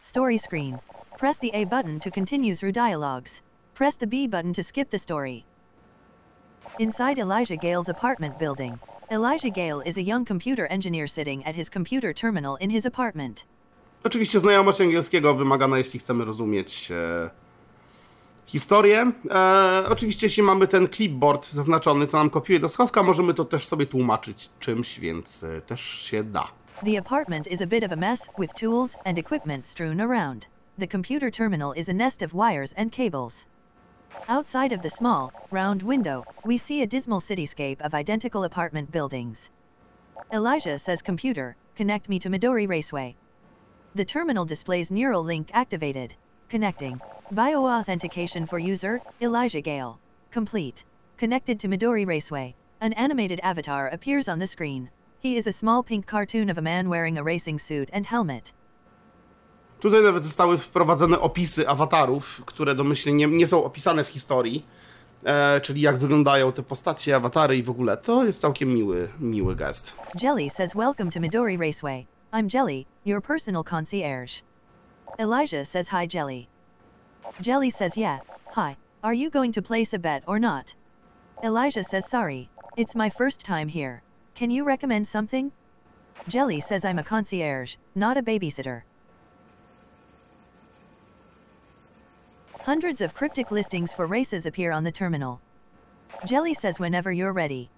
Story 0.00 0.38
screen. 0.38 0.78
Press 1.18 1.38
the 1.38 1.54
A 1.54 1.66
button 1.66 2.00
to 2.00 2.10
continue 2.10 2.56
through 2.56 2.74
dialogues. 2.74 3.42
Press 3.74 3.96
the 3.96 4.06
B 4.06 4.28
button 4.28 4.52
to 4.52 4.62
skip 4.62 4.90
the 4.90 4.98
story. 4.98 5.44
Inside 6.78 7.18
Elijah 7.18 7.56
Gale's 7.56 7.88
apartment 7.88 8.38
building. 8.38 8.78
Elijah 9.10 9.50
Gale 9.50 9.80
is 9.80 9.98
a 9.98 10.02
young 10.02 10.24
computer 10.24 10.66
engineer 10.66 11.06
sitting 11.06 11.44
at 11.46 11.54
his 11.54 11.68
computer 11.68 12.12
terminal 12.12 12.56
in 12.56 12.70
his 12.70 12.86
apartment. 12.86 13.44
Oczywiście 14.06 14.40
znajomość 14.40 14.80
angielskiego 14.80 15.34
wymagana, 15.34 15.78
jeśli 15.78 16.00
chcemy 16.00 16.24
rozumieć 16.24 16.90
e, 16.90 17.30
historię. 18.46 19.12
E, 19.30 19.84
oczywiście, 19.90 20.26
jeśli 20.26 20.42
mamy 20.42 20.66
ten 20.66 20.88
clipboard 20.88 21.50
zaznaczony, 21.50 22.06
co 22.06 22.18
nam 22.18 22.30
kopiuje 22.30 22.60
do 22.60 22.68
schowka, 22.68 23.02
możemy 23.02 23.34
to 23.34 23.44
też 23.44 23.66
sobie 23.66 23.86
tłumaczyć 23.86 24.50
czymś, 24.60 25.00
więc 25.00 25.42
e, 25.42 25.60
też 25.60 25.80
się 25.80 26.24
da. 26.24 26.48
The 26.84 26.98
apartment 26.98 27.46
is 27.46 27.62
a 27.62 27.66
bit 27.66 27.84
of 27.84 27.92
a 27.92 27.96
mess, 27.96 28.28
with 28.38 28.54
tools 28.54 28.96
and 29.04 29.18
equipment 29.18 29.68
strewn 29.68 30.00
around. 30.00 30.46
The 30.78 30.88
computer 30.88 31.32
terminal 31.32 31.72
is 31.76 31.88
a 31.88 31.92
nest 31.92 32.22
of 32.22 32.32
wires 32.32 32.74
and 32.76 32.92
cables. 32.92 33.44
Outside 34.28 34.76
of 34.76 34.82
the 34.82 34.90
small, 34.90 35.30
round 35.52 35.82
window, 35.82 36.24
we 36.44 36.58
see 36.58 36.82
a 36.82 36.86
dismal 36.86 37.20
cityscape 37.20 37.80
of 37.80 37.94
identical 37.94 38.44
apartment 38.44 38.90
buildings. 38.92 39.50
Elijah 40.32 40.78
says 40.78 41.02
computer, 41.02 41.56
connect 41.76 42.08
me 42.08 42.18
to 42.18 42.30
Midori 42.30 42.68
Raceway. 42.68 43.16
The 43.96 44.04
terminal 44.04 44.44
displays 44.44 44.90
neural 44.90 45.24
link 45.24 45.48
activated. 45.54 46.12
Connecting. 46.50 47.00
Bioauthentication 47.32 48.46
for 48.46 48.58
user, 48.58 49.00
Elijah 49.22 49.62
Gale. 49.62 49.98
Complete. 50.30 50.84
Connected 51.16 51.58
to 51.60 51.68
Midori 51.68 52.06
Raceway. 52.06 52.54
An 52.82 52.92
animated 52.92 53.40
avatar 53.42 53.88
appears 53.88 54.28
on 54.28 54.38
the 54.38 54.46
screen. 54.46 54.90
He 55.20 55.38
is 55.38 55.46
a 55.46 55.52
small 55.52 55.82
pink 55.82 56.06
cartoon 56.06 56.50
of 56.50 56.58
a 56.58 56.62
man 56.62 56.90
wearing 56.90 57.16
a 57.16 57.22
racing 57.22 57.58
suit 57.58 57.88
and 57.90 58.04
helmet. 58.06 58.52
Tutaj 59.80 60.02
nawet 60.02 60.24
zostały 60.24 60.58
wprowadzone 60.58 61.20
opisy 61.20 61.68
awatarów, 61.68 62.42
które 62.46 62.74
domyślnie 62.74 63.26
nie, 63.26 63.36
nie 63.36 63.46
są 63.46 63.64
opisane 63.64 64.04
w 64.04 64.08
historii, 64.08 64.66
e, 65.24 65.60
czyli 65.60 65.80
jak 65.80 65.96
wyglądają 65.96 66.52
te 66.52 66.62
postacie, 66.62 67.16
awatary 67.16 67.56
i 67.56 67.62
w 67.62 67.70
ogóle. 67.70 67.96
To 67.96 68.24
jest 68.24 68.40
całkiem 68.40 68.68
miły, 68.68 69.08
miły 69.20 69.56
gest. 69.56 69.96
Jelly 70.22 70.50
says 70.50 70.74
welcome 70.74 71.10
to 71.10 71.20
Midori 71.20 71.56
Raceway. 71.56 72.15
I'm 72.32 72.48
Jelly, 72.48 72.86
your 73.04 73.20
personal 73.20 73.62
concierge. 73.62 74.42
Elijah 75.18 75.64
says 75.64 75.88
hi 75.88 76.06
Jelly. 76.06 76.48
Jelly 77.40 77.70
says 77.70 77.96
yeah, 77.96 78.18
hi. 78.50 78.76
Are 79.04 79.14
you 79.14 79.30
going 79.30 79.52
to 79.52 79.62
place 79.62 79.92
a 79.94 79.98
bet 79.98 80.24
or 80.26 80.38
not? 80.40 80.74
Elijah 81.44 81.84
says 81.84 82.08
sorry. 82.08 82.50
It's 82.76 82.96
my 82.96 83.10
first 83.10 83.40
time 83.40 83.68
here. 83.68 84.02
Can 84.34 84.50
you 84.50 84.64
recommend 84.64 85.06
something? 85.06 85.52
Jelly 86.26 86.60
says 86.60 86.84
I'm 86.84 86.98
a 86.98 87.04
concierge, 87.04 87.76
not 87.94 88.16
a 88.16 88.22
babysitter. 88.22 88.82
Hundreds 92.60 93.00
of 93.00 93.14
cryptic 93.14 93.52
listings 93.52 93.94
for 93.94 94.06
races 94.06 94.46
appear 94.46 94.72
on 94.72 94.82
the 94.82 94.90
terminal. 94.90 95.40
Jelly 96.26 96.54
says 96.54 96.80
whenever 96.80 97.12
you're 97.12 97.32
ready. 97.32 97.70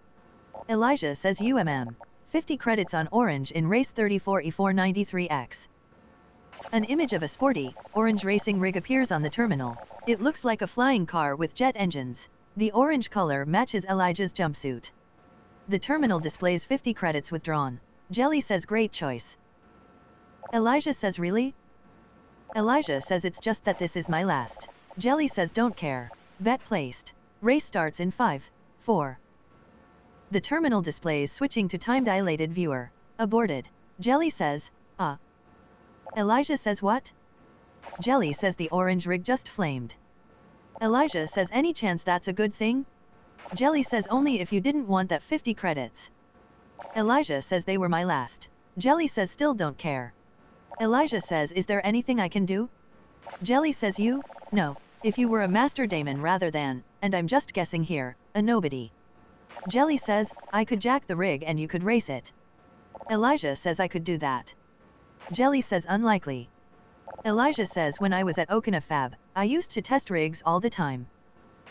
Elijah 0.70 1.14
says 1.14 1.38
UMM. 1.38 1.94
50 2.28 2.58
credits 2.58 2.92
on 2.92 3.08
Orange 3.10 3.52
in 3.52 3.66
race 3.66 3.90
34 3.90 4.42
E493X. 4.42 5.66
An 6.72 6.84
image 6.84 7.14
of 7.14 7.22
a 7.22 7.28
sporty, 7.28 7.74
orange 7.94 8.22
racing 8.22 8.60
rig 8.60 8.76
appears 8.76 9.10
on 9.10 9.22
the 9.22 9.30
terminal. 9.30 9.78
It 10.06 10.20
looks 10.20 10.44
like 10.44 10.60
a 10.60 10.66
flying 10.66 11.06
car 11.06 11.36
with 11.36 11.54
jet 11.54 11.74
engines. 11.74 12.28
The 12.58 12.70
orange 12.72 13.08
color 13.08 13.46
matches 13.46 13.86
Elijah's 13.86 14.34
jumpsuit. 14.34 14.90
The 15.70 15.78
terminal 15.78 16.20
displays 16.20 16.66
50 16.66 16.92
credits 16.92 17.32
withdrawn. 17.32 17.80
Jelly 18.10 18.42
says 18.42 18.66
great 18.66 18.92
choice. 18.92 19.38
Elijah 20.52 20.92
says 20.92 21.18
really? 21.18 21.54
Elijah 22.54 23.00
says 23.00 23.24
it's 23.24 23.40
just 23.40 23.64
that 23.64 23.78
this 23.78 23.96
is 23.96 24.10
my 24.10 24.24
last. 24.24 24.68
Jelly 24.98 25.28
says 25.28 25.50
don't 25.50 25.76
care. 25.76 26.10
Bet 26.40 26.62
placed. 26.66 27.14
Race 27.40 27.64
starts 27.64 28.00
in 28.00 28.10
5, 28.10 28.50
4. 28.80 29.18
The 30.30 30.40
terminal 30.42 30.82
displays 30.82 31.32
switching 31.32 31.68
to 31.68 31.78
time 31.78 32.04
dilated 32.04 32.52
viewer. 32.52 32.90
Aborted. 33.18 33.66
Jelly 33.98 34.28
says. 34.28 34.70
Uh. 34.98 35.16
Elijah 36.18 36.58
says 36.58 36.82
what? 36.82 37.10
Jelly 37.98 38.34
says 38.34 38.54
the 38.54 38.68
orange 38.68 39.06
rig 39.06 39.24
just 39.24 39.48
flamed. 39.48 39.94
Elijah 40.82 41.26
says 41.26 41.48
any 41.50 41.72
chance 41.72 42.02
that's 42.02 42.28
a 42.28 42.34
good 42.34 42.54
thing? 42.54 42.84
Jelly 43.54 43.82
says 43.82 44.06
only 44.08 44.40
if 44.40 44.52
you 44.52 44.60
didn't 44.60 44.86
want 44.86 45.08
that 45.08 45.22
50 45.22 45.54
credits. 45.54 46.10
Elijah 46.94 47.40
says 47.40 47.64
they 47.64 47.78
were 47.78 47.88
my 47.88 48.04
last. 48.04 48.48
Jelly 48.76 49.06
says 49.06 49.30
still 49.30 49.54
don't 49.54 49.78
care. 49.78 50.12
Elijah 50.78 51.22
says 51.22 51.52
is 51.52 51.64
there 51.64 51.84
anything 51.86 52.20
I 52.20 52.28
can 52.28 52.44
do? 52.44 52.68
Jelly 53.42 53.72
says 53.72 53.98
you? 53.98 54.22
No. 54.52 54.76
If 55.02 55.16
you 55.16 55.28
were 55.28 55.42
a 55.42 55.48
master 55.48 55.86
daemon 55.86 56.20
rather 56.20 56.50
than, 56.50 56.84
and 57.00 57.14
I'm 57.14 57.28
just 57.28 57.54
guessing 57.54 57.82
here, 57.82 58.14
a 58.34 58.42
nobody. 58.42 58.90
Jelly 59.68 59.98
says, 59.98 60.32
I 60.50 60.64
could 60.64 60.80
jack 60.80 61.06
the 61.06 61.16
rig 61.16 61.44
and 61.46 61.60
you 61.60 61.68
could 61.68 61.84
race 61.84 62.08
it. 62.08 62.32
Elijah 63.10 63.54
says 63.54 63.78
I 63.78 63.88
could 63.88 64.02
do 64.02 64.16
that. 64.16 64.54
Jelly 65.30 65.60
says 65.60 65.84
unlikely. 65.86 66.48
Elijah 67.26 67.66
says 67.66 68.00
when 68.00 68.14
I 68.14 68.24
was 68.24 68.38
at 68.38 68.48
Okina 68.48 68.82
Fab, 68.82 69.14
I 69.36 69.44
used 69.44 69.72
to 69.72 69.82
test 69.82 70.08
rigs 70.08 70.42
all 70.46 70.58
the 70.58 70.70
time. 70.70 71.06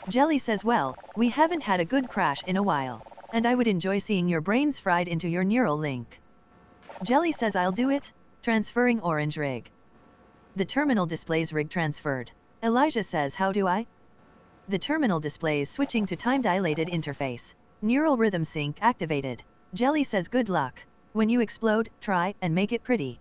Jelly 0.09 0.37
says 0.37 0.63
well, 0.63 0.95
we 1.15 1.29
haven't 1.29 1.63
had 1.63 1.79
a 1.79 1.85
good 1.85 2.07
crash 2.07 2.43
in 2.43 2.55
a 2.55 2.61
while, 2.61 3.03
and 3.33 3.47
I 3.47 3.55
would 3.55 3.67
enjoy 3.67 3.97
seeing 3.97 4.29
your 4.29 4.41
brains 4.41 4.79
fried 4.79 5.07
into 5.07 5.27
your 5.27 5.43
neural 5.43 5.77
link. 5.77 6.19
Jelly 7.03 7.31
says 7.31 7.55
I'll 7.55 7.71
do 7.71 7.89
it, 7.89 8.13
transferring 8.43 9.01
orange 9.01 9.37
rig. 9.37 9.71
The 10.55 10.65
terminal 10.65 11.07
displays 11.07 11.51
rig 11.51 11.71
transferred. 11.71 12.31
Elijah 12.61 13.03
says 13.03 13.33
how 13.33 13.51
do 13.51 13.67
I? 13.67 13.87
The 14.67 14.77
terminal 14.77 15.19
displays 15.19 15.71
switching 15.71 16.05
to 16.05 16.15
time-dilated 16.15 16.89
interface. 16.89 17.55
Neural 17.83 18.17
rhythm 18.17 18.43
sync 18.43 18.77
activated. 18.81 19.43
Jelly 19.75 20.03
says 20.03 20.27
good 20.27 20.49
luck. 20.49 20.79
When 21.13 21.29
you 21.29 21.41
explode, 21.41 21.89
try 22.01 22.33
and 22.41 22.55
make 22.55 22.71
it 22.71 22.83
pretty. 22.83 23.19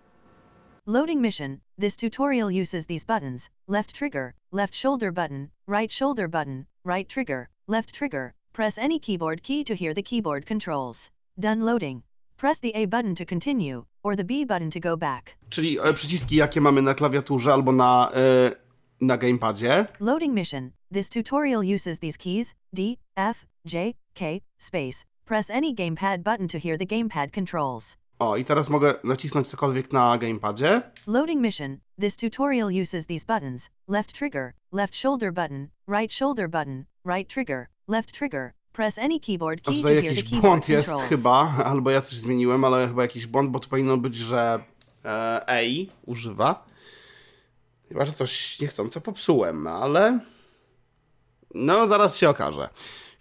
Loading 0.87 1.21
mission. 1.21 1.61
This 1.77 1.95
tutorial 1.95 2.49
uses 2.49 2.87
these 2.87 3.05
buttons, 3.05 3.51
left 3.67 3.93
trigger, 3.93 4.33
left 4.51 4.73
shoulder 4.73 5.11
button, 5.11 5.51
right 5.67 5.91
shoulder 5.91 6.27
button, 6.27 6.65
right 6.83 7.07
trigger, 7.07 7.49
left 7.67 7.93
trigger. 7.93 8.33
Press 8.53 8.79
any 8.79 8.97
keyboard 8.97 9.43
key 9.43 9.63
to 9.63 9.75
hear 9.75 9.93
the 9.93 10.01
keyboard 10.01 10.47
controls. 10.47 11.11
Done 11.39 11.63
loading. 11.63 12.01
Press 12.37 12.57
the 12.57 12.71
A 12.73 12.85
button 12.85 13.13
to 13.13 13.25
continue, 13.25 13.85
or 14.03 14.15
the 14.15 14.23
B 14.23 14.43
button 14.43 14.71
to 14.71 14.79
go 14.79 14.97
back. 14.97 15.37
Czyli 15.49 15.79
e, 15.79 15.93
przyciski, 15.93 16.35
jakie 16.35 16.61
mamy 16.61 16.81
na 16.81 16.93
klawiaturze 16.93 17.53
albo 17.53 17.71
na, 17.71 18.11
e, 18.15 18.51
na 19.01 19.17
gamepadzie. 19.17 19.85
Loading 19.99 20.33
mission. 20.33 20.71
This 20.91 21.09
tutorial 21.09 21.63
uses 21.75 21.99
these 21.99 22.17
keys, 22.17 22.55
D, 22.73 22.97
F, 23.15 23.45
J, 23.67 23.93
K, 24.13 24.41
space. 24.57 25.05
Press 25.25 25.49
any 25.49 25.75
gamepad 25.75 26.23
button 26.23 26.47
to 26.47 26.59
hear 26.59 26.77
the 26.77 26.85
gamepad 26.85 27.31
controls. 27.33 27.97
O, 28.19 28.37
i 28.37 28.45
teraz 28.45 28.69
mogę 28.69 28.93
nacisnąć 29.03 29.47
cokolwiek 29.47 29.93
na 29.93 30.17
gamepadzie. 30.17 30.81
Loading 31.07 31.41
mission. 31.41 31.77
This 32.01 32.17
tutorial 32.17 32.69
uses 32.81 33.05
these 33.05 33.25
buttons, 33.25 33.69
left 33.87 34.13
trigger, 34.13 34.53
left 34.71 34.95
shoulder 34.95 35.33
button, 35.33 35.67
right 35.87 36.13
shoulder 36.13 36.49
button, 36.49 36.85
right 37.05 37.33
trigger, 37.33 37.67
left 37.87 38.11
trigger. 38.11 38.53
Press 38.73 38.97
any 38.97 39.19
keyboard 39.19 39.61
key 39.61 39.63
to 39.63 39.71
tutaj 39.71 39.93
hear 39.93 40.03
the 40.03 40.09
jakiś 40.09 40.23
keyboard 40.23 40.41
błąd 40.41 40.69
jest 40.69 40.89
controls. 40.89 41.09
chyba, 41.09 41.63
albo 41.65 41.91
ja 41.91 42.01
coś 42.01 42.17
zmieniłem, 42.17 42.63
ale 42.63 42.87
chyba 42.87 43.01
jakiś 43.01 43.27
błąd, 43.27 43.51
bo 43.51 43.59
tu 43.59 43.69
powinno 43.69 43.97
być, 43.97 44.15
że 44.15 44.59
e, 45.05 45.41
A 45.47 45.59
używa. 46.05 46.65
Chyba, 47.89 48.05
że 48.05 48.11
coś 48.11 48.59
niechcąco 48.59 49.01
popsułem, 49.01 49.67
ale... 49.67 50.19
No, 51.55 51.87
zaraz 51.87 52.17
się 52.17 52.29
okaże. 52.29 52.69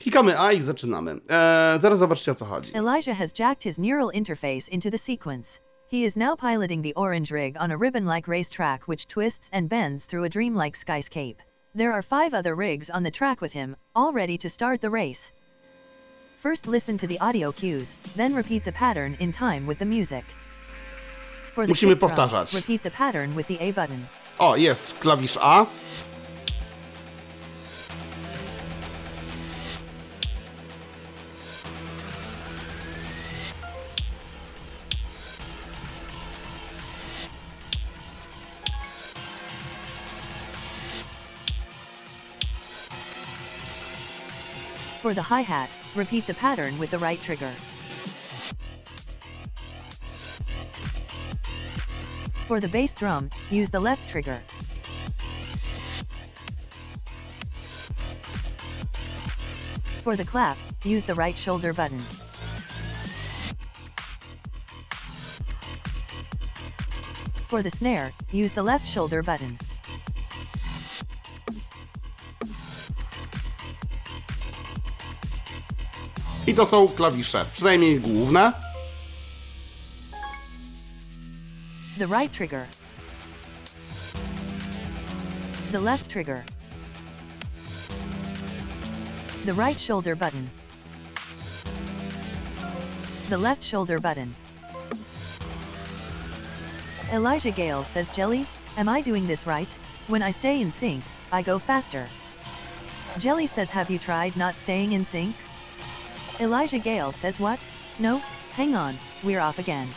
Klikamy 0.03 0.41
A 0.41 0.53
i 0.53 0.61
zaczynamy. 0.63 1.11
E, 1.31 1.79
zaraz 1.81 1.99
zobaczcie 1.99 2.33
o 2.33 2.35
co 2.35 2.45
chodzi. 2.45 2.71
Elijah 2.77 3.17
has 3.19 3.39
jacked 3.39 3.63
his 3.65 3.79
neural 3.79 4.11
interface 4.15 4.69
into 4.71 4.91
the 4.91 4.99
sequence. 4.99 5.61
He 5.93 5.97
is 6.05 6.17
now 6.17 6.37
piloting 6.37 6.85
the 6.85 6.95
orange 6.95 7.31
rig 7.31 7.57
on 7.61 7.71
a 7.71 7.77
ribbon-like 7.79 8.31
racetrack 8.31 8.89
which 8.89 9.07
twists 9.07 9.49
and 9.53 9.69
bends 9.69 10.07
through 10.07 10.25
a 10.27 10.29
dreamlike 10.29 10.77
skyscape. 10.79 11.37
There 11.75 11.93
are 11.93 12.03
five 12.03 12.35
other 12.35 12.55
rigs 12.57 12.91
on 12.91 13.03
the 13.03 13.11
track 13.11 13.41
with 13.41 13.53
him, 13.53 13.77
all 13.95 14.13
ready 14.13 14.39
to 14.39 14.49
start 14.49 14.81
the 14.81 14.91
race. 14.91 15.31
First 16.43 16.67
listen 16.67 16.99
to 16.99 17.07
the 17.07 17.19
audio 17.21 17.53
cues, 17.53 17.95
then 18.17 18.35
repeat 18.35 18.65
the 18.65 18.73
pattern 18.73 19.17
in 19.21 19.33
time 19.33 19.67
with 19.67 19.79
the 19.79 19.85
music. 19.85 20.25
For 21.55 21.65
the 21.65 21.69
Musimy 21.69 21.93
kick 21.95 22.01
drum, 22.01 22.11
powtarzać. 22.11 22.55
repeat 22.55 22.83
the 22.83 22.91
pattern 22.91 23.35
with 23.37 23.47
the 23.47 23.59
A 23.61 23.73
button. 23.73 24.07
O, 24.39 24.57
jest 24.57 24.95
klawisz 24.99 25.37
A. 25.41 25.67
For 45.07 45.15
the 45.15 45.23
hi-hat, 45.23 45.71
repeat 45.95 46.27
the 46.27 46.35
pattern 46.35 46.77
with 46.81 46.91
the 46.91 46.99
right 46.99 47.23
trigger. 47.23 47.53
For 52.49 52.59
the 52.59 52.67
bass 52.67 52.93
drum, 52.93 53.31
use 53.49 53.71
the 53.71 53.79
left 53.79 54.11
trigger. 54.11 54.41
For 60.03 60.17
the 60.17 60.25
clap, 60.25 60.59
use 60.83 61.05
the 61.05 61.15
right 61.15 61.39
shoulder 61.39 61.73
button. 61.73 62.01
For 67.47 67.63
the 67.63 67.71
snare, 67.71 68.11
use 68.33 68.51
the 68.51 68.65
left 68.65 68.89
shoulder 68.89 69.23
button. 69.23 69.57
I 76.47 76.55
to 76.55 76.67
są 76.67 76.89
klawisze, 76.89 77.45
przynajmniej 77.53 78.01
główne. 78.01 78.53
The 81.99 82.07
right 82.07 82.33
trigger. 82.33 82.67
The 85.73 85.81
left 85.81 86.09
trigger. 86.09 86.45
The 89.47 89.53
right 89.53 89.81
shoulder 89.81 90.17
button. 90.17 90.49
The 93.29 93.39
left 93.39 93.65
shoulder 93.65 94.01
button. 94.01 94.35
Elijah 97.13 97.53
Gale 97.53 97.85
says 97.85 98.09
Jelly, 98.19 98.47
am 98.77 98.89
I 98.89 99.03
doing 99.03 99.27
this 99.27 99.47
right? 99.47 99.69
When 100.09 100.23
I 100.23 100.33
stay 100.33 100.61
in 100.61 100.71
sync, 100.71 101.03
I 101.33 101.43
go 101.43 101.59
faster. 101.59 102.07
Jelly 103.19 103.47
says 103.47 103.71
have 103.71 103.91
you 103.91 103.99
tried 103.99 104.37
not 104.37 104.57
staying 104.57 104.93
in 104.93 105.05
sync? 105.05 105.35
Elijah 106.41 106.79
Gale 106.79 107.13
says 107.13 107.41
what? 107.41 107.59
No, 107.99 108.19
hang 108.53 108.75
on, 108.75 108.95
we're 109.23 109.41
off 109.41 109.59
again. 109.59 109.89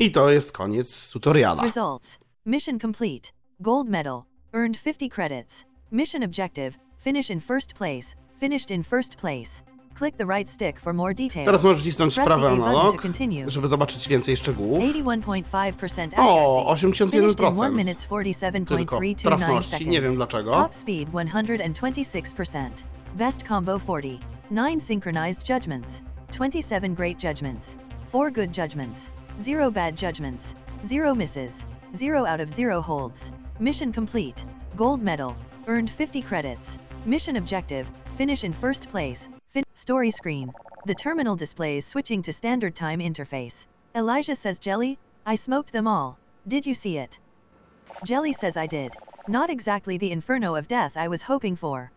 I 0.00 0.10
to 0.10 0.30
jest 0.30 0.52
koniec 0.52 1.10
tutoriala. 1.10 1.62
Results. 1.62 2.18
Mission 2.46 2.80
complete. 2.80 3.32
Gold 3.60 3.88
medal. 3.88 4.22
Earned 4.52 4.76
50 4.76 5.12
credits. 5.14 5.64
Mission 5.92 6.22
objective. 6.22 6.78
Finish 6.98 7.30
in 7.30 7.40
first 7.40 7.74
place. 7.74 8.14
Finished 8.40 8.70
in 8.70 8.82
first 8.84 9.16
place. 9.16 9.62
Click 9.98 10.16
the 10.16 10.26
right 10.26 10.48
stick 10.48 10.80
for 10.80 10.94
more 10.94 11.14
details. 11.14 11.46
Teraz 11.46 11.64
możesz 11.64 11.80
wcisnąć 11.80 12.14
prawy 12.14 12.48
analog, 12.48 13.02
żeby 13.46 13.68
zobaczyć 13.68 14.08
więcej 14.08 14.36
szczegółów. 14.36 14.84
81.5% 14.84 16.08
O, 16.16 16.70
accuracy. 16.70 17.10
Finished 17.10 17.14
in 17.14 17.26
81%. 17.36 17.62
1 17.62 17.76
minutes 17.76 18.06
Tylko 18.66 18.98
47.329 18.98 19.14
trafności, 19.22 19.88
nie 19.88 20.02
wiem 20.02 20.14
dlaczego. 20.14 20.50
Top 20.50 20.74
speed 20.74 21.10
126%. 21.10 22.70
Best 23.14 23.42
combo 23.42 23.80
40. 23.80 24.20
9 24.50 24.82
synchronized 24.82 25.48
judgments. 25.48 26.02
27 26.32 26.94
great 26.94 27.24
judgments. 27.24 27.76
4 28.10 28.30
good 28.32 28.58
judgments. 28.58 29.10
0 29.40 29.70
bad 29.70 29.96
judgments. 29.96 30.54
0 30.84 31.14
misses. 31.14 31.64
0 31.94 32.26
out 32.26 32.40
of 32.40 32.50
0 32.50 32.80
holds. 32.80 33.30
Mission 33.60 33.92
complete. 33.92 34.44
Gold 34.76 35.00
medal. 35.00 35.36
Earned 35.68 35.90
50 35.90 36.22
credits. 36.22 36.76
Mission 37.04 37.36
objective. 37.36 37.90
Finish 38.16 38.42
in 38.42 38.52
first 38.52 38.88
place. 38.88 39.28
Fin- 39.50 39.64
story 39.74 40.10
screen. 40.10 40.52
The 40.86 40.94
terminal 40.94 41.36
displays 41.36 41.86
switching 41.86 42.20
to 42.22 42.32
standard 42.32 42.74
time 42.74 42.98
interface. 42.98 43.66
Elijah 43.94 44.34
says 44.34 44.58
Jelly, 44.58 44.98
I 45.24 45.36
smoked 45.36 45.72
them 45.72 45.86
all. 45.86 46.18
Did 46.48 46.66
you 46.66 46.74
see 46.74 46.98
it? 46.98 47.18
Jelly 48.04 48.32
says 48.32 48.56
I 48.56 48.66
did. 48.66 48.96
Not 49.28 49.50
exactly 49.50 49.98
the 49.98 50.10
inferno 50.10 50.54
of 50.56 50.66
death 50.66 50.96
I 50.96 51.08
was 51.08 51.22
hoping 51.22 51.54
for. 51.54 51.92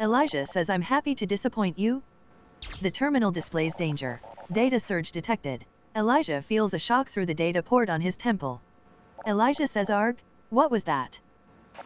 Elijah 0.00 0.46
says 0.46 0.70
I'm 0.70 0.82
happy 0.82 1.14
to 1.16 1.26
disappoint 1.26 1.78
you. 1.78 2.02
The 2.80 2.90
terminal 2.90 3.30
displays 3.30 3.74
danger. 3.74 4.20
Data 4.52 4.78
surge 4.78 5.12
detected. 5.12 5.64
Elijah 5.96 6.40
feels 6.40 6.72
a 6.72 6.78
shock 6.78 7.08
through 7.08 7.26
the 7.26 7.34
data 7.34 7.62
port 7.62 7.90
on 7.90 8.00
his 8.00 8.16
temple. 8.16 8.60
Elijah 9.26 9.66
says 9.66 9.90
Arg, 9.90 10.16
what 10.50 10.70
was 10.70 10.84
that? 10.84 11.18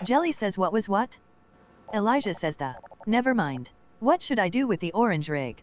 Jelly 0.03 0.33
says 0.33 0.59
what 0.59 0.73
was 0.73 0.89
what? 0.89 1.19
Elijah 1.95 2.35
says 2.35 2.57
the, 2.57 2.75
never 3.07 3.35
mind. 3.35 3.71
What 4.01 4.23
should 4.23 4.39
I 4.39 4.49
do 4.51 4.67
with 4.67 4.81
the 4.81 4.93
orange 4.93 5.31
rig? 5.31 5.63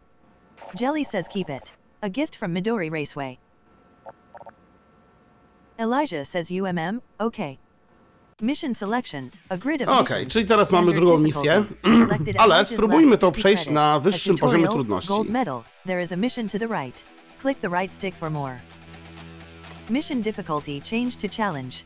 Jelly 0.75 1.03
says 1.03 1.27
keep 1.27 1.49
it. 1.49 1.71
A 2.01 2.09
gift 2.09 2.35
from 2.35 2.55
Midori 2.55 2.89
Raceway. 2.89 3.37
Elijah 5.79 6.25
says 6.25 6.49
UMM, 6.49 7.01
okay. 7.19 7.59
Mission 8.41 8.73
selection, 8.73 9.31
a 9.51 9.57
grid 9.57 9.81
of 9.81 9.87
Okej, 9.87 10.17
missions, 10.17 10.33
czyli 10.33 10.45
teraz 10.45 10.71
mamy 10.71 10.93
drugą 10.93 11.17
misję, 11.17 11.65
ale 12.37 12.65
spróbujmy 12.65 13.17
to 13.17 13.31
przejść 13.31 13.69
na 13.69 13.99
wyższym 13.99 14.37
poziomie 14.37 14.67
trudności. 14.67 15.09
Gold 15.09 15.29
medal, 15.29 15.63
there 15.85 16.03
is 16.03 16.11
a 16.11 16.17
mission 16.17 16.47
to 16.47 16.59
the 16.59 16.67
right. 16.67 17.03
Click 17.41 17.59
the 17.59 17.69
right 17.69 17.91
stick 17.91 18.15
for 18.15 18.29
more. 18.29 18.61
Mission 19.89 20.21
difficulty 20.21 20.79
changed 20.79 21.19
to 21.19 21.27
challenge. 21.27 21.85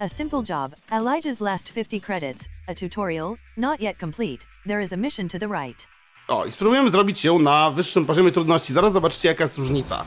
A 0.00 0.08
simple 0.08 0.42
job, 0.42 0.74
Elijah's 0.90 1.40
last 1.40 1.68
50 1.68 2.00
credits, 2.00 2.48
a 2.68 2.74
tutorial, 2.74 3.36
not 3.56 3.80
yet 3.80 3.98
complete, 3.98 4.46
there 4.64 4.80
is 4.80 4.92
a 4.92 4.96
mission 4.96 5.28
to 5.28 5.38
the 5.38 5.48
right. 5.48 5.86
O, 6.28 6.44
i 6.44 6.52
spróbujemy 6.52 6.90
zrobić 6.90 7.24
ją 7.24 7.38
na 7.38 7.70
wyższym 7.70 8.06
poziomie 8.06 8.30
trudności. 8.30 8.72
Zaraz 8.72 8.92
zobaczycie, 8.92 9.28
jaka 9.28 9.44
jest 9.44 9.58
różnica. 9.58 10.04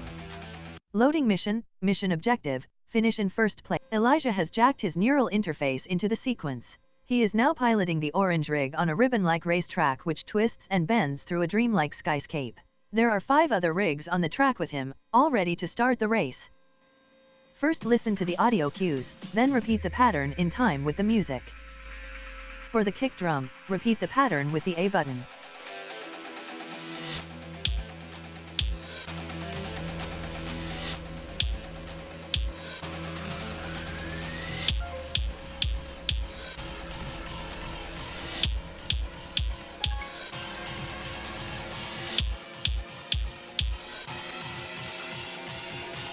Loading 0.93 1.27
mission, 1.27 1.61
mission 1.81 2.11
objective, 2.11 2.67
finish 2.87 3.19
in 3.19 3.29
first 3.29 3.63
place. 3.63 3.81
Elijah 3.91 4.31
has 4.31 4.51
jacked 4.51 4.81
his 4.81 4.97
neural 4.97 5.29
interface 5.29 5.87
into 5.87 6.09
the 6.09 6.15
sequence. 6.15 6.77
He 7.05 7.21
is 7.21 7.35
now 7.35 7.53
piloting 7.53 8.01
the 8.01 8.11
orange 8.13 8.49
rig 8.49 8.73
on 8.77 8.89
a 8.89 8.95
ribbon-like 8.95 9.45
racetrack 9.45 10.05
which 10.05 10.25
twists 10.25 10.67
and 10.71 10.87
bends 10.87 11.23
through 11.23 11.43
a 11.43 11.47
dreamlike 11.47 11.95
skyscape. 11.95 12.55
There 12.93 13.09
are 13.09 13.21
five 13.21 13.53
other 13.53 13.71
rigs 13.71 14.09
on 14.09 14.19
the 14.19 14.27
track 14.27 14.59
with 14.59 14.69
him, 14.69 14.93
all 15.13 15.31
ready 15.31 15.55
to 15.55 15.65
start 15.65 15.97
the 15.97 16.09
race. 16.09 16.49
First 17.53 17.85
listen 17.85 18.15
to 18.15 18.25
the 18.25 18.37
audio 18.37 18.69
cues, 18.69 19.13
then 19.33 19.53
repeat 19.53 19.81
the 19.81 19.89
pattern 19.89 20.35
in 20.37 20.49
time 20.49 20.83
with 20.83 20.97
the 20.97 21.03
music. 21.03 21.41
For 22.69 22.83
the 22.83 22.91
kick 22.91 23.15
drum, 23.15 23.49
repeat 23.69 24.01
the 24.01 24.09
pattern 24.09 24.51
with 24.51 24.65
the 24.65 24.75
A 24.75 24.89
button. 24.89 25.23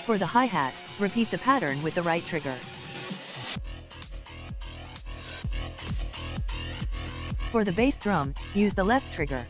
For 0.09 0.17
the 0.17 0.25
hi-hat, 0.25 0.73
repeat 0.99 1.31
the 1.31 1.37
pattern 1.37 1.83
with 1.83 1.95
the 1.95 2.01
right 2.01 2.25
trigger. 2.25 2.55
For 7.51 7.63
the 7.63 7.73
bass 7.73 7.99
drum, 7.99 8.33
use 8.55 8.73
the 8.73 8.85
left 8.85 9.13
trigger. 9.13 9.47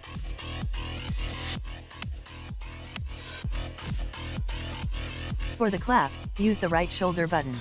For 5.57 5.71
the 5.71 5.79
clap, 5.79 6.11
use 6.39 6.59
the 6.59 6.69
right 6.69 6.91
shoulder 6.91 7.29
button. 7.29 7.55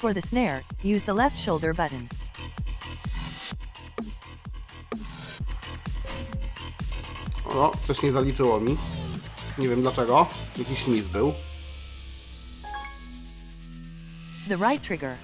For 0.00 0.12
the 0.12 0.20
snare, 0.20 0.64
use 0.82 1.04
the 1.04 1.14
left 1.14 1.38
shoulder 1.38 1.72
button. 1.72 2.08
Coś 7.82 8.02
nie 8.02 8.12
zaliczyło 8.12 8.60
mi. 8.60 8.76
Nie 9.58 9.68
wiem 9.68 9.82
dlaczego. 9.82 10.26
Jakiś 10.58 11.02
był. 11.12 11.34
The 14.48 14.56
right 14.56 14.82
trigger. 14.82 15.16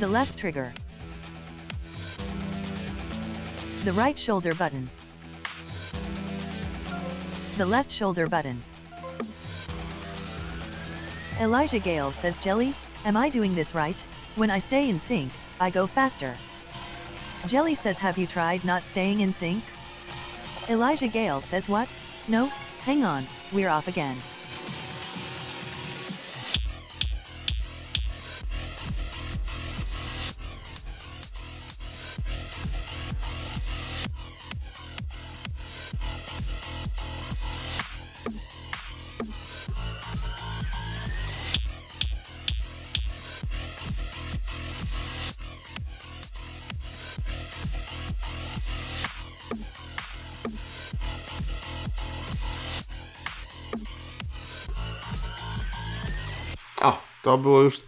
The 0.00 0.06
left 0.08 0.36
trigger. 0.36 0.72
The 3.84 3.92
right 3.92 4.20
shoulder 4.20 4.54
button. 4.54 4.88
The 7.58 7.64
left 7.64 7.92
shoulder 7.92 8.28
button. 8.28 8.62
Elijah 11.40 11.80
Gale 11.80 12.12
says 12.12 12.38
Jelly, 12.46 12.74
am 13.04 13.16
I 13.16 13.30
doing 13.30 13.54
this 13.54 13.74
right? 13.74 13.96
When 14.36 14.50
I 14.50 14.60
stay 14.60 14.88
in 14.88 14.98
sync, 14.98 15.32
I 15.60 15.70
go 15.70 15.86
faster. 15.86 16.34
Jelly 17.46 17.74
says 17.74 17.98
have 17.98 18.18
you 18.18 18.26
tried 18.26 18.64
not 18.64 18.84
staying 18.84 19.20
in 19.20 19.32
sync? 19.32 19.64
Elijah 20.68 21.08
Gale 21.08 21.40
says 21.40 21.68
what? 21.68 21.88
No, 22.28 22.46
hang 22.84 23.04
on, 23.04 23.24
we're 23.52 23.68
off 23.68 23.88
again. 23.88 24.16
To 57.32 57.38
było 57.38 57.62
już... 57.62 57.80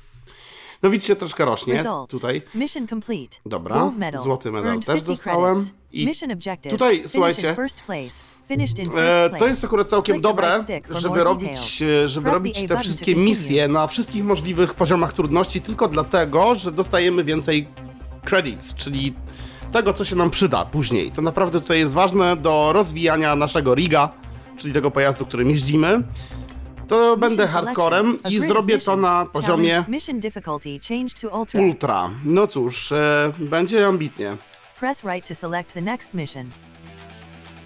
No 0.82 0.90
widzicie, 0.90 1.16
troszkę 1.16 1.44
rośnie 1.44 1.74
Results. 1.74 2.10
tutaj. 2.10 2.42
Mission 2.54 2.88
complete. 2.88 3.36
Dobra, 3.46 3.90
medal. 3.90 4.22
złoty 4.22 4.52
medal 4.52 4.76
też 4.76 4.86
50 4.86 5.06
dostałem. 5.06 5.70
I 5.92 6.08
tutaj, 6.70 7.02
słuchajcie, 7.06 7.56
E, 8.96 9.30
to 9.38 9.46
jest 9.46 9.64
akurat 9.64 9.88
całkiem 9.88 10.20
dobre, 10.20 10.64
żeby 10.90 11.24
robić, 11.24 11.82
e, 11.82 12.08
żeby 12.08 12.30
robić 12.30 12.66
te 12.68 12.78
wszystkie 12.78 13.16
misje 13.16 13.68
na 13.68 13.86
wszystkich 13.86 14.24
możliwych 14.24 14.74
poziomach 14.74 15.12
trudności, 15.12 15.60
tylko 15.60 15.88
dlatego, 15.88 16.54
że 16.54 16.72
dostajemy 16.72 17.24
więcej 17.24 17.68
credits, 18.24 18.74
czyli 18.74 19.14
tego, 19.72 19.92
co 19.92 20.04
się 20.04 20.16
nam 20.16 20.30
przyda 20.30 20.64
później. 20.64 21.10
To 21.10 21.22
naprawdę 21.22 21.60
tutaj 21.60 21.78
jest 21.78 21.94
ważne 21.94 22.36
do 22.36 22.72
rozwijania 22.72 23.36
naszego 23.36 23.74
riga, 23.74 24.08
czyli 24.56 24.74
tego 24.74 24.90
pojazdu, 24.90 25.26
którym 25.26 25.50
jeździmy. 25.50 26.02
To 26.88 27.16
będę 27.16 27.46
hardcorem 27.46 28.18
i 28.30 28.40
zrobię 28.40 28.78
to 28.78 28.96
na 28.96 29.26
poziomie 29.26 29.84
difficulty 30.14 30.80
changed 30.88 31.20
to 31.20 31.40
ultra. 31.40 31.60
ultra. 31.60 32.10
No 32.24 32.46
cóż, 32.46 32.92
e, 32.92 33.32
będzie 33.38 33.86
ambitnie. 33.86 34.36
Press 34.78 35.04
right 35.04 35.28
to 35.28 35.34
select 35.34 35.72
the 35.74 35.80
next 35.80 36.14
mission. 36.14 36.50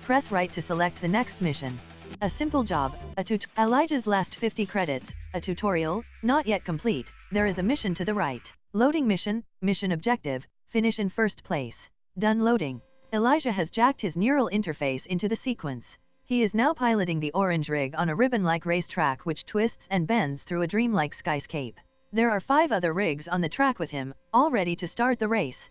Press 0.06 0.32
right 0.32 0.54
to 0.54 0.62
select 0.62 1.00
the 1.00 1.08
next 1.08 1.40
mission. 1.40 1.78
A 2.20 2.30
simple 2.30 2.64
job, 2.64 2.92
a 3.16 3.24
tut- 3.24 3.46
Elijah's 3.58 4.06
last 4.06 4.34
50 4.36 4.66
credits, 4.66 5.12
a 5.34 5.40
tutorial, 5.40 6.02
not 6.22 6.46
yet 6.46 6.64
complete. 6.64 7.12
There 7.32 7.48
is 7.48 7.58
a 7.58 7.62
mission 7.62 7.94
to 7.94 8.04
the 8.04 8.14
right. 8.14 8.52
Loading 8.72 9.06
mission, 9.06 9.42
mission 9.60 9.92
objective, 9.92 10.40
finish 10.66 10.98
in 10.98 11.10
first 11.10 11.44
place. 11.44 11.88
Done 12.18 12.44
loading. 12.44 12.80
Elijah 13.12 13.52
has 13.52 13.70
jacked 13.70 14.00
his 14.02 14.16
neural 14.16 14.50
interface 14.52 15.06
into 15.06 15.28
the 15.28 15.36
sequence. 15.36 15.96
He 16.28 16.42
is 16.42 16.54
now 16.54 16.74
piloting 16.74 17.20
the 17.20 17.32
orange 17.32 17.70
rig 17.70 17.94
on 17.96 18.10
a 18.10 18.14
ribbon-like 18.14 18.66
racetrack 18.66 19.22
which 19.22 19.46
twists 19.46 19.88
and 19.90 20.06
bends 20.06 20.44
through 20.44 20.60
a 20.60 20.66
dreamlike 20.66 21.14
skyscape. 21.14 21.76
There 22.12 22.30
are 22.30 22.38
five 22.38 22.70
other 22.70 22.92
rigs 22.92 23.28
on 23.28 23.40
the 23.40 23.48
track 23.48 23.78
with 23.78 23.90
him, 23.90 24.12
all 24.34 24.50
ready 24.50 24.76
to 24.76 24.86
start 24.86 25.18
the 25.18 25.26
race. 25.26 25.70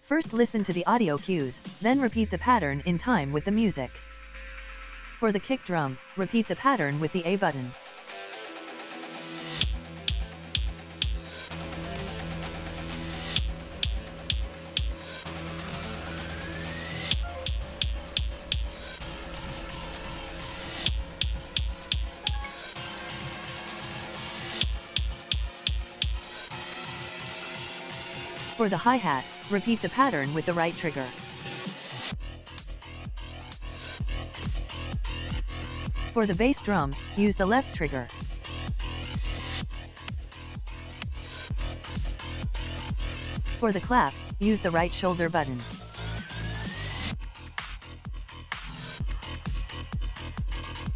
First 0.00 0.32
listen 0.32 0.64
to 0.64 0.72
the 0.72 0.84
audio 0.86 1.18
cues, 1.18 1.60
then 1.80 2.00
repeat 2.00 2.32
the 2.32 2.38
pattern 2.38 2.82
in 2.84 2.98
time 2.98 3.30
with 3.30 3.44
the 3.44 3.52
music. 3.52 3.90
For 5.20 5.30
the 5.30 5.38
kick 5.38 5.62
drum, 5.62 5.98
repeat 6.16 6.48
the 6.48 6.56
pattern 6.56 6.98
with 6.98 7.12
the 7.12 7.24
A 7.24 7.36
button. 7.36 7.72
For 28.56 28.70
the 28.70 28.76
hi-hat, 28.78 29.26
repeat 29.50 29.82
the 29.82 29.90
pattern 29.90 30.32
with 30.32 30.46
the 30.46 30.54
right 30.54 30.74
trigger. 30.74 31.04
For 36.14 36.24
the 36.24 36.34
bass 36.34 36.58
drum, 36.62 36.94
use 37.18 37.36
the 37.36 37.44
left 37.44 37.74
trigger. 37.74 38.08
For 43.58 43.72
the 43.72 43.80
clap, 43.80 44.14
use 44.38 44.60
the 44.60 44.70
right 44.70 44.90
shoulder 44.90 45.28
button. 45.28 45.58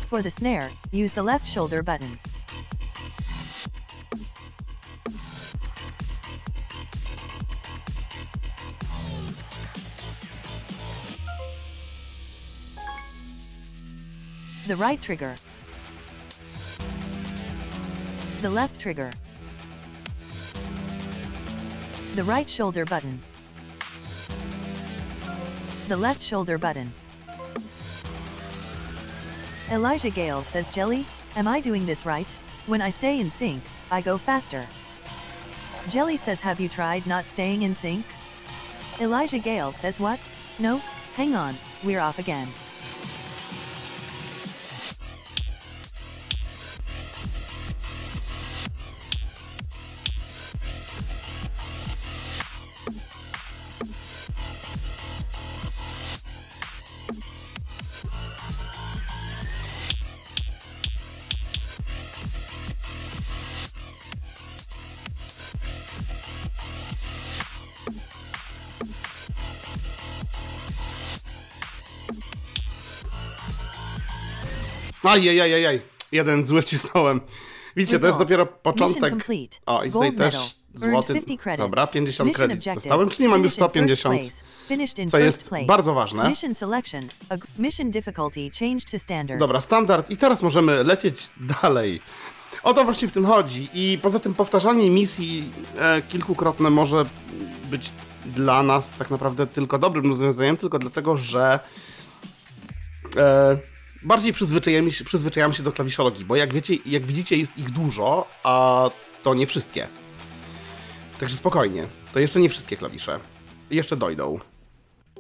For 0.09 0.23
the 0.23 0.31
snare, 0.31 0.71
use 0.93 1.13
the 1.13 1.23
left 1.23 1.47
shoulder 1.47 1.83
button. 1.83 2.19
The 14.71 14.77
right 14.77 15.03
trigger. 15.03 15.35
The 18.41 18.51
left 18.51 18.79
trigger. 18.79 19.11
The 22.15 22.23
right 22.23 22.49
shoulder 22.49 22.85
button. 22.85 23.21
The 25.89 25.97
left 25.97 26.23
shoulder 26.23 26.57
button. 26.57 26.93
Elijah 29.73 30.11
Gale 30.11 30.43
says 30.43 30.69
Jelly, 30.69 31.05
am 31.35 31.49
I 31.49 31.61
doing 31.61 31.85
this 31.85 32.07
right? 32.07 32.29
When 32.67 32.81
I 32.81 32.91
stay 32.91 33.19
in 33.19 33.29
sync, 33.29 33.65
I 33.91 34.01
go 34.01 34.17
faster. 34.17 34.65
Jelly 35.89 36.17
says 36.17 36.41
have 36.43 36.61
you 36.61 36.69
tried 36.69 37.09
not 37.09 37.25
staying 37.25 37.63
in 37.63 37.75
sync? 37.75 38.07
Elijah 39.01 39.41
Gale 39.41 39.73
says 39.73 39.99
what? 39.99 40.21
No, 40.61 40.77
hang 41.15 41.35
on, 41.35 41.57
we're 41.83 41.99
off 41.99 42.21
again. 42.21 42.47
Ajajajajaj, 75.11 75.81
jeden 76.13 76.45
zły 76.45 76.63
wcisnąłem. 76.63 77.21
Widzicie, 77.77 77.99
to 77.99 78.07
jest 78.07 78.19
dopiero 78.19 78.47
początek. 78.47 79.15
O, 79.67 79.85
i 79.85 79.93
tutaj 79.93 80.15
też 80.15 80.35
złoty. 80.75 81.15
50 81.15 81.41
credits. 81.41 81.63
Dobra, 81.65 81.87
50 81.87 82.29
Mission 82.29 82.35
credits 82.35 82.63
objective. 82.63 82.75
dostałem, 82.75 83.11
czyli 83.11 83.29
mam 83.29 83.43
już 83.43 83.55
Finished 83.55 83.77
in 83.77 83.89
first 83.89 84.01
150. 84.03 84.21
place. 84.21 84.67
Finished 84.69 84.99
in 84.99 85.09
co 85.09 85.19
jest 85.19 85.51
bardzo 85.67 85.95
ważne. 85.95 86.25
Dobra, 89.39 89.61
standard. 89.61 90.11
I 90.11 90.17
teraz 90.17 90.43
możemy 90.43 90.85
lecieć 90.85 91.31
dalej. 91.63 92.01
O 92.63 92.75
to 92.75 92.85
właśnie 92.85 93.09
w 93.09 93.13
tym 93.13 93.27
chodzi. 93.27 93.69
I 93.75 93.99
poza 94.03 94.19
tym 94.19 94.35
powtarzanie 94.35 94.91
misji 94.91 95.53
e, 95.79 96.03
kilkukrotne 96.03 96.71
może 96.71 97.05
być 97.71 97.93
dla 98.27 98.63
nas 98.63 98.95
tak 98.95 99.11
naprawdę 99.11 99.47
tylko 99.47 99.79
dobrym 99.79 100.09
rozwiązaniem, 100.09 100.57
tylko 100.57 100.79
dlatego, 100.79 101.17
że 101.17 101.61
e, 103.17 103.59
bardziej 104.03 104.33
przyzwyczajamy 104.33 104.93
się, 104.93 105.05
przyzwyczajamy 105.05 105.55
się 105.55 105.63
do 105.63 105.73
klawiszologii, 105.73 106.25
bo 106.25 106.37
jak 106.37 106.55
wiecie, 106.55 106.75
jak 106.87 107.07
widzicie 107.07 107.37
jest 107.37 107.59
ich 107.59 107.71
dużo, 107.71 108.27
a 108.43 108.91
to 109.23 109.35
nie 109.35 109.47
wszystkie. 109.47 109.89
Także 111.21 111.37
spokojnie, 111.37 111.87
to 112.13 112.21
jeszcze 112.21 112.41
nie 112.41 112.49
wszystkie 112.49 112.77
klawisze. 112.77 113.21
Jeszcze 113.71 113.97
dojdą. 113.97 114.39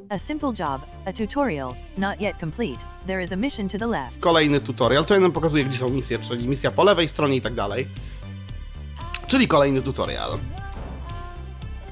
A 0.08 0.18
simple 0.18 0.52
job, 0.58 0.86
a 1.06 1.12
tutorial, 1.12 1.74
not 1.98 2.20
yet 2.20 2.36
complete. 2.40 2.80
There 3.06 3.22
is 3.22 3.32
a 3.32 3.36
mission 3.36 3.68
to 3.68 3.78
the 3.78 3.86
left. 3.86 4.20
kolejny 4.20 4.60
tutorial. 4.60 5.04
To 5.04 5.20
nam 5.20 5.32
pokazuje, 5.32 5.64
gdzie 5.64 5.78
są 5.78 5.88
misje, 5.88 6.18
czyli 6.18 6.48
misja 6.48 6.70
po 6.70 6.84
lewej 6.84 7.08
stronie 7.08 7.36
i 7.36 7.40
tak 7.40 7.54
dalej. 7.54 7.86
Czyli 9.26 9.48
kolejny 9.48 9.82
tutorial. 9.82 10.38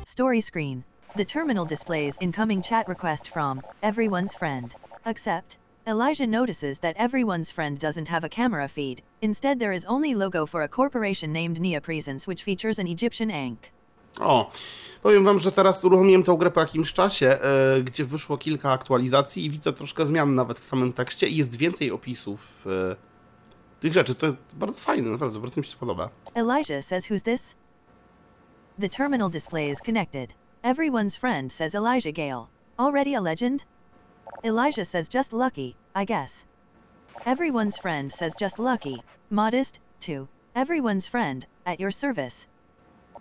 Story 0.07 0.43
screen. 0.43 0.83
The 1.17 1.27
terminal 1.27 1.67
displays 1.67 2.17
incoming 2.21 2.67
chat 2.67 2.89
request 2.89 3.29
from 3.29 3.61
everyone's 3.83 4.39
friend. 4.39 4.75
Accept. 5.05 5.57
Elijah 5.89 6.27
notices 6.27 6.81
that 6.81 6.95
everyone's 6.99 7.51
friend 7.51 7.79
doesn't 7.79 8.09
have 8.09 8.23
a 8.23 8.29
camera 8.29 8.69
feed. 8.69 9.01
Instead, 9.23 9.59
there 9.59 9.73
is 9.73 9.87
only 9.87 10.15
logo 10.15 10.45
for 10.45 10.63
a 10.63 10.69
corporation 10.69 11.33
named 11.33 11.59
Nia 11.59 11.81
Presence, 11.81 12.27
which 12.27 12.43
features 12.43 12.79
an 12.79 12.87
Egyptian 12.87 13.31
ankh. 13.31 13.71
O, 14.21 14.51
powiem 15.03 15.25
wam, 15.25 15.39
że 15.39 15.53
teraz 15.53 15.85
uruchomiłem 15.85 16.23
tą 16.23 16.37
grę 16.37 16.51
po 16.51 16.61
jakimś 16.61 16.93
czasie, 16.93 17.27
e, 17.27 17.83
gdzie 17.83 18.05
wyszło 18.05 18.39
kilka 18.39 18.73
aktualizacji 18.73 19.45
i 19.45 19.51
widzę 19.51 19.73
troszkę 19.73 20.07
zmian 20.07 20.35
nawet 20.35 20.61
w 20.61 20.65
samym 20.65 20.93
tekście 20.93 21.29
i 21.29 21.37
jest 21.37 21.57
więcej 21.57 21.91
opisów 21.91 22.67
e, 22.67 22.97
tych 23.81 23.93
rzeczy. 23.93 24.15
To 24.15 24.27
jest 24.27 24.39
bardzo 24.55 24.79
fajne, 24.79 25.11
naprawdę, 25.11 25.41
bardzo 25.41 25.61
mi 25.61 25.65
się 25.65 25.77
podoba. 25.77 26.09
Elijah 26.35 26.85
says, 26.85 27.11
Who's 27.11 27.23
this? 27.23 27.55
The 28.81 28.89
terminal 28.89 29.31
display 29.31 29.71
is 29.71 29.81
connected. 29.81 30.35
Everyone's 30.63 31.19
friend 31.19 31.53
says 31.53 31.75
Elijah 31.75 32.13
Gale. 32.13 32.47
Already 32.77 33.17
a 33.17 33.21
legend? 33.21 33.65
Elijah 34.45 34.85
says, 34.85 35.09
Just 35.09 35.33
lucky, 35.33 35.75
I 35.97 36.05
guess. 36.05 36.47
Everyone's 37.27 37.77
friend 37.77 38.13
says, 38.13 38.37
Just 38.37 38.61
lucky. 38.61 39.03
Modest, 39.31 39.81
too. 39.99 40.29
Everyone's 40.55 41.09
friend, 41.09 41.45
at 41.67 41.81
your 41.81 41.91
service. 41.91 42.47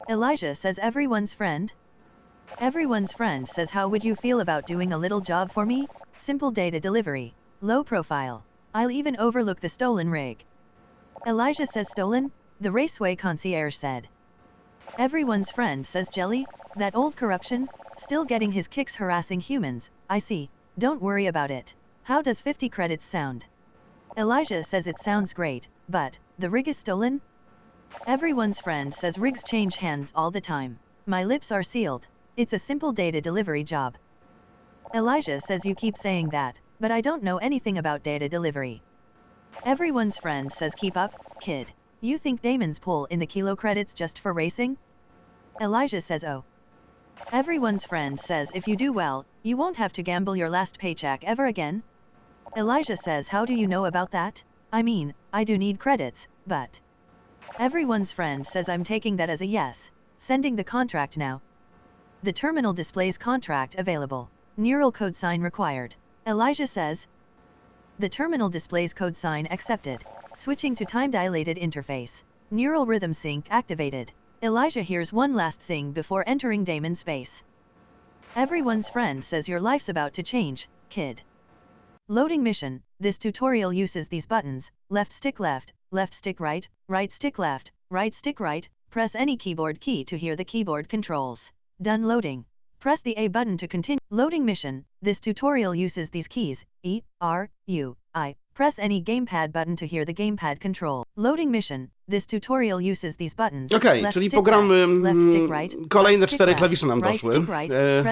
Elijah 0.09 0.53
says, 0.53 0.77
Everyone's 0.77 1.33
friend? 1.33 1.73
Everyone's 2.59 3.13
friend 3.13 3.47
says, 3.47 3.71
How 3.71 3.87
would 3.87 4.03
you 4.03 4.15
feel 4.15 4.41
about 4.41 4.67
doing 4.67 4.93
a 4.93 4.97
little 4.97 5.19
job 5.19 5.51
for 5.51 5.65
me? 5.65 5.87
Simple 6.17 6.51
data 6.51 6.79
delivery. 6.79 7.33
Low 7.61 7.83
profile. 7.83 8.43
I'll 8.75 8.91
even 8.91 9.17
overlook 9.17 9.59
the 9.59 9.69
stolen 9.69 10.11
rig. 10.11 10.45
Elijah 11.25 11.65
says, 11.65 11.89
Stolen? 11.89 12.31
the 12.61 12.71
raceway 12.71 13.15
concierge 13.15 13.75
said. 13.75 14.07
Everyone's 14.99 15.51
friend 15.51 15.85
says 15.85 16.09
Jelly, 16.09 16.47
that 16.75 16.95
old 16.95 17.15
corruption, 17.15 17.69
still 17.97 18.23
getting 18.23 18.51
his 18.51 18.67
kicks 18.67 18.95
harassing 18.95 19.39
humans, 19.39 19.91
I 20.09 20.19
see, 20.19 20.49
don't 20.79 21.01
worry 21.01 21.25
about 21.25 21.49
it. 21.49 21.73
How 22.03 22.21
does 22.21 22.39
50 22.39 22.69
credits 22.69 23.03
sound? 23.03 23.45
Elijah 24.15 24.63
says 24.63 24.85
it 24.85 24.99
sounds 24.99 25.33
great, 25.33 25.67
but, 25.89 26.17
the 26.37 26.49
rig 26.49 26.67
is 26.67 26.77
stolen? 26.77 27.19
Everyone's 28.05 28.61
friend 28.61 28.93
says 28.93 29.17
rigs 29.17 29.43
change 29.43 29.77
hands 29.77 30.13
all 30.15 30.29
the 30.29 30.41
time. 30.41 30.77
My 31.07 31.23
lips 31.23 31.51
are 31.51 31.63
sealed. 31.63 32.05
It's 32.35 32.53
a 32.53 32.59
simple 32.59 32.91
data 32.91 33.21
delivery 33.21 33.63
job. 33.63 33.95
Elijah 34.93 35.41
says 35.41 35.65
you 35.65 35.73
keep 35.73 35.97
saying 35.97 36.29
that, 36.29 36.59
but 36.79 36.91
I 36.91 37.01
don't 37.01 37.23
know 37.23 37.37
anything 37.37 37.79
about 37.79 38.03
data 38.03 38.29
delivery. 38.29 38.81
Everyone's 39.65 40.19
friend 40.19 40.53
says 40.53 40.75
keep 40.75 40.95
up, 40.95 41.39
kid. 41.41 41.67
You 42.01 42.19
think 42.19 42.41
daemons 42.41 42.77
pull 42.77 43.05
in 43.05 43.19
the 43.19 43.25
kilo 43.25 43.55
credits 43.55 43.95
just 43.95 44.19
for 44.19 44.31
racing? 44.31 44.77
Elijah 45.59 46.01
says 46.01 46.23
oh. 46.23 46.43
Everyone's 47.31 47.85
friend 47.85 48.19
says 48.19 48.51
if 48.55 48.67
you 48.67 48.75
do 48.75 48.93
well, 48.93 49.25
you 49.43 49.57
won't 49.57 49.75
have 49.77 49.93
to 49.93 50.03
gamble 50.03 50.35
your 50.35 50.49
last 50.49 50.79
paycheck 50.79 51.23
ever 51.23 51.47
again. 51.47 51.83
Elijah 52.55 52.97
says 52.97 53.27
how 53.27 53.45
do 53.45 53.53
you 53.53 53.67
know 53.67 53.85
about 53.85 54.11
that? 54.11 54.43
I 54.71 54.81
mean, 54.83 55.13
I 55.33 55.43
do 55.43 55.57
need 55.57 55.79
credits, 55.79 56.27
but... 56.45 56.79
Everyone's 57.59 58.13
friend 58.13 58.45
says 58.45 58.69
I'm 58.69 58.83
taking 58.83 59.15
that 59.17 59.29
as 59.29 59.41
a 59.41 59.45
yes. 59.45 59.91
Sending 60.17 60.55
the 60.55 60.63
contract 60.63 61.17
now. 61.17 61.41
The 62.23 62.33
terminal 62.33 62.73
displays 62.73 63.17
contract 63.17 63.75
available. 63.75 64.29
Neural 64.57 64.91
code 64.91 65.15
sign 65.15 65.41
required. 65.41 65.95
Elijah 66.25 66.67
says. 66.67 67.07
The 67.99 68.09
terminal 68.09 68.49
displays 68.49 68.93
code 68.93 69.15
sign 69.15 69.47
accepted. 69.51 70.05
Switching 70.35 70.75
to 70.75 70.85
time-dilated 70.85 71.57
interface. 71.57 72.23
Neural 72.51 72.85
rhythm 72.85 73.13
sync 73.13 73.47
activated. 73.49 74.11
Elijah 74.43 74.83
hears 74.83 75.11
one 75.11 75.33
last 75.33 75.59
thing 75.61 75.91
before 75.91 76.23
entering 76.27 76.63
daemon 76.63 76.93
space. 76.93 77.43
Everyone's 78.35 78.87
friend 78.87 79.25
says 79.25 79.49
your 79.49 79.59
life's 79.59 79.89
about 79.89 80.13
to 80.13 80.21
change, 80.21 80.69
kid. 80.89 81.23
Loading 82.07 82.43
mission. 82.43 82.83
This 82.99 83.17
tutorial 83.17 83.73
uses 83.73 84.07
these 84.07 84.27
buttons, 84.27 84.71
left 84.89 85.11
stick 85.11 85.39
left, 85.39 85.73
left 85.89 86.13
stick 86.13 86.39
right, 86.39 86.69
right 86.87 87.11
stick 87.11 87.39
left, 87.39 87.71
right 87.89 88.13
stick 88.13 88.39
right, 88.39 88.69
press 88.91 89.15
any 89.15 89.37
keyboard 89.37 89.81
key 89.81 90.05
to 90.05 90.15
hear 90.19 90.35
the 90.35 90.45
keyboard 90.45 90.87
controls. 90.87 91.51
Done 91.81 92.03
loading. 92.03 92.45
Press 92.79 93.01
the 93.01 93.17
A 93.17 93.29
button 93.29 93.57
to 93.57 93.67
continue. 93.67 93.97
Loading 94.11 94.45
mission. 94.45 94.85
This 95.01 95.19
tutorial 95.19 95.73
uses 95.73 96.11
these 96.11 96.27
keys, 96.27 96.63
E, 96.83 97.01
R, 97.21 97.49
U, 97.65 97.97
I. 98.13 98.35
Press 98.53 98.77
any 98.77 99.01
gamepad 99.03 99.51
button 99.51 99.75
to 99.77 99.87
hear 99.87 100.05
the 100.05 100.13
gamepad 100.13 100.59
control. 100.59 101.03
Loading 101.15 101.49
mission. 101.49 101.89
This 102.09 102.25
tutorial 102.25 102.79
uses 102.91 103.17
these 103.17 103.35
buttons. 103.35 103.73
Okej, 103.73 104.01
left 104.01 104.13
czyli 104.13 104.29
pogramy 104.29 104.85
stick 105.23 105.35
mm, 105.41 105.51
right, 105.51 105.75
kolejne 105.89 106.25
right 106.25 106.35
cztery 106.35 106.51
left, 106.51 106.59
klawisze 106.59 106.87
nam 106.87 106.99
right 107.01 107.13
doszły. 107.13 107.33
right, 107.39 107.71
E, 107.73 108.03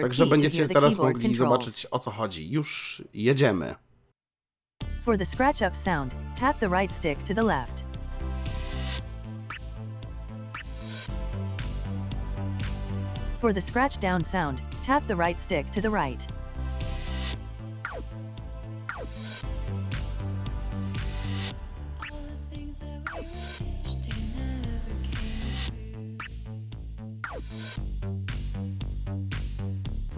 Także 0.00 0.26
będziecie 0.26 0.68
teraz 0.68 0.98
mogli 0.98 1.28
controls. 1.28 1.38
zobaczyć 1.38 1.86
o 1.90 1.98
co 1.98 2.10
chodzi. 2.10 2.50
Już 2.50 3.02
jedziemy. 3.14 3.74
For 5.04 5.18
the 5.18 5.26
scratch 5.26 5.62
up 5.62 5.76
sound, 5.76 6.14
tap 6.40 6.58
the 6.58 6.68
right 6.68 6.92
stick 6.92 7.18
to 7.22 7.34
the 7.34 7.42
left. 7.42 7.84
For 13.40 13.54
the 13.54 13.60
scratch 13.60 13.98
down 13.98 14.24
sound, 14.24 14.60
tap 14.86 15.06
the 15.06 15.16
right 15.16 15.40
stick 15.40 15.70
to 15.70 15.80
the 15.80 15.90
right. 15.90 16.26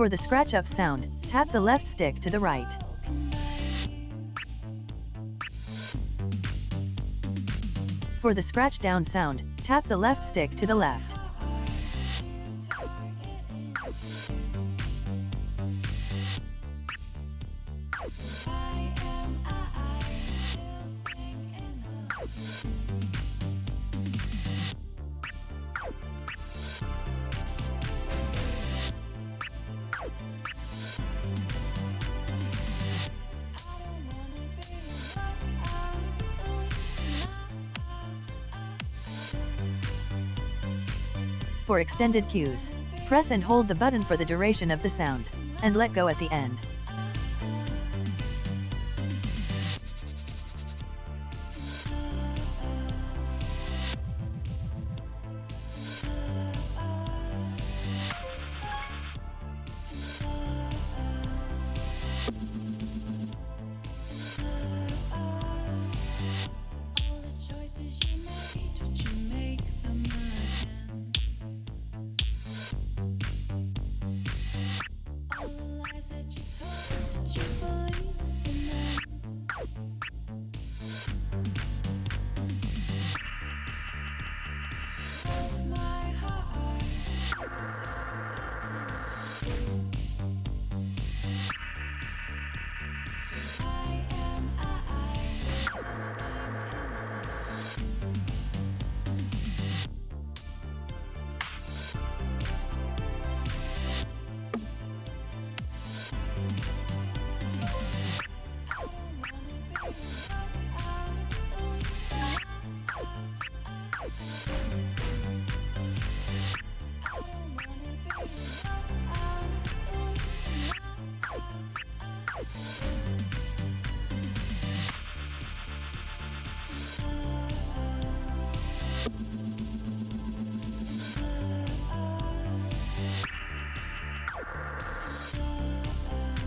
For 0.03 0.09
the 0.09 0.16
scratch 0.16 0.53
up 0.53 0.66
sound, 0.66 1.07
tap 1.28 1.53
the 1.53 1.61
left 1.61 1.86
stick 1.86 2.18
to 2.22 2.28
the 2.28 2.40
right. 2.40 2.66
For 8.20 8.34
the 8.34 8.42
scratch 8.42 8.80
down 8.80 9.05
sound, 9.05 9.44
tap 9.59 9.84
the 9.84 9.96
left 9.96 10.24
stick 10.24 10.57
to 10.57 10.66
the 10.66 10.74
left. 10.74 11.12
For 41.73 41.81
extended 41.81 42.29
cues, 42.29 42.70
press 43.07 43.31
and 43.31 43.43
hold 43.43 43.66
the 43.66 43.75
button 43.75 44.03
for 44.03 44.14
the 44.14 44.27
duration 44.27 44.70
of 44.70 44.83
the 44.83 44.91
sound, 44.91 45.25
and 45.62 45.75
let 45.75 45.95
go 45.95 46.07
at 46.07 46.18
the 46.18 46.31
end. 46.31 46.59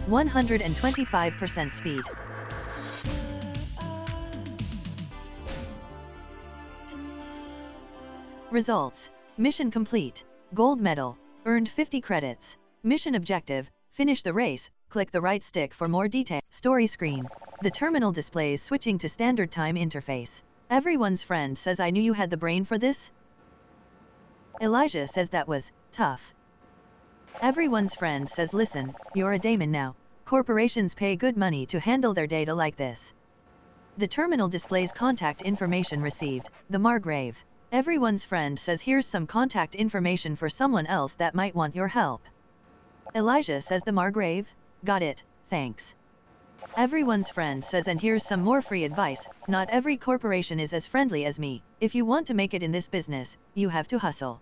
One 0.08 0.28
hundred 0.28 0.62
and 0.62 0.78
twenty-five 0.78 1.34
percent 1.38 1.74
speed. 1.74 2.04
Results. 8.52 9.10
Mission 9.40 9.72
complete. 9.72 10.24
Gold 10.54 10.80
medal. 10.80 11.18
Earned 11.46 11.68
50 11.68 12.02
credits. 12.02 12.56
Mission 12.84 13.16
objective. 13.16 13.68
Finish 13.94 14.22
the 14.22 14.32
race. 14.32 14.70
Click 14.90 15.10
the 15.10 15.22
right 15.22 15.44
stick 15.44 15.74
for 15.74 15.88
more 15.88 16.08
detail. 16.08 16.42
Story 16.52 16.86
screen. 16.86 17.28
The 17.64 17.72
terminal 17.72 18.12
displays 18.12 18.62
switching 18.62 19.00
to 19.00 19.10
standard 19.10 19.52
time 19.52 19.76
interface. 19.76 20.44
Everyone's 20.70 21.24
friend 21.24 21.58
says 21.58 21.80
I 21.80 21.90
knew 21.90 22.04
you 22.04 22.14
had 22.14 22.30
the 22.30 22.38
brain 22.38 22.64
for 22.64 22.78
this? 22.78 23.10
Elijah 24.62 25.08
says 25.08 25.32
that 25.32 25.48
was 25.48 25.72
tough. 25.92 26.35
Everyone's 27.42 27.96
friend 27.96 28.30
says 28.30 28.54
listen, 28.54 28.96
you're 29.14 29.34
a 29.34 29.40
daemon 29.40 29.72
now. 29.72 29.96
Corporations 30.24 30.96
pay 30.96 31.16
good 31.16 31.36
money 31.36 31.66
to 31.66 31.80
handle 31.80 32.14
their 32.14 32.28
data 32.28 32.54
like 32.54 32.78
this. 32.78 33.14
The 33.98 34.08
terminal 34.08 34.48
displays 34.48 34.92
contact 34.92 35.42
information 35.42 36.02
received, 36.02 36.50
the 36.70 36.80
Margrave. 36.80 37.44
Everyone's 37.72 38.26
friend 38.26 38.58
says 38.58 38.82
here's 38.82 39.06
some 39.06 39.28
contact 39.28 39.76
information 39.76 40.36
for 40.36 40.50
someone 40.50 40.88
else 40.88 41.14
that 41.16 41.36
might 41.36 41.54
want 41.54 41.76
your 41.76 41.90
help. 41.90 42.22
Elijah 43.14 43.62
says 43.62 43.84
the 43.84 43.92
Margrave, 43.92 44.48
got 44.84 45.04
it, 45.04 45.22
thanks. 45.50 45.94
Everyone's 46.78 47.30
friend 47.30 47.64
says 47.64 47.88
and 47.88 48.00
here's 48.00 48.26
some 48.26 48.42
more 48.42 48.62
free 48.62 48.86
advice, 48.86 49.28
not 49.48 49.70
every 49.70 49.98
corporation 49.98 50.60
is 50.60 50.74
as 50.74 50.88
friendly 50.88 51.26
as 51.26 51.40
me, 51.40 51.62
if 51.80 51.94
you 51.94 52.06
want 52.06 52.28
to 52.28 52.34
make 52.34 52.54
it 52.54 52.64
in 52.64 52.72
this 52.72 52.88
business, 52.88 53.38
you 53.54 53.70
have 53.70 53.88
to 53.90 54.00
hustle. 54.00 54.42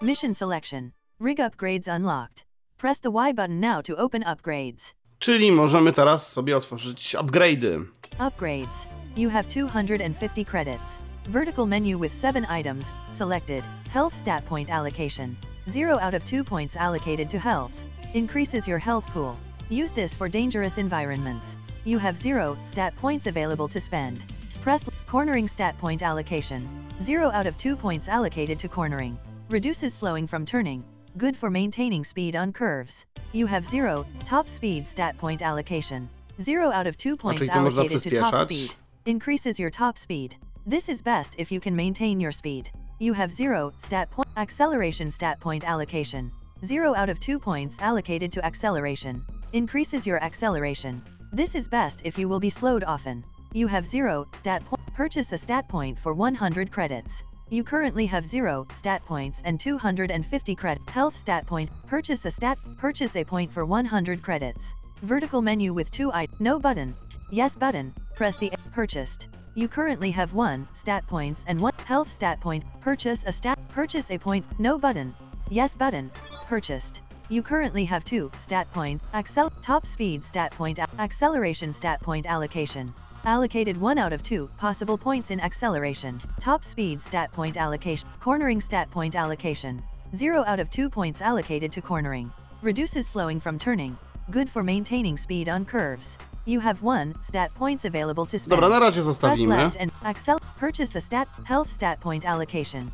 Mission 0.00 0.32
selection. 0.32 0.92
Rig 1.24 1.38
upgrades 1.38 1.88
unlocked. 1.88 2.44
Press 2.76 2.98
the 2.98 3.10
Y 3.10 3.32
button 3.32 3.58
now 3.58 3.80
to 3.80 3.96
open 3.96 4.22
upgrades. 4.24 4.92
Czyli 5.18 5.52
możemy 5.52 5.92
teraz 5.92 6.32
sobie 6.32 6.56
otworzyć 6.56 7.14
upgrade'y. 7.16 7.84
Upgrades. 8.18 8.86
You 9.16 9.30
have 9.30 9.48
250 9.48 10.44
credits. 10.44 10.98
Vertical 11.28 11.66
menu 11.66 11.98
with 11.98 12.14
7 12.14 12.44
items, 12.44 12.92
selected. 13.12 13.64
Health 13.90 14.14
stat 14.14 14.44
point 14.44 14.70
allocation. 14.70 15.36
0 15.68 15.98
out 15.98 16.14
of 16.14 16.24
2 16.26 16.44
points 16.44 16.76
allocated 16.76 17.30
to 17.30 17.38
health. 17.38 17.72
Increases 18.14 18.68
your 18.68 18.78
health 18.78 19.06
pool. 19.06 19.36
Use 19.70 19.92
this 19.92 20.14
for 20.14 20.28
dangerous 20.28 20.78
environments. 20.78 21.56
You 21.86 21.98
have 21.98 22.18
0 22.18 22.56
stat 22.64 22.94
points 22.96 23.26
available 23.26 23.68
to 23.68 23.80
spend. 23.80 24.18
Press 24.62 24.90
cornering 25.06 25.48
stat 25.48 25.78
point 25.78 26.02
allocation. 26.02 26.68
0 27.02 27.30
out 27.30 27.46
of 27.46 27.56
2 27.56 27.76
points 27.76 28.08
allocated 28.10 28.58
to 28.58 28.68
cornering. 28.68 29.16
Reduces 29.48 29.94
slowing 29.94 30.26
from 30.26 30.44
turning. 30.44 30.84
Good 31.16 31.36
for 31.36 31.48
maintaining 31.48 32.02
speed 32.02 32.34
on 32.34 32.52
curves. 32.52 33.06
You 33.32 33.46
have 33.46 33.64
0 33.64 34.04
top 34.24 34.48
speed 34.48 34.88
stat 34.88 35.16
point 35.16 35.42
allocation. 35.42 36.08
0 36.42 36.72
out 36.72 36.88
of 36.88 36.96
2 36.96 37.16
points 37.16 37.48
allocated 37.48 38.00
to 38.00 38.18
top 38.18 38.50
speed. 38.50 38.74
Increases 39.06 39.60
your 39.60 39.70
top 39.70 39.96
speed. 39.96 40.34
This 40.66 40.88
is 40.88 41.02
best 41.02 41.36
if 41.38 41.52
you 41.52 41.60
can 41.60 41.76
maintain 41.76 42.18
your 42.18 42.32
speed. 42.32 42.68
You 42.98 43.12
have 43.12 43.30
0 43.30 43.72
stat 43.78 44.10
point 44.10 44.26
acceleration 44.36 45.08
stat 45.08 45.38
point 45.38 45.62
allocation. 45.62 46.32
0 46.64 46.96
out 46.96 47.08
of 47.08 47.20
2 47.20 47.38
points 47.38 47.78
allocated 47.78 48.32
to 48.32 48.44
acceleration. 48.44 49.24
Increases 49.52 50.04
your 50.04 50.20
acceleration. 50.20 51.00
This 51.32 51.54
is 51.54 51.68
best 51.68 52.00
if 52.02 52.18
you 52.18 52.28
will 52.28 52.40
be 52.40 52.50
slowed 52.50 52.82
often. 52.82 53.24
You 53.52 53.68
have 53.68 53.86
0 53.86 54.26
stat 54.32 54.64
point. 54.64 54.82
Purchase 54.94 55.30
a 55.30 55.38
stat 55.38 55.68
point 55.68 55.96
for 55.96 56.12
100 56.12 56.72
credits. 56.72 57.22
You 57.50 57.62
currently 57.62 58.06
have 58.06 58.24
0 58.24 58.66
stat 58.72 59.04
points 59.04 59.42
and 59.44 59.60
250 59.60 60.54
credit. 60.54 60.88
Health 60.88 61.14
stat 61.14 61.46
point. 61.46 61.70
Purchase 61.86 62.24
a 62.24 62.30
stat. 62.30 62.58
Purchase 62.78 63.16
a 63.16 63.24
point 63.24 63.52
for 63.52 63.66
100 63.66 64.22
credits. 64.22 64.74
Vertical 65.02 65.42
menu 65.42 65.74
with 65.74 65.90
2 65.90 66.10
i. 66.12 66.26
No 66.40 66.58
button. 66.58 66.96
Yes 67.30 67.54
button. 67.54 67.92
Press 68.14 68.38
the 68.38 68.50
purchased. 68.72 69.28
You 69.54 69.68
currently 69.68 70.10
have 70.10 70.32
1 70.32 70.66
stat 70.72 71.06
points 71.06 71.44
and 71.46 71.60
1 71.60 71.74
health 71.84 72.10
stat 72.10 72.40
point. 72.40 72.64
Purchase 72.80 73.24
a 73.26 73.32
stat. 73.32 73.58
Purchase 73.68 74.10
a 74.10 74.18
point. 74.18 74.46
No 74.58 74.78
button. 74.78 75.14
Yes 75.50 75.74
button. 75.74 76.10
Purchased. 76.46 77.02
You 77.28 77.42
currently 77.42 77.84
have 77.84 78.04
2 78.04 78.30
stat 78.38 78.72
points. 78.72 79.04
Accel 79.12 79.52
top 79.60 79.84
speed 79.84 80.24
stat 80.24 80.52
point. 80.52 80.78
Acceleration 80.98 81.74
stat 81.74 82.00
point 82.00 82.24
allocation. 82.24 82.92
Allocated 83.26 83.80
1 83.80 83.96
out 83.96 84.12
of 84.12 84.22
2 84.22 84.50
possible 84.58 84.98
points 84.98 85.30
in 85.30 85.40
acceleration. 85.40 86.20
Top 86.40 86.62
speed 86.62 87.02
stat 87.02 87.32
point 87.32 87.56
allocation. 87.56 88.06
Cornering 88.20 88.60
stat 88.60 88.90
point 88.90 89.16
allocation. 89.16 89.82
0 90.14 90.44
out 90.46 90.60
of 90.60 90.68
2 90.68 90.90
points 90.90 91.22
allocated 91.22 91.72
to 91.72 91.80
cornering. 91.80 92.30
Reduces 92.60 93.08
slowing 93.08 93.40
from 93.40 93.58
turning. 93.58 93.96
Good 94.30 94.50
for 94.50 94.62
maintaining 94.62 95.16
speed 95.16 95.48
on 95.48 95.64
curves. 95.64 96.18
You 96.44 96.60
have 96.60 96.82
1 96.82 97.14
stat 97.22 97.54
points 97.54 97.86
available 97.86 98.26
to 98.26 98.38
spend. 98.38 98.60
Dobra, 98.60 98.68
na 98.68 98.78
razie 98.78 99.00
Press 99.02 99.40
left 99.40 99.76
and 99.80 99.90
accel 100.04 100.38
purchase 100.58 100.94
a 100.94 101.00
stat 101.00 101.26
health 101.44 101.70
stat 101.70 102.00
point 102.00 102.26
allocation. 102.26 102.92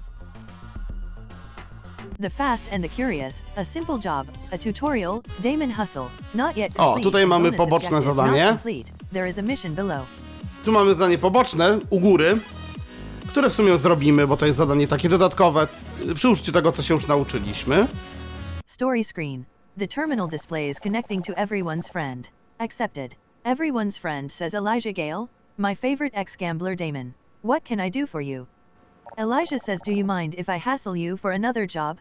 The 2.20 2.30
Fast 2.30 2.66
and 2.70 2.84
the 2.84 2.88
Curious, 2.88 3.42
a 3.56 3.64
simple 3.64 3.98
job, 3.98 4.28
a 4.52 4.58
tutorial, 4.58 5.24
Daemon 5.42 5.70
Hustle, 5.70 6.08
not 6.34 6.56
yet 6.56 6.70
O, 6.78 6.84
complete, 6.84 7.02
tutaj 7.02 7.26
mamy 7.26 7.52
poboczne 7.52 8.00
zadanie. 8.02 8.48
complete. 8.48 8.99
There 9.12 9.28
is 9.28 9.38
a 9.38 9.42
mission 9.42 9.74
below. 9.74 10.06
Tu 10.64 10.72
mamy 10.72 10.94
zadanie 10.94 11.18
poboczne 11.18 11.78
u 11.90 12.00
góry, 12.00 12.38
które 13.28 13.50
w 13.50 13.52
sumie 13.52 13.78
zrobimy, 13.78 14.26
bo 14.26 14.36
to 14.36 14.46
jest 14.46 14.58
zadanie 14.58 14.88
takie 14.88 15.08
dodatkowe 15.08 15.68
przy 16.14 16.28
użyciu 16.28 16.52
tego, 16.52 16.72
co 16.72 16.82
się 16.82 16.94
już 16.94 17.06
nauczyliśmy. 17.06 17.86
Story 18.66 19.04
screen. 19.04 19.44
The 19.78 19.88
terminal 19.88 20.28
displays 20.28 20.80
connecting 20.80 21.26
to 21.26 21.32
everyone's 21.32 21.92
friend. 21.92 22.30
Accepted. 22.58 23.14
Everyone's 23.44 23.98
friend 23.98 24.32
says 24.32 24.54
Elijah 24.54 24.92
Gale, 24.92 25.28
my 25.58 25.74
favorite 25.74 26.14
ex-gambler 26.14 26.76
daemon. 26.76 27.12
What 27.42 27.64
can 27.64 27.80
I 27.80 27.90
do 27.90 28.06
for 28.06 28.20
you? 28.20 28.46
Elijah 29.18 29.58
says 29.58 29.80
do 29.84 29.92
you 29.92 30.04
mind 30.04 30.34
if 30.38 30.48
I 30.48 30.58
hassle 30.58 30.96
you 30.96 31.16
for 31.16 31.32
another 31.32 31.66
job? 31.66 31.98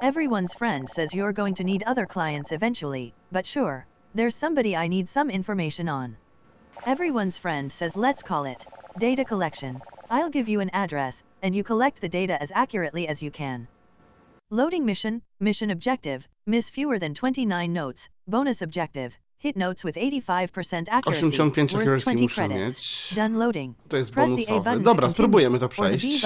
Everyone's 0.00 0.54
friend 0.54 0.88
says 0.88 1.14
you're 1.14 1.32
going 1.32 1.54
to 1.56 1.64
need 1.64 1.82
other 1.86 2.06
clients 2.06 2.52
eventually, 2.52 3.12
but 3.32 3.46
sure. 3.46 3.86
There's 4.14 4.34
somebody 4.34 4.76
I 4.76 4.88
need 4.88 5.08
some 5.08 5.30
information 5.30 5.88
on. 5.88 6.16
Everyone's 6.86 7.38
friend 7.38 7.72
says 7.72 7.96
let's 7.96 8.22
call 8.22 8.44
it 8.44 8.66
data 8.98 9.24
collection. 9.24 9.80
I'll 10.10 10.28
give 10.28 10.48
you 10.50 10.60
an 10.60 10.68
address, 10.74 11.24
and 11.42 11.54
you 11.54 11.64
collect 11.64 12.02
the 12.02 12.08
data 12.08 12.40
as 12.42 12.52
accurately 12.54 13.08
as 13.08 13.22
you 13.22 13.30
can. 13.30 13.66
Loading 14.50 14.84
mission, 14.84 15.22
mission 15.40 15.70
objective, 15.70 16.28
miss 16.46 16.68
fewer 16.68 16.98
than 16.98 17.14
29 17.14 17.72
notes, 17.72 18.10
bonus 18.26 18.60
objective, 18.60 19.16
hit 19.38 19.56
notes 19.56 19.82
with 19.82 19.96
85% 19.96 20.88
accuracy, 20.90 21.26
85 21.26 21.72
worth 21.86 22.02
20 22.02 22.22
muszę 22.22 22.34
credits. 22.34 22.78
mieć. 22.78 23.14
Done 23.16 23.38
loading. 23.38 23.74
To 23.88 23.96
jest 23.96 24.12
Press 24.12 24.30
the 24.30 24.34
A 24.34 24.60
bonusowy. 24.60 24.80
Dobra, 24.80 25.10
spróbujemy 25.10 25.58
to 25.58 25.66
or 25.66 25.70
the 25.70 25.82
B 25.82 25.98
przejść. 25.98 26.24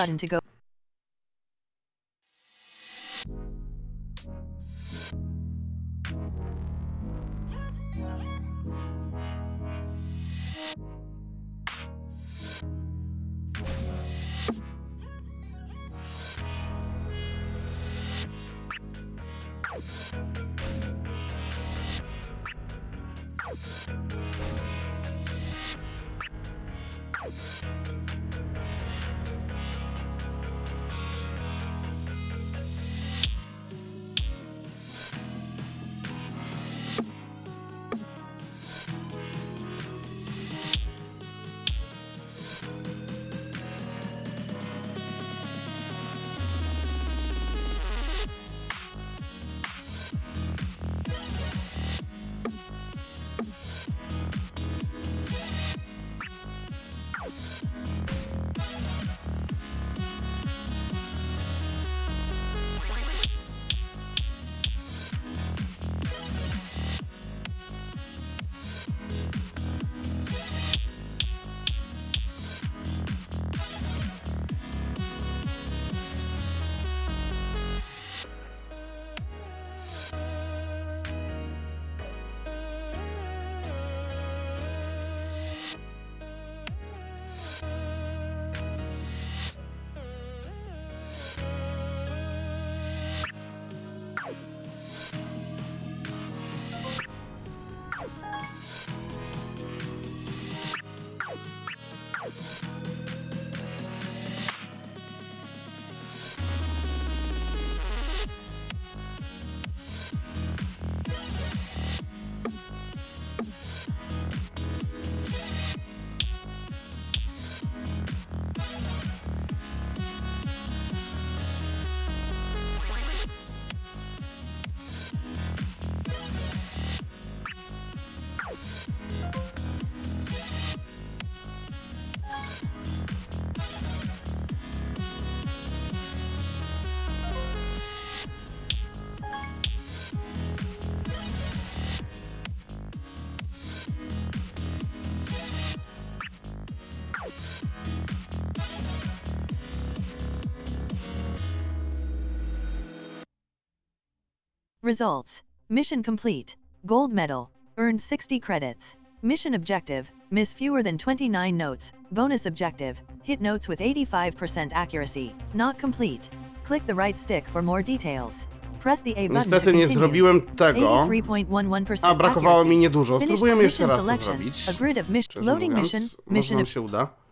Results 154.86 155.42
Mission 155.68 156.00
complete. 156.00 156.54
Gold 156.86 157.12
medal. 157.12 157.50
Earned 157.76 158.00
60 158.00 158.38
credits. 158.38 158.94
Mission 159.20 159.54
objective 159.54 160.12
Miss 160.30 160.52
fewer 160.52 160.80
than 160.84 160.96
29 160.96 161.56
notes. 161.56 161.92
Bonus 162.12 162.46
objective 162.46 163.02
Hit 163.24 163.40
notes 163.40 163.66
with 163.66 163.80
85% 163.80 164.70
accuracy. 164.72 165.34
Not 165.54 165.80
complete. 165.80 166.30
Click 166.64 166.86
the 166.86 166.94
right 166.94 167.16
stick 167.18 167.48
for 167.48 167.62
more 167.62 167.82
details. 167.82 168.46
Press 168.80 169.02
the 169.02 169.10
A 169.16 169.26
button 169.26 169.42
to 169.42 169.56
Niestety 169.56 169.72
nie 169.74 169.88
zrobiłem 169.88 170.40
tego. 170.40 170.80
83.11% 170.80 171.98
A 172.02 172.14
brakowało 172.14 172.54
accuracy. 172.54 172.70
mi 172.70 172.78
niedużo. 172.78 173.20
Spróbujemy 173.20 173.62
jeszcze 173.62 173.86
raz 173.86 174.04
to 174.04 174.16
zrobić. 174.16 174.68
A 174.68 174.72
grid 174.72 174.98
of 174.98 175.08
mission. 175.08 175.44
Loading 175.44 175.74
mission. 175.74 176.02
Mission 176.30 176.66
się 176.66 176.80
uda. 176.80 177.25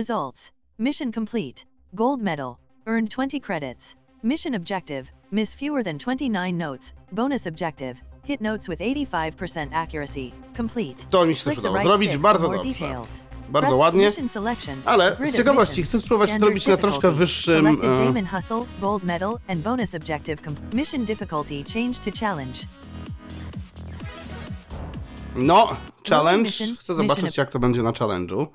Results 0.00 0.50
Mission 0.78 1.12
complete. 1.12 1.66
Gold 1.94 2.22
medal. 2.22 2.58
Earned 2.86 3.10
20 3.10 3.38
credits. 3.38 3.96
Mission 4.22 4.54
objective 4.54 5.10
Miss 5.30 5.54
fewer 5.54 5.82
than 5.84 5.98
29 5.98 6.56
notes. 6.56 6.94
Bonus 7.12 7.46
objective 7.46 8.02
Hit 8.24 8.40
notes 8.40 8.66
with 8.68 8.78
85% 8.80 9.72
accuracy. 9.72 10.32
Complete. 10.56 11.04
To 11.10 11.26
mi 11.26 11.34
się 11.34 11.44
też 11.44 11.58
udało 11.58 11.80
zrobić 11.80 12.16
bardzo 12.16 12.48
dobrze. 12.48 13.02
Bardzo 13.48 13.76
ładnie. 13.76 14.12
Ale 14.84 15.16
z 15.24 15.36
ciekawości 15.36 15.82
chcę 15.82 15.98
spróbować 15.98 16.30
zrobić 16.30 16.66
na 16.66 16.76
troszkę 16.76 17.12
wyższym... 17.12 17.66
E, 17.66 17.76
Damon 17.76 18.26
Hustle, 18.26 18.64
Gold 18.80 19.04
Medal, 19.04 19.38
and 19.48 19.60
Bonus 19.60 19.94
Objective 19.94 20.40
com- 20.42 20.54
Mission 20.74 21.04
Difficulty 21.04 21.64
changed 21.74 22.04
to 22.04 22.10
Challenge. 22.20 22.58
No, 25.36 25.76
challenge. 26.08 26.50
Chcę 26.78 26.94
zobaczyć, 26.94 27.36
jak 27.36 27.50
to 27.50 27.58
będzie 27.58 27.82
na 27.82 27.90
challenge'u. 27.90 28.46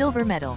Silver 0.00 0.24
medal. 0.24 0.56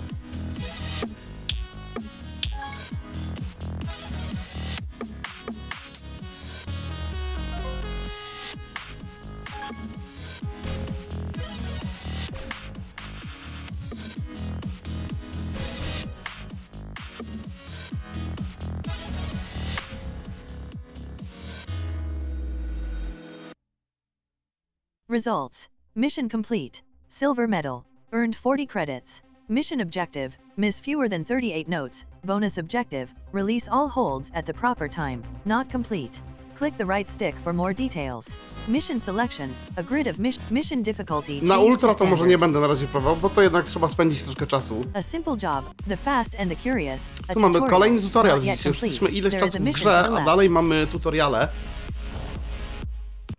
Results. 25.09 25.67
Mission 25.95 26.29
complete. 26.29 26.81
Silver 27.09 27.45
medal. 27.45 27.85
Earned 28.13 28.37
40 28.37 28.65
credits. 28.67 29.21
Mission 29.49 29.81
objective. 29.81 30.37
Miss 30.55 30.79
fewer 30.79 31.09
than 31.09 31.25
38 31.25 31.67
notes. 31.67 32.05
Bonus 32.23 32.57
objective. 32.57 33.13
Release 33.33 33.67
all 33.67 33.89
holds 33.89 34.31
at 34.33 34.45
the 34.45 34.53
proper 34.53 34.87
time. 34.87 35.21
Not 35.45 35.69
complete. 35.69 36.21
Click 36.55 36.77
the 36.77 36.85
right 36.85 37.09
stick 37.09 37.35
for 37.35 37.51
more 37.51 37.73
details. 37.73 38.37
Mission 38.69 38.99
selection. 38.99 39.53
A 39.75 39.83
grid 39.83 40.07
of 40.07 40.17
mis 40.17 40.39
mission 40.49 40.81
difficulty. 40.81 41.41
Na 41.41 41.59
ultra 41.59 41.93
to 41.95 42.05
może 42.05 42.27
nie 42.27 42.37
będę 42.37 42.59
na 42.59 42.67
razie 42.67 42.87
próbował, 42.87 43.15
bo 43.15 43.29
to 43.29 43.41
jednak 43.41 43.65
trzeba 43.65 43.87
spędzić 43.87 44.23
troszkę 44.23 44.47
czasu. 44.47 44.81
A 44.93 45.01
simple 45.01 45.35
job, 45.43 45.75
the 45.89 45.97
fast 45.97 46.35
and 46.39 46.49
the 46.49 46.55
curious. 46.55 47.09
Tu 47.33 47.39
mamy 47.39 47.61
kolejny 47.69 48.01
tutorial, 48.01 48.41
widzicie, 48.41 48.69
już 48.69 48.81
jesteśmy 48.81 49.09
ileś 49.09 49.35
czasu 49.35 49.57
w 49.57 49.61
mission 49.61 49.73
grze, 49.73 50.09
a 50.17 50.25
dalej 50.25 50.49
mamy 50.49 50.87
tutoriale. 50.87 51.47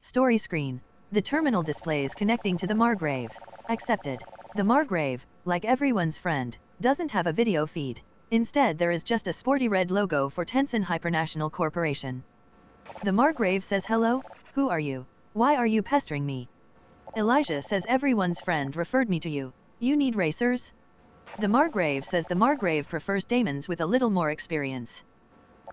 Story 0.03 0.39
screen. 0.39 0.79
The 1.15 1.23
terminal 1.23 1.63
displays 1.63 2.15
connecting 2.15 2.61
to 2.61 2.67
the 2.67 2.75
Margrave. 2.75 3.31
Accepted. 3.69 4.21
The 4.57 4.63
Margrave, 4.63 5.27
like 5.45 5.65
everyone's 5.65 6.21
friend, 6.21 6.57
doesn't 6.81 7.11
have 7.11 7.27
a 7.27 7.33
video 7.33 7.67
feed. 7.67 8.01
Instead, 8.31 8.79
there 8.79 8.93
is 8.93 9.03
just 9.03 9.27
a 9.27 9.33
sporty 9.33 9.67
red 9.67 9.91
logo 9.91 10.29
for 10.29 10.45
Tencent 10.45 10.85
Hypernational 10.85 11.51
Corporation. 11.51 12.23
The 13.03 13.11
Margrave 13.11 13.65
says 13.65 13.85
hello, 13.85 14.23
who 14.53 14.69
are 14.69 14.79
you? 14.79 15.07
Why 15.33 15.57
are 15.57 15.67
you 15.67 15.83
pestering 15.83 16.25
me? 16.25 16.49
Elijah 17.17 17.63
says 17.63 17.85
everyone's 17.89 18.41
friend 18.41 18.77
referred 18.77 19.11
me 19.11 19.19
to 19.21 19.29
you. 19.29 19.53
You 19.81 19.97
need 19.97 20.15
racers? 20.15 20.73
The 21.41 21.49
Margrave 21.49 22.05
says 22.05 22.29
the 22.29 22.37
Margrave 22.37 22.89
prefers 22.89 23.25
daemons 23.25 23.67
with 23.67 23.81
a 23.81 23.87
little 23.87 24.11
more 24.11 24.31
experience. 24.31 25.03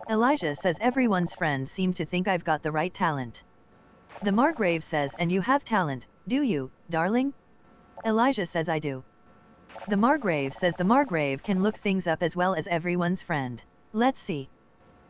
Elijah 0.09 0.55
says 0.55 0.79
everyone's 0.81 1.35
friend 1.35 1.69
seemed 1.69 1.97
to 1.97 2.05
think 2.05 2.27
I've 2.27 2.43
got 2.43 2.63
the 2.63 2.71
right 2.71 2.91
talent. 2.91 3.43
The 4.23 4.31
Margrave 4.31 4.83
says, 4.83 5.13
and 5.19 5.31
you 5.31 5.41
have 5.41 5.63
talent, 5.63 6.07
do 6.27 6.41
you, 6.41 6.71
darling? 6.89 7.35
Elijah 8.05 8.45
says 8.45 8.67
I 8.67 8.79
do. 8.79 9.03
The 9.87 9.97
Margrave 9.97 10.53
says 10.53 10.75
the 10.75 10.83
Margrave 10.83 11.43
can 11.43 11.61
look 11.61 11.77
things 11.77 12.07
up 12.07 12.23
as 12.23 12.35
well 12.35 12.55
as 12.55 12.67
everyone's 12.67 13.21
friend. 13.21 13.61
Let's 13.93 14.19
see. 14.19 14.49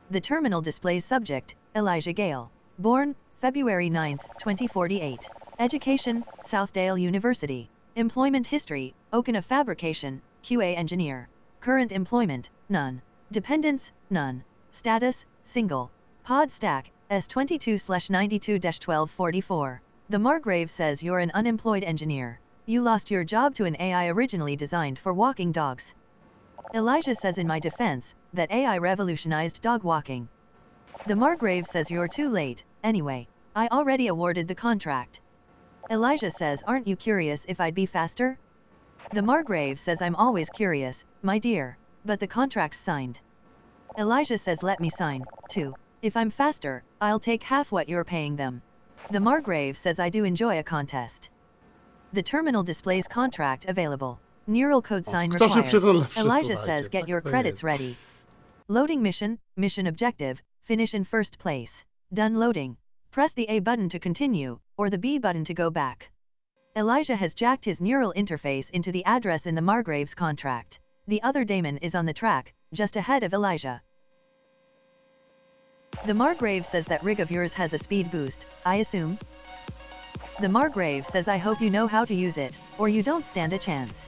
The 0.10 0.20
terminal 0.20 0.62
displays 0.62 1.06
subject, 1.06 1.56
Elijah 1.74 2.12
Gale. 2.12 2.52
Born, 2.78 3.16
February 3.40 3.90
9, 3.90 4.18
2048. 4.40 5.30
Education, 5.60 6.26
Southdale 6.44 7.00
University. 7.00 7.70
Employment 7.96 8.46
history, 8.46 8.94
Okina 9.14 9.42
Fabrication, 9.42 10.22
QA 10.44 10.78
engineer. 10.78 11.30
Current 11.62 11.94
employment, 11.94 12.50
none. 12.68 13.02
Dependents, 13.32 13.94
none. 14.10 14.44
Status, 14.72 15.26
single. 15.44 15.92
Pod 16.24 16.52
stack, 16.52 16.92
S22 17.10 18.10
92 18.10 18.54
1244. 18.54 19.82
The 20.10 20.20
Margrave 20.20 20.70
says 20.70 21.02
you're 21.02 21.20
an 21.20 21.32
unemployed 21.34 21.86
engineer. 21.86 22.41
You 22.68 22.84
lost 22.84 23.10
your 23.10 23.24
job 23.24 23.56
to 23.56 23.66
an 23.66 23.76
AI 23.80 24.10
originally 24.10 24.56
designed 24.56 25.00
for 25.00 25.14
walking 25.14 25.52
dogs. 25.52 25.96
Elijah 26.76 27.16
says 27.16 27.40
in 27.40 27.48
my 27.48 27.60
defense 27.60 28.14
that 28.34 28.52
AI 28.52 28.78
revolutionized 28.78 29.64
dog 29.64 29.84
walking. 29.84 30.30
The 31.08 31.16
Margrave 31.16 31.66
says 31.66 31.90
you're 31.90 32.08
too 32.08 32.30
late, 32.30 32.64
anyway. 32.84 33.28
I 33.56 33.68
already 33.70 34.08
awarded 34.08 34.48
the 34.48 34.54
contract. 34.54 35.22
Elijah 35.90 36.30
says, 36.30 36.64
Aren't 36.68 36.88
you 36.88 36.96
curious 36.96 37.46
if 37.50 37.60
I'd 37.60 37.74
be 37.74 37.88
faster? 37.88 38.38
The 39.12 39.24
Margrave 39.24 39.80
says, 39.80 40.04
I'm 40.04 40.16
always 40.16 40.52
curious, 40.52 41.04
my 41.24 41.40
dear, 41.40 41.78
but 42.06 42.20
the 42.20 42.28
contract's 42.28 42.78
signed. 42.78 43.20
Elijah 43.98 44.38
says, 44.38 44.62
Let 44.62 44.80
me 44.80 44.90
sign, 44.90 45.26
too. 45.50 45.74
If 46.04 46.16
I'm 46.16 46.30
faster, 46.30 46.84
I'll 47.02 47.20
take 47.20 47.42
half 47.42 47.72
what 47.72 47.90
you're 47.90 48.06
paying 48.06 48.36
them. 48.36 48.62
The 49.10 49.20
Margrave 49.20 49.78
says, 49.78 50.00
I 50.00 50.10
do 50.10 50.24
enjoy 50.26 50.60
a 50.60 50.64
contest. 50.64 51.30
The 52.14 52.22
terminal 52.22 52.62
displays 52.64 53.08
contract 53.08 53.66
available. 53.70 54.20
Neural 54.46 54.82
code 54.82 55.06
sign 55.06 55.32
Kto 55.32 55.48
required. 55.48 56.08
Elijah 56.18 56.58
słuchajcie, 56.58 56.58
says, 56.58 56.90
Get 56.90 57.02
tak 57.02 57.10
your 57.10 57.22
to 57.22 57.30
credits 57.30 57.62
jest. 57.62 57.64
ready. 57.64 57.96
Loading 58.68 59.02
mission, 59.02 59.40
mission 59.56 59.88
objective, 59.88 60.42
finish 60.64 60.94
in 60.94 61.06
first 61.06 61.40
place. 61.40 61.86
Done 62.14 62.36
loading. 62.38 62.76
Press 63.12 63.32
the 63.34 63.48
A 63.48 63.60
button 63.60 63.88
to 63.90 64.00
continue, 64.00 64.60
or 64.78 64.90
the 64.90 64.98
B 64.98 65.20
button 65.20 65.46
to 65.46 65.54
go 65.54 65.70
back. 65.70 66.12
Elijah 66.76 67.16
has 67.16 67.34
jacked 67.34 67.64
his 67.64 67.80
neural 67.80 68.14
interface 68.16 68.70
into 68.72 68.92
the 68.92 69.06
address 69.06 69.46
in 69.46 69.56
the 69.56 69.62
Margrave's 69.62 70.16
contract. 70.16 70.80
The 71.08 71.22
other 71.24 71.46
daemon 71.46 71.78
is 71.78 71.96
on 71.96 72.06
the 72.06 72.14
track, 72.14 72.54
just 72.74 72.96
ahead 72.98 73.24
of 73.24 73.34
Elijah. 73.34 73.82
The 76.06 76.14
Margrave 76.14 76.66
says 76.66 76.86
that 76.88 77.04
rig 77.04 77.20
of 77.20 77.32
yours 77.32 77.54
has 77.54 77.74
a 77.74 77.78
speed 77.78 78.12
boost, 78.12 78.46
I 78.66 78.76
assume? 78.78 79.18
The 80.42 80.50
Margrave 80.50 81.06
says 81.06 81.28
I 81.28 81.38
hope 81.38 81.62
you 81.62 81.70
know 81.70 81.86
how 81.86 82.04
to 82.04 82.16
use 82.16 82.40
it, 82.40 82.56
or 82.80 82.90
you 82.90 83.04
don't 83.04 83.24
stand 83.24 83.54
a 83.54 83.60
chance. 83.60 84.08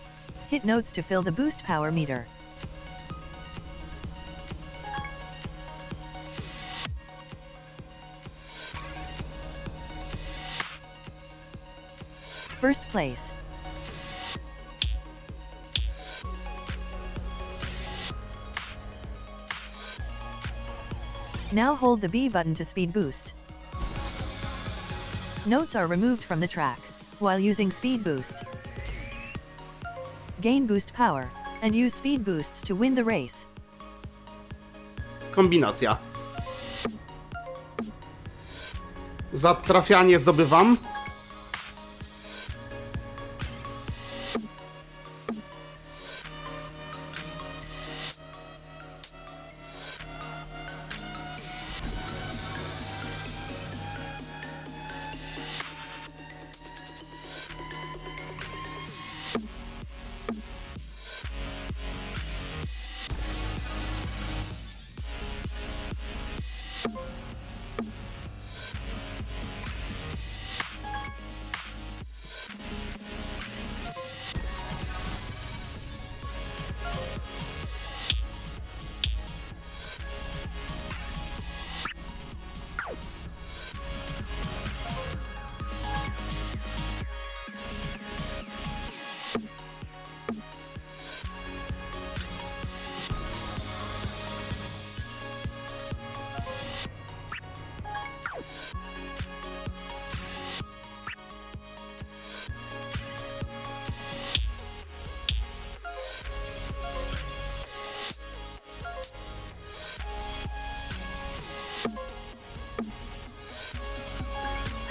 Hit 0.50 0.66
notes 0.66 0.92
to 0.94 1.04
fill 1.04 1.22
the 1.22 1.32
boost 1.32 1.64
power 1.64 1.92
meter. 1.92 2.26
First 12.60 12.82
place. 12.90 13.32
Now 21.52 21.76
hold 21.76 22.02
the 22.02 22.10
B 22.10 22.28
button 22.28 22.56
to 22.56 22.66
speed 22.66 22.92
boost. 22.92 23.34
Notes 25.46 25.76
are 25.76 25.88
removed 25.88 26.24
from 26.24 26.40
the 26.40 26.48
track, 26.48 26.80
while 27.20 27.38
using 27.38 27.70
speed 27.70 28.02
boost. 28.02 28.46
Gain 30.40 30.66
boost 30.66 30.94
power, 30.94 31.30
and 31.62 31.76
use 31.76 31.94
speed 31.94 32.24
boosts 32.24 32.62
to 32.62 32.76
win 32.76 32.96
the 32.96 33.04
race. 33.04 33.46
Kombinacja. 35.36 35.98
Za 39.34 39.56
trafianie 39.56 40.20
zdobywam. 40.20 40.78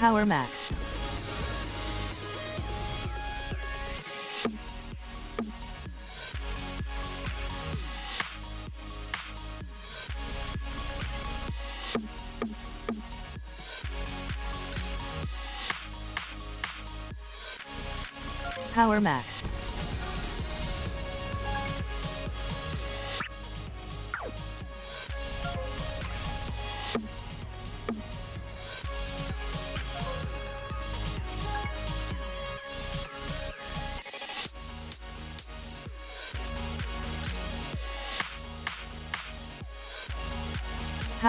Power 0.03 0.25
Max. 0.25 0.69
Power 18.73 18.99
Max. 18.99 19.32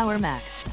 Power 0.05 0.19
Max. 0.21 0.65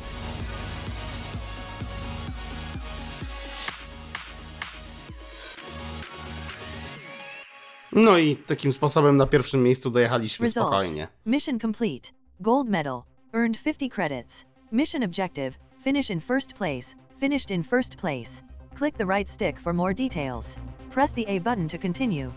No 7.92 8.18
i 8.18 8.36
takim 8.36 8.74
sposobem 8.74 9.18
na 9.18 9.28
pierwszym 9.28 9.64
miejscu 9.64 9.92
dojechaliśmy 9.92 10.46
Results. 10.46 10.68
spokojnie. 10.68 11.08
Mission 11.26 11.60
complete. 11.60 12.10
Gold 12.40 12.70
medal. 12.70 13.04
Earned 13.34 13.58
50 13.58 13.94
credits. 13.94 14.46
Mission 14.72 15.04
objective. 15.04 15.52
Finish 15.84 16.10
in 16.10 16.22
first 16.22 16.54
place. 16.54 16.96
Finished 17.20 17.52
in 17.52 17.64
first 17.64 17.96
place. 17.96 18.44
Click 18.76 18.98
the 18.98 19.06
right 19.06 19.30
stick 19.30 19.60
for 19.60 19.74
more 19.74 19.94
details. 19.94 20.58
Press 20.90 21.14
the 21.14 21.26
A 21.28 21.40
button 21.40 21.68
to 21.68 21.78
continue. 21.78 22.32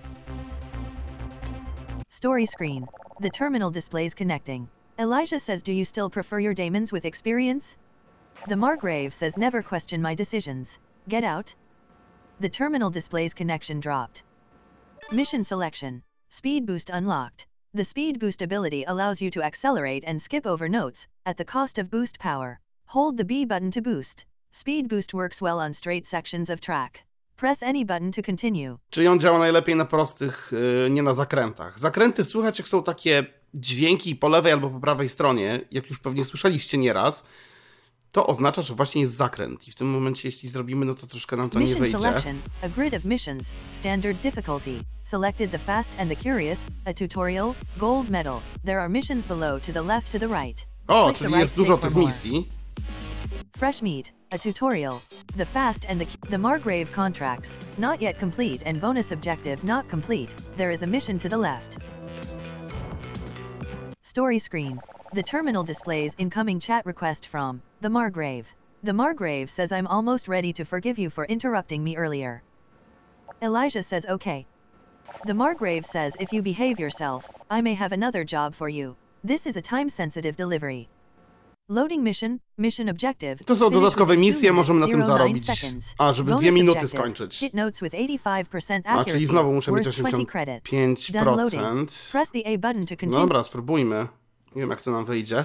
Story 2.11 2.47
screen. 2.47 2.87
The 3.21 3.31
terminal 3.31 3.73
displays 3.73 4.15
connecting. 4.15 4.69
Elijah 4.99 5.41
says, 5.41 5.63
Do 5.63 5.73
you 5.73 5.85
still 5.85 6.09
prefer 6.09 6.39
your 6.39 6.55
daemons 6.55 6.93
with 6.93 7.05
experience? 7.05 7.77
The 8.47 8.57
Margrave 8.57 9.13
says, 9.13 9.37
Never 9.37 9.61
question 9.63 10.01
my 10.01 10.15
decisions. 10.15 10.79
Get 11.09 11.25
out. 11.25 11.53
The 12.39 12.49
terminal 12.49 12.91
displays 12.91 13.35
connection 13.35 13.81
dropped. 13.81 14.23
Mission 15.11 15.43
selection. 15.43 16.03
Speed 16.31 16.65
boost 16.65 16.91
unlocked. 16.91 17.47
The 17.75 17.85
speed 17.85 18.21
boost 18.21 18.41
ability 18.41 18.85
allows 18.85 19.21
you 19.21 19.31
to 19.33 19.43
accelerate 19.43 20.05
and 20.07 20.23
skip 20.23 20.47
over 20.47 20.69
notes, 20.69 21.09
at 21.27 21.37
the 21.39 21.45
cost 21.45 21.79
of 21.79 21.91
boost 21.91 22.21
power. 22.21 22.61
Hold 22.87 23.17
the 23.17 23.25
B 23.25 23.45
button 23.45 23.73
to 23.73 23.83
boost. 23.83 24.25
Speed 24.53 24.89
boost 24.89 25.13
works 25.13 25.43
well 25.43 25.59
on 25.59 25.73
straight 25.73 26.07
sections 26.07 26.49
of 26.49 26.61
track. 26.61 27.03
Press 27.37 27.65
any 27.65 27.85
button 27.85 28.13
to 28.13 28.23
continue. 28.23 28.79
Czyli 28.91 29.09
on 29.09 29.21
działa 29.21 29.39
najlepiej 29.39 29.77
na 29.77 29.85
prostych, 29.85 30.53
nie 30.91 31.03
na 31.03 31.15
zakrętach. 31.15 31.79
Zakręty 31.79 32.25
słychać, 32.25 32.59
jak 32.59 32.69
są 32.69 32.83
takie 32.83 33.27
dźwięki 33.55 34.17
po 34.17 34.29
lewej 34.29 34.53
albo 34.53 34.71
po 34.71 34.81
prawej 34.81 35.09
stronie, 35.09 35.61
jak 35.71 35.89
już 35.89 35.99
pewnie 35.99 36.25
słyszeliście 36.25 36.79
nieraz, 36.79 37.27
to 38.13 38.27
oznacza, 38.27 38.63
że 38.63 38.75
właśnie 38.75 39.01
jest 39.01 39.15
zakręt. 39.15 39.69
I 39.69 39.71
w 39.71 39.75
tym 39.75 39.87
momencie, 39.91 40.29
jeśli 40.29 40.49
zrobimy, 40.49 40.87
no 40.87 40.95
to 40.95 41.07
troszkę 41.07 41.37
nam 41.37 41.51
to 41.51 41.61
nie 41.61 41.77
wyjdzie. 41.77 42.01
selection. 42.01 42.39
A 42.63 42.69
grid 42.69 42.95
of 42.95 43.05
missions. 43.05 43.53
Standard 43.73 44.21
difficulty. 44.23 44.81
Selected 45.05 45.51
the 45.51 45.59
fast 45.59 46.01
and 46.01 46.11
the 46.11 46.17
curious. 46.17 46.67
A 46.85 46.95
tutorial. 46.95 47.55
Gold 47.77 48.11
medal. 48.11 48.41
There 48.65 48.81
are 48.81 48.89
missions 48.89 49.27
below 49.27 49.63
to 49.63 49.73
the 49.73 49.83
left 49.83 50.13
to 50.13 50.19
the 50.19 50.29
right. 50.29 50.67
O, 50.89 51.05
Click 51.05 51.19
czyli 51.19 51.29
right 51.29 51.41
jest 51.41 51.57
dużo 51.57 51.79
tych 51.79 51.95
misji. 51.95 52.49
Fresh 53.57 53.83
meat, 53.83 54.13
a 54.31 54.39
tutorial. 54.39 55.01
The 55.37 55.47
fast 55.47 55.87
and 55.91 56.01
the 56.01 56.29
the 56.31 56.39
Margrave 56.39 56.93
contracts, 56.93 57.59
not 57.79 58.01
yet 58.03 58.21
complete 58.21 58.69
and 58.69 58.81
bonus 58.81 59.13
objective 59.13 59.65
not 59.65 59.91
complete. 59.91 60.35
There 60.57 60.75
is 60.75 60.83
a 60.83 60.87
mission 60.87 61.19
to 61.19 61.29
the 61.29 61.37
left. 61.39 61.77
Story 64.15 64.39
screen. 64.39 64.81
The 65.13 65.25
terminal 65.25 65.65
displays 65.65 66.15
incoming 66.19 66.61
chat 66.61 66.87
request 66.87 67.27
from 67.27 67.61
the 67.81 67.91
Margrave. 67.91 68.47
The 68.85 68.93
Margrave 68.93 69.51
says 69.51 69.73
I'm 69.73 69.89
almost 69.89 70.29
ready 70.29 70.53
to 70.53 70.65
forgive 70.65 71.01
you 71.01 71.11
for 71.11 71.25
interrupting 71.25 71.83
me 71.83 71.97
earlier. 71.97 72.41
Elijah 73.43 73.83
says 73.83 74.07
okay. 74.07 74.47
The 75.27 75.35
Margrave 75.35 75.85
says 75.85 76.17
if 76.21 76.33
you 76.33 76.43
behave 76.43 76.79
yourself, 76.79 77.29
I 77.51 77.61
may 77.61 77.75
have 77.75 77.91
another 77.91 78.23
job 78.23 78.55
for 78.55 78.69
you. 78.69 78.95
This 79.25 79.49
is 79.49 79.57
a 79.57 79.63
time-sensitive 79.63 80.37
delivery. 80.37 80.87
Loading 81.69 82.03
mission, 82.03 82.39
mission 82.59 82.89
objective. 82.89 83.45
To 83.45 83.57
są 83.57 83.71
dodatkowe 83.71 84.17
misje, 84.17 84.53
możemy 84.53 84.81
na 84.81 84.87
tym 84.87 85.05
zarobić. 85.05 85.47
A, 85.99 86.13
żeby 86.13 86.35
dwie 86.35 86.53
minuty 86.53 86.89
skończyć. 86.89 87.45
A, 88.85 89.05
czyli 89.05 89.27
znowu 89.27 89.53
muszę 89.53 89.73
mieć 89.73 89.87
85%. 89.87 91.13
Dobra, 93.11 93.43
spróbujmy. 93.43 94.09
Nie 94.55 94.61
wiem, 94.63 94.71
jak 94.71 94.83
to 94.83 94.91
nam 94.91 95.05
wyjdzie. 95.05 95.45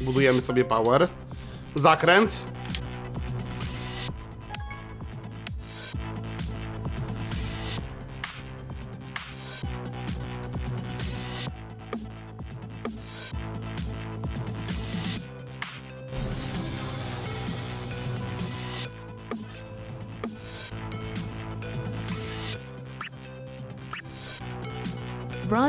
Budujemy 0.00 0.42
sobie 0.42 0.64
power. 0.64 1.08
Zakręt. 1.74 2.46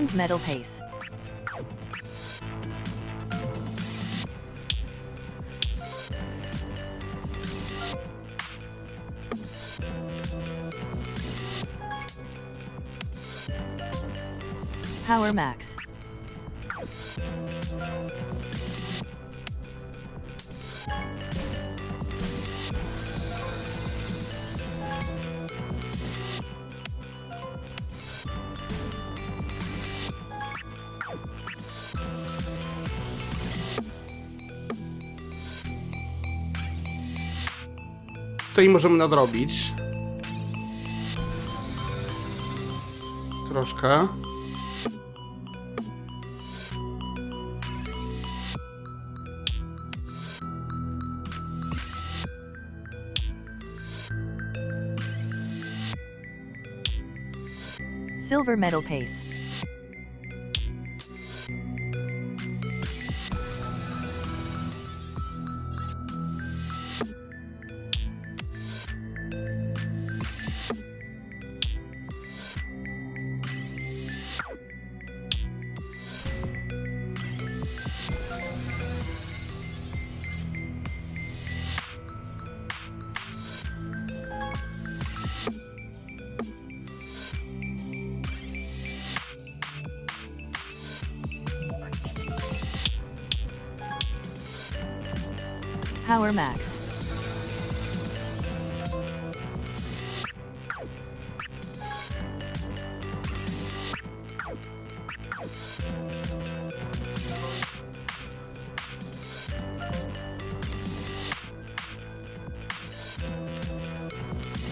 Bronze 0.03 0.17
medal 0.17 0.39
pace. 0.39 0.81
Power 15.05 15.31
max. 15.31 15.72
Tutaj 38.53 38.69
możemy 38.69 38.97
nadrobić. 38.97 39.73
Troszkę. 43.49 44.07
Silver 58.29 58.57
medal 58.57 58.81
pace. 58.83 59.22
Power 96.13 96.31
max. 96.31 96.79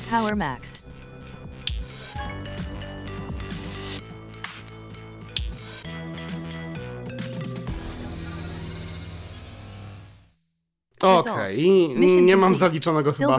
Power 0.09 0.35
max. 0.35 0.70
Mission 11.95 12.25
nie 12.25 12.37
mam 12.37 12.55
zaliczonego 12.55 13.11
chyba, 13.11 13.37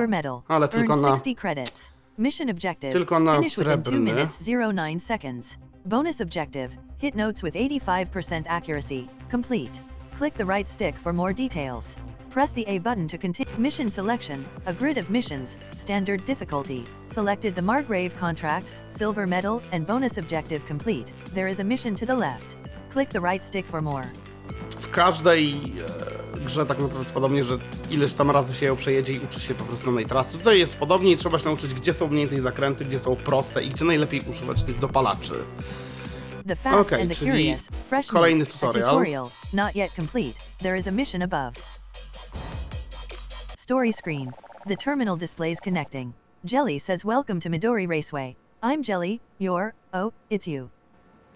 ale 0.48 0.68
tylko 0.68 0.96
na... 0.96 1.08
60 1.08 1.38
credits. 1.38 1.90
Mission 2.18 2.50
objective. 2.50 2.92
Tylko 2.92 3.20
na 3.20 3.36
Finish 3.36 3.56
within 3.56 3.64
2 3.64 3.90
srebrny. 3.90 4.12
minutes 4.12 4.48
09 4.48 5.00
seconds. 5.00 5.58
Bonus 5.84 6.20
objective. 6.20 6.76
Hit 6.98 7.14
notes 7.14 7.42
with 7.42 7.54
85% 7.54 8.44
accuracy. 8.48 9.08
Complete. 9.30 9.80
Click 10.18 10.34
the 10.34 10.44
right 10.44 10.68
stick 10.68 10.98
for 10.98 11.12
more 11.12 11.32
details. 11.32 11.96
Press 12.30 12.52
the 12.52 12.64
A 12.68 12.78
button 12.78 13.08
to 13.08 13.18
continue. 13.18 13.52
Mission 13.58 13.90
selection. 13.90 14.44
A 14.66 14.72
grid 14.72 14.98
of 14.98 15.10
missions. 15.10 15.56
Standard 15.76 16.24
difficulty. 16.24 16.84
Selected 17.08 17.54
the 17.54 17.62
Margrave 17.62 18.14
contracts, 18.16 18.82
silver 18.90 19.26
medal, 19.26 19.60
and 19.72 19.86
bonus 19.86 20.18
objective 20.18 20.64
complete. 20.66 21.12
There 21.34 21.48
is 21.48 21.60
a 21.60 21.64
mission 21.64 21.94
to 21.96 22.06
the 22.06 22.14
left. 22.14 22.56
Click 22.90 23.08
the 23.10 23.20
right 23.20 23.42
stick 23.44 23.66
for 23.66 23.82
more. 23.82 24.04
W 24.80 24.88
każdej 24.90 25.42
e, 25.44 25.60
grze 26.42 26.66
tak 26.66 26.78
naprawdę 26.78 26.98
jest 26.98 27.12
podobnie, 27.12 27.44
że 27.44 27.58
ileś 27.90 28.14
tam 28.14 28.30
razy 28.30 28.54
się 28.54 28.66
ją 28.66 28.76
przejedzie 28.76 29.14
i 29.14 29.18
uczy 29.18 29.40
się 29.40 29.54
po 29.54 29.64
prostu 29.64 29.86
danej 29.86 30.06
trasy. 30.06 30.38
Tutaj 30.38 30.58
jest 30.58 30.76
podobnie 30.78 31.12
i 31.12 31.16
trzeba 31.16 31.38
się 31.38 31.44
nauczyć, 31.44 31.74
gdzie 31.74 31.94
są 31.94 32.08
mniej 32.08 32.28
tych 32.28 32.42
zakręty, 32.42 32.84
gdzie 32.84 33.00
są 33.00 33.16
proste 33.16 33.64
i 33.64 33.68
gdzie 33.68 33.84
najlepiej 33.84 34.20
używać 34.30 34.64
tych 34.64 34.78
dopalaczy. 34.78 35.34
Fast 36.56 36.92
Okay, 36.92 37.08
czyli 37.14 37.56
kolejny 38.08 38.46
tutorial. 38.46 39.30
Not 39.52 39.74
yet 39.76 39.92
complete. 39.92 40.34
There 40.58 40.78
is 40.78 40.86
a 40.86 40.90
mission 40.90 41.22
above. 41.22 41.54
Story 43.56 43.92
screen. 43.92 44.32
The 44.66 44.76
terminal 44.76 45.16
displays 45.16 45.60
connecting. 45.60 46.12
Jelly 46.44 46.78
says 46.78 47.04
welcome 47.04 47.40
to 47.40 47.48
Midori 47.48 47.86
Raceway. 47.86 48.36
I'm 48.62 48.82
Jelly, 48.82 49.20
you're, 49.38 49.74
oh, 49.92 50.12
it's 50.30 50.46
you. 50.48 50.70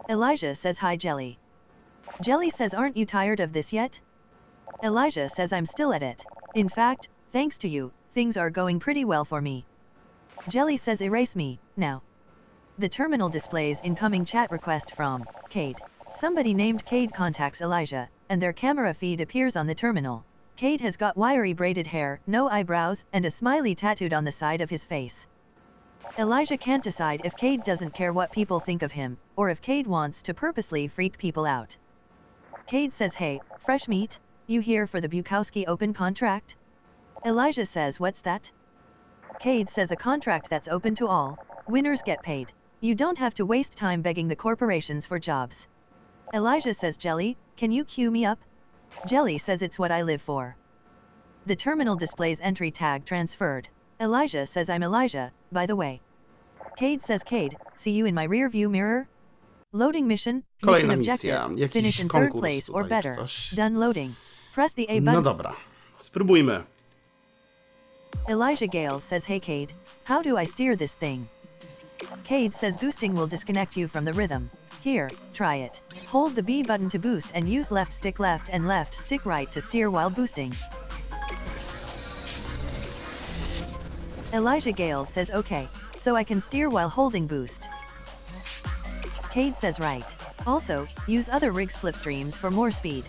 Elijah 0.09 0.54
says 0.54 0.78
hi 0.78 0.96
Jelly. 0.96 1.38
Jelly 2.20 2.50
says 2.50 2.74
aren't 2.74 2.96
you 2.96 3.07
tired 3.07 3.40
of 3.40 3.52
this 3.52 3.72
yet? 3.72 4.00
Elijah 4.83 5.29
says 5.29 5.53
I'm 5.53 5.66
still 5.66 5.93
at 5.93 6.03
it. 6.03 6.24
In 6.55 6.68
fact, 6.68 7.09
thanks 7.33 7.57
to 7.59 7.68
you, 7.68 7.93
things 8.14 8.37
are 8.37 8.51
going 8.51 8.79
pretty 8.79 9.05
well 9.05 9.24
for 9.24 9.41
me. 9.41 9.64
Jelly 10.49 10.77
says 10.77 11.01
erase 11.01 11.35
me, 11.35 11.59
now. 11.77 12.03
The 12.79 12.89
terminal 12.89 13.31
displays 13.31 13.81
incoming 13.83 14.27
chat 14.27 14.51
request 14.51 14.91
from 14.91 15.27
Cade. 15.49 15.81
Somebody 16.12 16.53
named 16.53 16.85
Cade 16.85 17.14
contacts 17.14 17.62
Elijah, 17.62 18.09
and 18.29 18.41
their 18.41 18.53
camera 18.53 18.93
feed 18.93 19.20
appears 19.20 19.57
on 19.57 19.66
the 19.66 19.74
terminal. 19.74 20.24
Cade 20.57 20.83
has 20.83 20.97
got 20.97 21.16
wiry 21.16 21.55
braided 21.55 21.87
hair, 21.87 22.20
no 22.27 22.49
eyebrows, 22.49 23.05
and 23.12 23.24
a 23.24 23.31
smiley 23.31 23.74
tattooed 23.74 24.12
on 24.12 24.24
the 24.24 24.33
side 24.33 24.61
of 24.61 24.70
his 24.70 24.85
face. 24.85 25.27
Elijah 26.18 26.59
can't 26.59 26.85
decide 26.85 27.22
if 27.24 27.37
Cade 27.37 27.64
doesn't 27.64 27.95
care 27.95 28.12
what 28.12 28.33
people 28.33 28.61
think 28.61 28.83
of 28.83 28.93
him, 28.93 29.16
or 29.37 29.49
if 29.49 29.62
Cade 29.62 29.87
wants 29.87 30.22
to 30.22 30.35
purposely 30.35 30.87
freak 30.87 31.18
people 31.18 31.47
out. 31.47 31.77
Cade 32.66 32.93
says, 32.93 33.14
Hey, 33.14 33.41
fresh 33.59 33.89
meat, 33.89 34.18
you 34.49 34.61
here 34.61 34.86
for 34.86 35.01
the 35.01 35.09
Bukowski 35.09 35.64
open 35.66 35.92
contract? 35.92 36.57
Elijah 37.24 37.66
says, 37.66 37.99
What's 37.99 38.20
that? 38.20 38.51
Cade 39.40 39.68
says, 39.68 39.90
A 39.90 39.97
contract 39.97 40.49
that's 40.49 40.68
open 40.68 40.94
to 40.97 41.09
all. 41.09 41.38
Winners 41.68 42.03
get 42.03 42.22
paid. 42.22 42.53
You 42.80 42.94
don't 42.94 43.18
have 43.18 43.34
to 43.34 43.47
waste 43.47 43.76
time 43.76 44.03
begging 44.03 44.28
the 44.28 44.36
corporations 44.36 45.05
for 45.05 45.18
jobs. 45.18 45.66
Elijah 46.32 46.74
says, 46.74 46.97
Jelly, 46.97 47.36
can 47.57 47.72
you 47.72 47.84
cue 47.84 48.11
me 48.11 48.24
up? 48.24 48.38
Jelly 49.07 49.38
says 49.38 49.62
it's 49.62 49.78
what 49.78 49.90
I 49.90 50.03
live 50.03 50.22
for. 50.22 50.57
The 51.47 51.57
terminal 51.57 51.97
displays 51.97 52.40
entry 52.40 52.70
tag 52.70 53.05
transferred. 53.05 53.68
Elijah 54.01 54.47
says 54.47 54.70
I'm 54.70 54.82
Elijah, 54.82 55.32
by 55.51 55.66
the 55.66 55.76
way. 55.76 56.01
Cade 56.76 57.03
says 57.03 57.22
Cade, 57.22 57.57
see 57.74 57.92
you 57.92 58.07
in 58.07 58.14
my 58.14 58.24
rear 58.24 58.49
view 58.49 58.68
mirror? 58.68 59.09
Loading 59.72 60.07
mission, 60.07 60.44
mission 60.62 60.88
Kolejna 60.88 60.94
objective, 60.94 61.30
misja, 61.30 61.70
finish 61.70 62.01
in 62.01 62.09
third 62.09 62.30
place 62.30 62.68
or 62.68 62.84
better. 62.84 63.26
Done 63.55 63.76
loading. 63.76 64.14
Press 64.57 64.72
the 64.72 64.88
A 64.88 65.00
No 65.00 65.12
button. 65.12 65.22
dobra, 65.22 65.54
spróbujmy. 66.00 66.64
Elijah 68.26 68.66
Gale 68.66 69.00
says 69.00 69.26
hey 69.26 69.38
Cade, 69.38 69.74
how 70.04 70.22
do 70.22 70.38
I 70.38 70.44
steer 70.44 70.74
this 70.74 70.94
thing? 70.94 71.28
Cade 72.24 72.54
says 72.54 72.78
boosting 72.78 73.14
will 73.14 73.26
disconnect 73.26 73.76
you 73.76 73.86
from 73.86 74.07
the 74.07 74.14
rhythm. 74.14 74.50
Here, 74.80 75.11
try 75.34 75.57
it. 75.57 75.82
Hold 76.07 76.34
the 76.34 76.42
B 76.42 76.62
button 76.62 76.88
to 76.88 76.98
boost 76.98 77.32
and 77.34 77.46
use 77.46 77.70
left 77.70 77.92
stick 77.92 78.18
left 78.18 78.48
and 78.50 78.66
left 78.66 78.94
stick 78.94 79.26
right 79.26 79.52
to 79.52 79.61
steer 79.61 79.90
while 79.90 80.09
boosting. 80.09 80.57
Elijah 84.32 84.72
Gale 84.72 85.04
says 85.04 85.30
okay, 85.32 85.68
so 85.98 86.16
I 86.16 86.24
can 86.24 86.40
steer 86.40 86.70
while 86.70 86.88
holding 86.88 87.26
boost. 87.26 87.68
Cade 89.30 89.54
says 89.54 89.78
right. 89.78 90.16
Also, 90.46 90.88
use 91.07 91.28
other 91.28 91.52
rig 91.52 91.68
slipstreams 91.68 92.38
for 92.38 92.50
more 92.50 92.70
speed. 92.70 93.04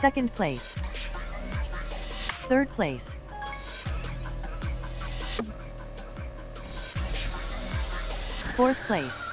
Second 0.00 0.32
place. 0.34 0.74
Third 2.48 2.68
place. 2.68 3.16
Fourth 8.56 8.78
place. 8.86 9.24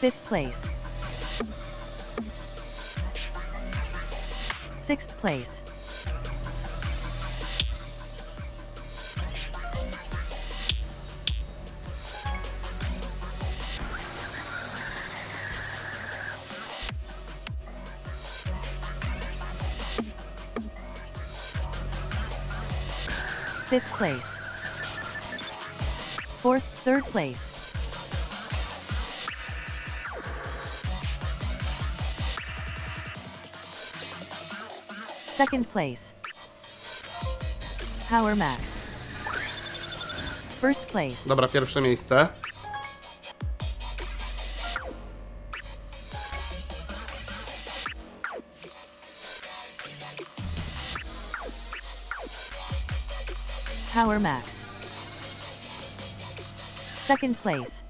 Fifth 0.00 0.24
place. 0.24 0.68
Sixth 4.78 5.16
place. 5.18 5.62
Fifth 23.68 23.92
place. 23.98 24.38
Fourth, 26.40 26.64
third 26.84 27.04
place. 27.04 27.74
Second 35.36 35.68
place. 35.68 36.14
Power 38.08 38.34
Max. 38.34 38.86
First 40.60 40.86
place. 40.86 41.28
Dobra, 41.28 41.48
pierwsze 41.48 41.80
miejsce. 41.80 42.28
Power 53.98 54.20
Max. 54.20 54.62
Second 57.00 57.36
place. 57.38 57.82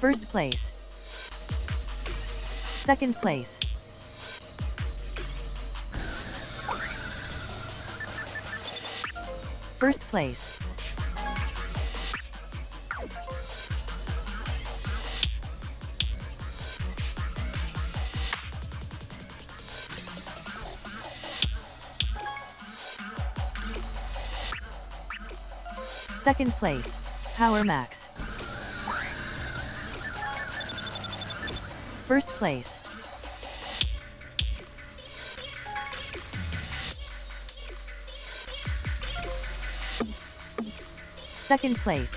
First 0.00 0.24
place. 0.30 0.72
Second 2.86 3.16
place. 3.16 3.60
First 9.80 10.02
place. 10.10 10.60
Second 26.18 26.52
place. 26.52 27.00
Power 27.36 27.64
Max. 27.64 28.04
First 32.06 32.28
place. 32.28 32.79
Second 41.50 41.76
place. 41.82 42.14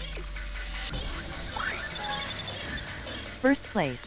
First 3.42 3.64
place. 3.74 4.04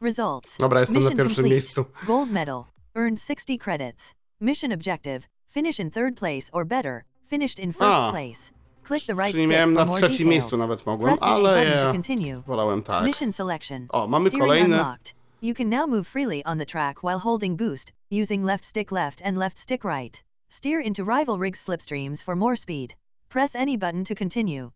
Results. 0.00 0.56
Dobra, 0.58 0.80
jestem 0.80 0.94
na 0.94 1.00
Mission 1.00 1.16
pierwszym 1.16 1.34
complete. 1.36 1.50
miejscu. 1.50 1.84
Gold 2.06 2.30
medal. 2.30 2.64
Earned 2.96 3.20
60 3.20 3.58
credits. 3.60 4.14
Mission 4.40 4.72
objective. 4.72 5.28
Finish 5.50 5.80
in 5.80 5.90
third 5.90 6.16
place 6.16 6.50
or 6.52 6.64
better. 6.66 7.04
Finished 7.30 7.58
in 7.60 7.72
first 7.72 7.98
A. 8.00 8.10
place. 8.10 8.52
Click 8.88 9.06
the 9.06 9.14
right 9.14 9.30
Czyli 9.32 9.42
stick 9.44 9.50
miałem 9.52 9.70
for 9.74 9.78
na 9.78 9.84
more 9.84 9.98
trzecim 10.00 10.18
details. 10.18 10.30
miejscu 10.30 10.56
nawet 10.56 10.86
mogłem, 10.86 11.08
Press 11.08 11.20
the 11.20 11.26
ale 11.26 11.60
button 11.64 11.78
to 11.78 11.84
ja 11.86 11.92
continue. 11.92 12.42
wolałem 12.46 12.82
tak. 12.82 13.04
Mission 13.04 13.32
selection. 13.32 13.86
O, 13.88 14.06
mamy 14.08 14.24
Steering 14.30 14.42
kolejny. 14.42 14.74
unlocked. 14.74 15.14
You 15.42 15.54
can 15.54 15.68
now 15.70 15.86
move 15.86 16.04
freely 16.08 16.42
on 16.44 16.58
the 16.58 16.66
track 16.66 17.02
while 17.04 17.18
holding 17.18 17.56
boost, 17.56 17.92
using 18.10 18.44
left 18.44 18.64
stick 18.64 18.92
left 18.92 19.22
and 19.24 19.38
left 19.38 19.58
stick 19.58 19.84
right. 19.84 20.25
Steer 20.48 20.80
into 20.80 21.04
rival 21.04 21.38
rigs 21.38 21.64
slipstreams 21.64 22.22
for 22.22 22.36
more 22.36 22.56
speed. 22.56 22.94
Press 23.28 23.54
any 23.54 23.76
button 23.76 24.04
to 24.04 24.14
continue. 24.14 24.70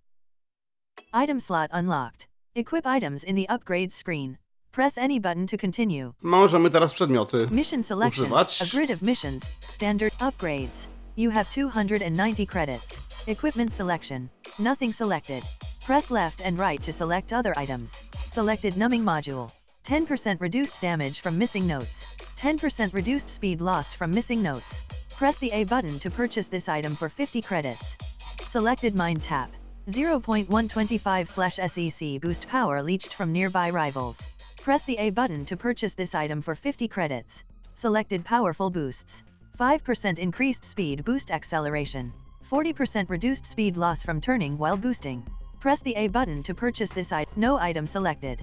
Item 1.12 1.40
slot 1.40 1.70
unlocked. 1.72 2.26
Equip 2.54 2.86
items 2.86 3.24
in 3.24 3.34
the 3.34 3.46
upgrades 3.48 3.92
screen. 3.92 4.38
Press 4.72 4.98
any 4.98 5.18
button 5.20 5.46
to 5.46 5.56
continue. 5.56 6.12
Możemy 6.22 6.70
teraz 6.70 6.92
przedmioty. 6.94 7.50
Mission 7.50 7.82
selection. 7.82 8.24
Używać. 8.24 8.62
A 8.62 8.66
grid 8.76 8.90
of 8.90 9.02
missions. 9.02 9.50
Standard 9.68 10.12
upgrades. 10.18 10.88
You 11.16 11.30
have 11.30 11.48
290 11.50 12.46
credits. 12.46 13.00
Equipment 13.26 13.72
selection. 13.72 14.28
Nothing 14.58 14.92
selected. 14.92 15.42
Press 15.86 16.10
left 16.10 16.40
and 16.44 16.58
right 16.58 16.82
to 16.82 16.92
select 16.92 17.32
other 17.32 17.52
items. 17.56 18.00
Selected 18.28 18.76
numbing 18.76 19.04
module. 19.04 19.50
10% 19.84 20.40
reduced 20.40 20.80
damage 20.80 21.20
from 21.20 21.38
missing 21.38 21.66
notes. 21.66 22.06
10% 22.36 22.92
reduced 22.94 23.28
speed 23.30 23.60
lost 23.60 23.96
from 23.96 24.10
missing 24.10 24.42
notes. 24.42 24.82
Press 25.20 25.36
the 25.36 25.52
A 25.52 25.64
button 25.64 25.98
to 25.98 26.10
purchase 26.10 26.48
this 26.48 26.66
item 26.66 26.96
for 26.96 27.10
50 27.10 27.42
credits. 27.42 27.98
Selected 28.40 28.94
mind 28.94 29.22
tap. 29.22 29.52
0.125 29.86 31.68
SEC 31.68 32.02
E 32.02 32.18
boost 32.18 32.48
power 32.48 32.82
leached 32.82 33.12
from 33.12 33.30
nearby 33.30 33.68
rivals. 33.68 34.26
Press 34.62 34.82
the 34.84 34.96
A 34.96 35.10
button 35.10 35.44
to 35.44 35.58
purchase 35.58 35.92
this 35.92 36.14
item 36.14 36.40
for 36.40 36.54
50 36.54 36.88
credits. 36.88 37.44
Selected 37.74 38.24
powerful 38.24 38.70
boosts. 38.70 39.22
5% 39.58 40.18
increased 40.18 40.64
speed 40.64 41.04
boost 41.04 41.30
acceleration. 41.30 42.14
40% 42.50 43.10
reduced 43.10 43.44
speed 43.44 43.76
loss 43.76 44.02
from 44.02 44.22
turning 44.22 44.56
while 44.56 44.78
boosting. 44.78 45.22
Press 45.60 45.82
the 45.82 45.96
A 45.96 46.08
button 46.08 46.42
to 46.44 46.54
purchase 46.54 46.88
this 46.88 47.12
item. 47.12 47.30
No 47.36 47.58
item 47.58 47.84
selected. 47.84 48.42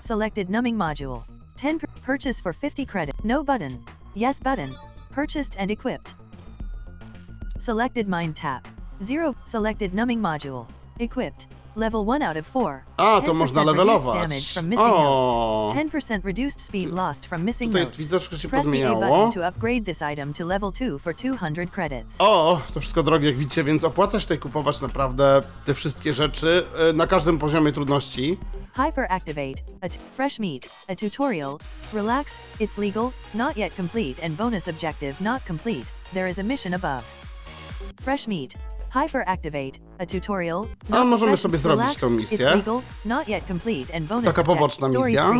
Selected 0.00 0.50
numbing 0.50 0.74
module. 0.74 1.22
10 1.54 1.78
per- 1.78 1.86
purchase 2.02 2.40
for 2.40 2.52
50 2.52 2.84
credit. 2.84 3.14
No 3.22 3.44
button. 3.44 3.84
Yes 4.16 4.40
button. 4.40 4.74
Purchased 5.12 5.56
and 5.58 5.70
equipped. 5.70 6.14
Selected 7.58 8.08
mind 8.08 8.34
tap. 8.34 8.66
0 9.02 9.36
selected 9.44 9.92
numbing 9.92 10.20
module. 10.20 10.66
Equipped. 11.00 11.48
Level 11.76 12.04
1 12.04 12.22
out 12.22 12.36
of 12.36 12.46
4. 12.46 12.82
A, 12.96 13.20
to 13.20 13.32
10% 13.32 13.34
można 13.34 13.62
levelować. 13.62 14.30
O, 14.78 15.66
notes. 15.74 15.92
10% 15.92 16.24
reduced 16.24 16.60
speed 16.62 16.90
lost 16.92 17.26
from 17.26 17.44
missing 17.44 17.72
tutaj 17.72 17.84
notes. 17.84 17.98
widoczko 17.98 18.36
się 18.38 18.48
Press 18.48 18.50
the 18.50 18.56
A 18.56 18.60
pozmieniało. 18.72 19.00
button 19.00 19.32
to 19.32 19.46
upgrade 19.46 19.84
this 19.86 20.02
item 20.12 20.32
to 20.32 20.44
level 20.46 20.72
2 20.72 20.98
for 20.98 21.14
200 21.14 21.66
credits. 21.66 22.16
O, 22.18 22.60
to 22.74 22.80
wszystko 22.80 23.02
drogie 23.02 23.26
jak 23.28 23.38
widzicie, 23.38 23.64
więc 23.64 23.84
opłaca 23.84 24.20
się 24.20 24.24
tutaj 24.24 24.38
kupować 24.38 24.80
naprawdę 24.80 25.42
te 25.64 25.74
wszystkie 25.74 26.14
rzeczy 26.14 26.64
y, 26.90 26.92
na 26.92 27.06
każdym 27.06 27.38
poziomie 27.38 27.72
trudności. 27.72 28.38
Hyperactivate, 28.76 29.62
a 29.80 29.88
t- 29.88 29.98
fresh 30.16 30.38
meat, 30.38 30.62
a 30.88 30.94
tutorial, 30.96 31.56
relax, 31.92 32.38
it's 32.60 32.78
legal, 32.78 33.10
not 33.34 33.56
yet 33.56 33.74
complete 33.76 34.26
and 34.26 34.34
bonus 34.36 34.68
objective 34.68 35.20
not 35.20 35.42
complete, 35.48 35.84
there 36.14 36.30
is 36.30 36.38
a 36.38 36.42
mission 36.42 36.74
above. 36.74 37.02
Fresh 38.02 38.26
meat, 38.28 38.54
hyperactivate, 38.92 39.78
a 39.98 40.06
tutorial, 40.06 40.68
not 40.88 41.06
możemy 41.06 41.36
sobie 41.36 41.58
zrobić 41.58 41.96
tą 41.96 42.10
misję. 42.10 42.46
It's 42.46 42.56
legal, 42.56 42.82
not 43.04 43.28
yet 43.28 43.46
complete 43.48 43.94
and 43.94 44.08
bonus 44.08 44.34
Taka 44.34 44.44
poboczna 44.44 44.88
misja. 44.88 45.34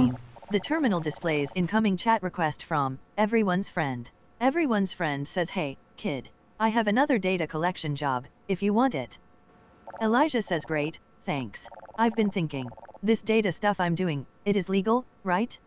The 0.50 0.60
terminal 0.60 1.00
displays 1.00 1.50
incoming 1.54 1.98
chat 1.98 2.22
request 2.22 2.62
from 2.62 2.98
everyone's 3.16 3.70
friend. 3.70 4.10
Everyone's 4.40 4.94
friend 4.94 5.28
says 5.28 5.50
hey, 5.50 5.76
kid, 5.96 6.28
I 6.58 6.68
have 6.68 6.88
another 6.88 7.18
data 7.18 7.46
collection 7.46 7.96
job, 7.96 8.24
if 8.48 8.62
you 8.62 8.74
want 8.74 8.94
it. 8.94 9.18
Elijah 10.00 10.42
says 10.42 10.64
great, 10.64 10.98
thanks. 11.24 11.68
I've 11.98 12.14
been 12.16 12.30
thinking. 12.30 12.68
This 13.02 13.22
data 13.22 13.50
stuff 13.52 13.80
I'm 13.80 13.94
doing, 13.94 14.26
it 14.44 14.56
is 14.56 14.68
legal, 14.68 15.04
right? 15.24 15.58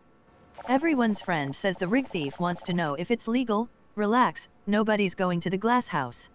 Everyone's 0.68 1.22
friend 1.22 1.54
says 1.54 1.76
the 1.76 1.88
rig 1.88 2.08
thief 2.08 2.40
wants 2.40 2.62
to 2.64 2.72
know 2.72 2.94
if 2.94 3.10
it's 3.10 3.28
legal. 3.28 3.68
Relax, 3.94 4.48
nobody's 4.66 5.14
going 5.14 5.40
to 5.40 5.50
the 5.50 5.58
glass 5.58 5.88
house. 5.88 6.30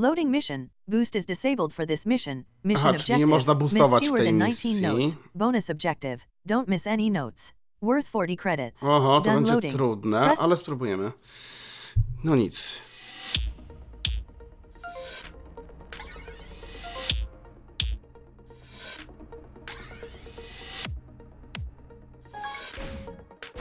Loading 0.00 0.30
mission. 0.30 0.70
Boost 0.88 1.14
is 1.14 1.26
disabled 1.26 1.74
for 1.74 1.84
this 1.86 2.06
mission. 2.06 2.44
Mission 2.64 2.88
Aha, 2.88 2.98
czyli 2.98 3.18
nie 3.18 3.24
objective. 3.24 3.28
można 3.28 3.54
miss 3.54 3.60
boostować 3.60 4.04
fewer 4.04 4.18
tej 4.18 4.26
than 4.26 4.38
19 4.38 4.68
misji. 4.68 4.82
notes. 4.82 5.16
Bonus 5.34 5.70
objective. 5.70 6.18
Don't 6.48 6.68
miss 6.68 6.86
any 6.86 7.10
notes. 7.10 7.52
Worth 7.82 8.08
40 8.08 8.36
credits. 8.36 8.82
Oho, 8.82 9.20
to 9.20 9.24
Done 9.24 9.34
będzie 9.36 9.52
loading. 9.52 9.74
trudne, 9.74 10.20
Press- 10.20 10.40
ale 10.40 10.56
spróbujemy. 10.56 11.12
No 12.24 12.36
nic. 12.36 12.78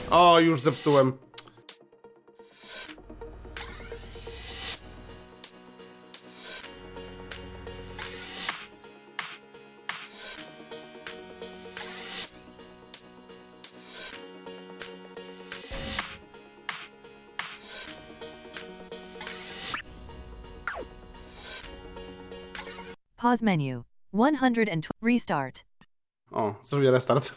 O, 0.10 0.40
już 0.40 0.62
zepsułem. 0.62 1.14
Pause 23.30 23.44
menu. 23.44 23.84
120. 24.12 24.90
Restart. 25.04 25.64
O, 26.32 26.56
zrobię 26.64 26.92
restart. 26.92 27.36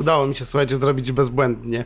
Udało 0.00 0.26
mi 0.26 0.34
się, 0.34 0.46
słuchajcie, 0.46 0.76
zrobić 0.76 1.12
bezbłędnie. 1.12 1.84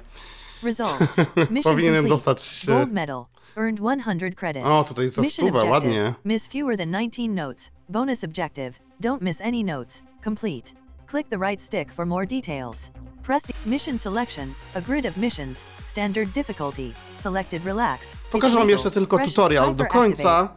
Results. 0.63 1.17
Powinienem 1.65 2.09
dostać... 2.09 2.65
Gold 2.67 2.89
e, 2.89 2.93
medal. 2.93 3.25
Earned 3.57 3.79
100 3.79 4.37
credits. 4.37 4.67
O, 4.67 4.85
tutaj 4.85 5.09
za 5.09 5.23
Mission 5.23 5.49
stówę, 5.49 5.59
objective. 5.59 5.71
ładnie. 5.71 6.15
Miss 6.25 6.47
fewer 6.47 6.77
than 6.77 6.93
19 6.93 7.29
notes. 7.29 7.71
Bonus 7.89 8.25
objective. 8.25 8.73
Don't 9.01 9.21
miss 9.21 9.41
any 9.41 9.65
notes. 9.65 10.03
Complete. 10.25 10.73
Click 11.11 11.29
the 11.29 11.39
right 11.39 11.63
stick 11.63 11.93
for 11.93 12.07
more 12.07 12.27
details. 12.27 12.91
Press 13.23 13.43
the 13.43 13.71
mission 13.71 13.99
selection, 13.99 14.55
a 14.75 14.81
grid 14.81 15.07
of 15.07 15.17
missions, 15.17 15.65
standard 15.85 16.33
difficulty, 16.35 16.93
selected 17.19 17.65
relax. 17.65 18.13
Pokażę 18.33 18.59
wam 18.59 18.71
jeszcze 18.71 18.91
tylko 18.91 19.19
tutorial 19.19 19.75
do 19.75 19.85
końca. 19.85 20.49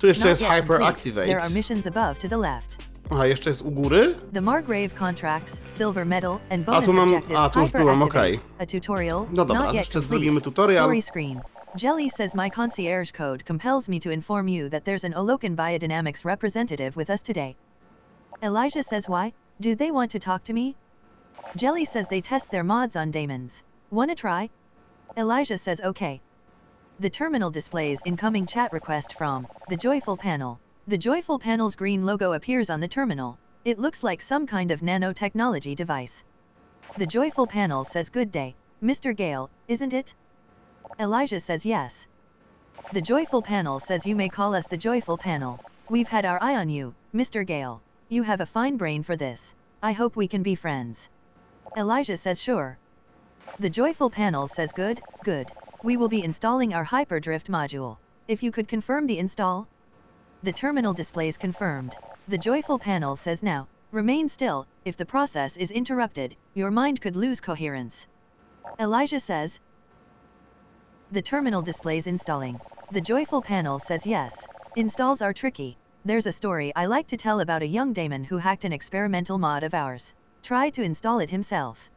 Tu 0.00 0.06
jeszcze 0.06 0.28
jest 0.28 0.42
yet 0.42 0.50
complete. 0.50 0.62
hyperactivate. 0.62 1.26
There 1.26 1.40
are 1.40 1.50
missions 1.50 1.86
above 1.86 2.18
to 2.18 2.28
the 2.28 2.36
left. 2.36 2.85
Aha, 3.10 3.26
jeszcze 3.26 3.50
jest 3.50 3.62
u 3.62 3.70
góry? 3.70 4.14
The 4.34 4.40
Margrave 4.40 4.94
contracts, 4.94 5.60
silver 5.68 6.06
medal, 6.06 6.38
and 6.50 6.68
A, 6.68 6.72
bonus 6.72 6.84
tu 6.84 6.92
mam- 6.92 7.36
a, 7.36 7.48
tu 7.48 7.60
już 7.60 7.70
byłem, 7.70 8.02
okej. 8.02 8.40
A 8.58 8.66
tutorial. 8.66 9.26
No 9.32 9.44
dobra, 9.44 9.72
jeszcze 9.72 10.00
zrobimy 10.00 10.40
tutorial. 10.40 11.02
Screen. 11.02 11.40
Jelly 11.82 12.10
says 12.10 12.34
my 12.34 12.50
concierge 12.50 13.12
code 13.12 13.44
compels 13.44 13.88
me 13.88 14.00
to 14.00 14.10
inform 14.10 14.48
you 14.48 14.70
that 14.70 14.84
there's 14.84 15.04
an 15.04 15.12
Olokan 15.12 15.56
Biodynamics 15.56 16.24
representative 16.24 16.96
with 16.96 17.10
us 17.10 17.22
today. 17.22 17.54
Elijah 18.42 18.82
says 18.82 19.06
why? 19.08 19.32
Do 19.60 19.76
they 19.76 19.90
want 19.90 20.10
to 20.12 20.18
talk 20.18 20.44
to 20.44 20.52
me? 20.52 20.74
Jelly 21.56 21.84
says 21.84 22.08
they 22.08 22.20
test 22.20 22.50
their 22.50 22.64
mods 22.64 22.96
on 22.96 23.10
daemons. 23.10 23.62
Wanna 23.90 24.14
try? 24.14 24.48
Elijah 25.16 25.58
says 25.58 25.80
okay. 25.80 26.20
The 27.00 27.10
terminal 27.10 27.50
displays 27.50 28.00
incoming 28.04 28.46
chat 28.46 28.72
request 28.72 29.12
from 29.18 29.46
the 29.68 29.76
Joyful 29.76 30.16
panel. 30.16 30.58
The 30.88 30.96
Joyful 30.96 31.40
panel's 31.40 31.74
green 31.74 32.06
logo 32.06 32.34
appears 32.34 32.70
on 32.70 32.78
the 32.78 32.86
terminal. 32.86 33.38
It 33.64 33.80
looks 33.80 34.04
like 34.04 34.22
some 34.22 34.46
kind 34.46 34.70
of 34.70 34.82
nanotechnology 34.82 35.74
device. 35.74 36.22
The 36.96 37.06
Joyful 37.06 37.48
panel 37.48 37.84
says 37.84 38.08
good 38.08 38.30
day, 38.30 38.54
Mr. 38.80 39.14
Gale, 39.16 39.50
isn't 39.66 39.92
it? 39.92 40.14
Elijah 41.00 41.40
says 41.40 41.66
yes. 41.66 42.06
The 42.92 43.00
Joyful 43.00 43.42
panel 43.42 43.80
says 43.80 44.06
you 44.06 44.14
may 44.14 44.28
call 44.28 44.54
us 44.54 44.68
the 44.68 44.76
Joyful 44.76 45.18
panel. 45.18 45.58
We've 45.90 46.06
had 46.06 46.24
our 46.24 46.40
eye 46.40 46.54
on 46.54 46.68
you, 46.68 46.94
Mr. 47.12 47.44
Gale. 47.44 47.82
You 48.08 48.22
have 48.22 48.40
a 48.40 48.46
fine 48.46 48.76
brain 48.76 49.02
for 49.02 49.16
this. 49.16 49.56
I 49.82 49.90
hope 49.90 50.14
we 50.14 50.28
can 50.28 50.44
be 50.44 50.54
friends. 50.54 51.10
Elijah 51.76 52.16
says 52.16 52.40
sure. 52.40 52.78
The 53.58 53.70
Joyful 53.70 54.10
panel 54.10 54.46
says 54.46 54.72
good, 54.72 55.02
good. 55.24 55.50
We 55.82 55.96
will 55.96 56.08
be 56.08 56.22
installing 56.22 56.74
our 56.74 56.84
Hyperdrift 56.84 57.48
module. 57.48 57.96
If 58.28 58.44
you 58.44 58.52
could 58.52 58.68
confirm 58.68 59.08
the 59.08 59.18
install? 59.18 59.66
The 60.46 60.52
terminal 60.52 60.92
displays 60.92 61.36
confirmed. 61.36 61.96
The 62.28 62.38
Joyful 62.38 62.78
panel 62.78 63.16
says 63.16 63.42
now, 63.42 63.66
remain 63.90 64.28
still, 64.28 64.64
if 64.84 64.96
the 64.96 65.04
process 65.04 65.56
is 65.56 65.72
interrupted, 65.72 66.36
your 66.54 66.70
mind 66.70 67.00
could 67.00 67.16
lose 67.16 67.40
coherence. 67.40 68.06
Elijah 68.78 69.18
says, 69.18 69.58
the 71.10 71.20
terminal 71.20 71.62
displays 71.62 72.06
installing. 72.06 72.60
The 72.92 73.00
joyful 73.00 73.42
panel 73.42 73.80
says 73.80 74.06
yes. 74.06 74.46
Installs 74.76 75.20
are 75.20 75.32
tricky. 75.32 75.76
There's 76.04 76.26
a 76.26 76.38
story 76.40 76.72
I 76.76 76.86
like 76.86 77.08
to 77.08 77.16
tell 77.16 77.40
about 77.40 77.62
a 77.62 77.66
young 77.66 77.92
daemon 77.92 78.22
who 78.22 78.36
hacked 78.36 78.64
an 78.64 78.72
experimental 78.72 79.38
mod 79.38 79.64
of 79.64 79.74
ours. 79.74 80.14
Tried 80.44 80.74
to 80.74 80.82
install 80.82 81.18
it 81.18 81.30
himself. 81.30 81.90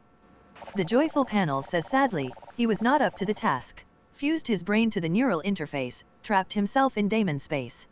The 0.74 0.82
joyful 0.82 1.24
panel 1.24 1.62
says 1.62 1.86
sadly, 1.86 2.34
he 2.56 2.66
was 2.66 2.82
not 2.82 3.00
up 3.00 3.14
to 3.18 3.24
the 3.24 3.32
task. 3.32 3.84
Fused 4.14 4.48
his 4.48 4.64
brain 4.64 4.90
to 4.90 5.00
the 5.00 5.08
neural 5.08 5.40
interface, 5.42 6.02
trapped 6.24 6.52
himself 6.52 6.98
in 6.98 7.06
daemon 7.06 7.38
space. 7.38 7.86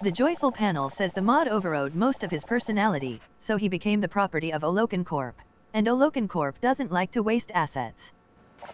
The 0.00 0.10
joyful 0.12 0.52
panel 0.52 0.90
says 0.90 1.12
the 1.12 1.22
mod 1.22 1.46
overrode 1.48 1.94
most 1.94 2.24
of 2.24 2.30
his 2.30 2.44
personality, 2.44 3.20
so 3.38 3.56
he 3.56 3.68
became 3.68 4.00
the 4.00 4.08
property 4.08 4.52
of 4.52 4.62
Olokan 4.62 5.04
Corp. 5.04 5.40
And 5.74 5.86
Olokan 5.86 6.28
Corp 6.28 6.60
doesn't 6.60 6.90
like 6.90 7.12
to 7.12 7.22
waste 7.22 7.52
assets. 7.54 8.12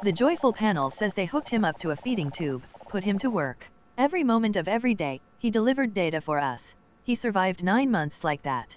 The 0.01 0.12
joyful 0.12 0.53
panel 0.53 0.90
says 0.90 1.15
they 1.15 1.27
hooked 1.27 1.49
him 1.49 1.65
up 1.65 1.78
to 1.78 1.90
a 1.90 1.97
feeding 1.97 2.31
tube, 2.31 2.66
put 2.89 3.05
him 3.05 3.19
to 3.19 3.31
work. 3.31 3.69
Every 3.99 4.24
moment 4.24 4.57
of 4.57 4.69
every 4.69 4.95
day, 4.95 5.20
he 5.39 5.51
delivered 5.51 5.93
data 5.93 6.20
for 6.20 6.39
us. 6.39 6.74
He 7.05 7.15
survived 7.15 7.62
nine 7.62 7.90
months 7.90 8.24
like 8.24 8.43
that. 8.43 8.77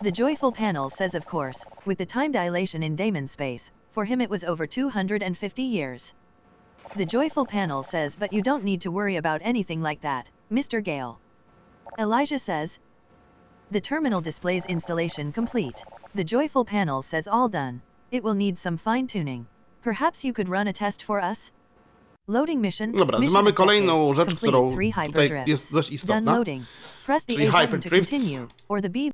The 0.00 0.10
joyful 0.12 0.52
panel 0.52 0.90
says 0.90 1.14
of 1.14 1.26
course, 1.26 1.66
with 1.84 1.98
the 1.98 2.06
time 2.06 2.32
dilation 2.32 2.82
in 2.82 2.96
daemon 2.96 3.26
space, 3.26 3.70
for 3.92 4.04
him 4.04 4.20
it 4.20 4.30
was 4.30 4.44
over 4.44 4.66
250 4.66 5.62
years. 5.62 6.14
The 6.96 7.06
joyful 7.06 7.46
panel 7.46 7.82
says 7.82 8.16
but 8.16 8.32
you 8.32 8.42
don't 8.42 8.64
need 8.64 8.80
to 8.80 8.90
worry 8.90 9.16
about 9.16 9.42
anything 9.44 9.82
like 9.82 10.00
that, 10.00 10.28
Mr. 10.50 10.82
Gale. 10.82 11.20
Elijah 11.98 12.38
says, 12.38 12.78
the 13.70 13.80
terminal 13.80 14.20
displays 14.20 14.66
installation 14.66 15.32
complete. 15.32 15.84
The 16.14 16.24
joyful 16.24 16.64
panel 16.64 17.02
says 17.02 17.28
all 17.28 17.48
done. 17.48 17.80
It 18.10 18.22
will 18.24 18.34
need 18.34 18.58
some 18.58 18.76
fine-tuning. 18.76 19.46
Perhaps 19.82 20.24
you 20.24 20.32
could 20.32 20.48
run 20.48 20.68
a 20.68 20.72
test 20.72 21.02
for 21.02 21.20
us? 21.20 21.52
Loading 22.26 22.60
mission. 22.60 22.92
Dobra, 22.92 23.18
mission 23.18 23.32
mamy 23.32 23.52
kolejną 23.52 24.12
rzecz, 24.14 24.34
którą 24.34 24.70
three 24.72 24.92
tutaj 24.92 25.30
jest 25.46 25.72
dość 25.72 25.90
istotna. 25.90 26.42
Press 27.06 27.24
the 27.24 27.34
Czyli 27.34 27.48
A 27.48 27.50
button 27.50 27.80
to 27.80 27.88
hyperdrifts. 27.88 28.10
continue, 28.10 28.48
or 28.68 28.82
the 28.82 28.88
B. 28.90 29.10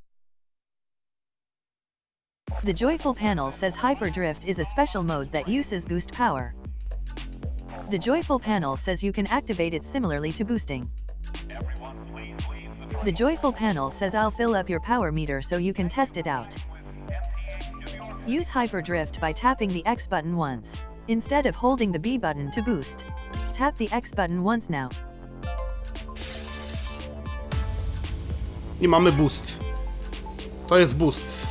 The 2.65 2.73
joyful 2.75 3.15
panel 3.15 3.53
says 3.53 3.77
hyperdrift 3.77 4.45
is 4.45 4.59
a 4.59 4.65
special 4.65 5.03
mode 5.03 5.31
that 5.33 5.49
uses 5.49 5.85
boost 5.85 6.13
power. 6.13 6.55
The 7.91 7.99
joyful 7.99 8.39
panel 8.41 8.77
says 8.77 9.03
you 9.03 9.13
can 9.13 9.27
activate 9.27 9.75
it 9.75 9.85
similarly 9.85 10.33
to 10.33 10.45
boosting. 10.45 10.91
The 13.05 13.13
joyful 13.13 13.53
panel 13.53 13.91
says 13.91 14.15
I'll 14.15 14.31
fill 14.31 14.55
up 14.55 14.69
your 14.69 14.81
power 14.81 15.13
meter 15.13 15.41
so 15.41 15.59
you 15.59 15.73
can 15.73 15.89
test 15.89 16.17
it 16.17 16.27
out. 16.27 16.57
Use 18.27 18.49
hyperdrift 18.49 19.21
by 19.21 19.33
tapping 19.33 19.69
the 19.69 19.87
X 19.87 20.09
button 20.09 20.37
once, 20.37 20.77
instead 21.07 21.47
of 21.47 21.55
holding 21.55 21.93
the 21.93 21.99
B 21.99 22.19
button 22.19 22.51
to 22.51 22.63
boost. 22.63 23.05
Tap 23.53 23.77
the 23.79 23.91
X 23.93 24.13
button 24.13 24.43
once 24.43 24.69
now. 24.69 24.91
I 28.83 28.87
mamy 28.87 29.11
boost. 29.13 29.63
To 30.69 30.79
jest 30.79 30.99
boost. 30.99 31.47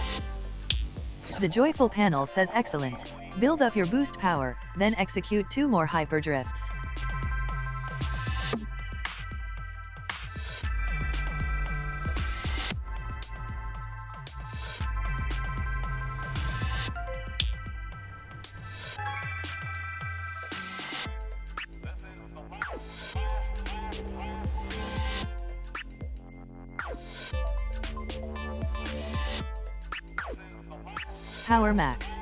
The 1.40 1.48
joyful 1.48 1.90
panel 1.90 2.26
says 2.26 2.50
excellent. 2.54 3.14
Build 3.40 3.62
up 3.62 3.76
your 3.76 3.86
boost 3.86 4.18
power, 4.20 4.58
then 4.78 4.96
execute 4.96 5.50
two 5.50 5.68
more 5.68 5.86
hyperdrifts. 5.86 6.70
Power 31.56 31.74
max. 31.74 32.18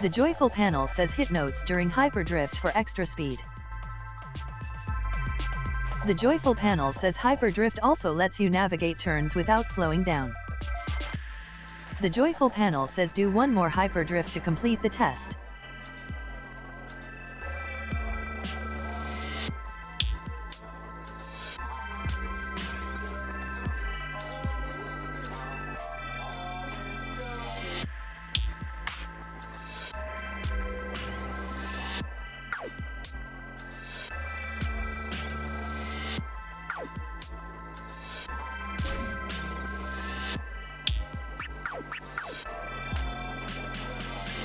The 0.00 0.08
joyful 0.08 0.48
panel 0.48 0.86
says 0.86 1.12
hit 1.12 1.30
notes 1.30 1.62
during 1.64 1.90
hyperdrift 1.90 2.56
for 2.56 2.72
extra 2.74 3.04
speed. 3.04 3.40
The 6.06 6.14
joyful 6.14 6.54
panel 6.54 6.94
says 6.94 7.18
hyperdrift 7.18 7.78
also 7.82 8.10
lets 8.14 8.40
you 8.40 8.48
navigate 8.48 8.98
turns 8.98 9.34
without 9.34 9.68
slowing 9.68 10.02
down. 10.02 10.32
The 12.00 12.08
joyful 12.08 12.48
panel 12.48 12.88
says 12.88 13.12
do 13.12 13.30
one 13.30 13.52
more 13.52 13.68
hyperdrift 13.68 14.32
to 14.32 14.40
complete 14.40 14.80
the 14.80 14.88
test. 14.88 15.36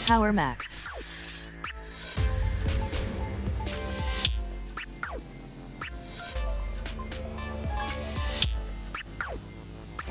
Power 0.09 0.33
max. 0.33 0.89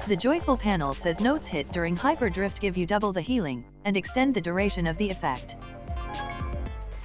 The 0.07 0.15
joyful 0.15 0.57
panel 0.57 0.95
says 0.95 1.21
notes 1.21 1.49
hit 1.49 1.69
during 1.73 1.97
hyperdrift 1.97 2.61
give 2.61 2.77
you 2.77 2.87
double 2.87 3.13
the 3.13 3.21
healing 3.21 3.65
and 3.87 3.97
extend 3.97 4.35
the 4.35 4.41
duration 4.41 4.87
of 4.87 4.97
the 4.99 5.11
effect. 5.11 5.57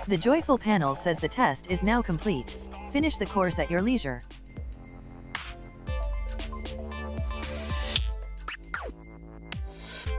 The 0.08 0.16
joyful 0.16 0.60
panel 0.60 0.94
says 0.94 1.18
the 1.18 1.28
test 1.28 1.72
is 1.72 1.82
now 1.82 2.00
complete. 2.00 2.56
Finish 2.92 3.18
the 3.18 3.26
course 3.26 3.58
at 3.58 3.72
your 3.72 3.82
leisure. 3.82 4.24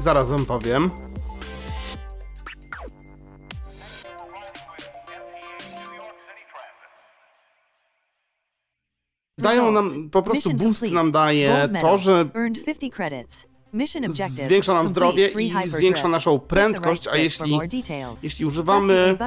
Zaraz 0.01 0.33
wam 0.33 0.45
powiem. 0.45 1.14
Dają 9.45 9.71
nam, 9.73 10.11
po 10.11 10.23
prostu 10.23 10.53
boost 10.53 10.93
nam 10.93 11.13
daje 11.13 11.69
to, 11.81 11.99
że 11.99 12.13
Earned 12.35 12.65
50 12.65 12.95
credits. 12.95 13.47
Mission 13.73 14.05
objective. 14.05 14.45
zwiększa 14.45 14.75
nam 14.75 14.89
zdrowie 14.89 15.29
i 15.29 15.69
zwiększa 15.69 16.09
naszą 16.09 16.39
the 16.39 16.47
prędkość, 16.47 17.09
a 17.09 17.17
jeśli, 17.17 17.59
jeśli 18.23 18.45
the 18.45 18.47
używamy, 18.47 19.19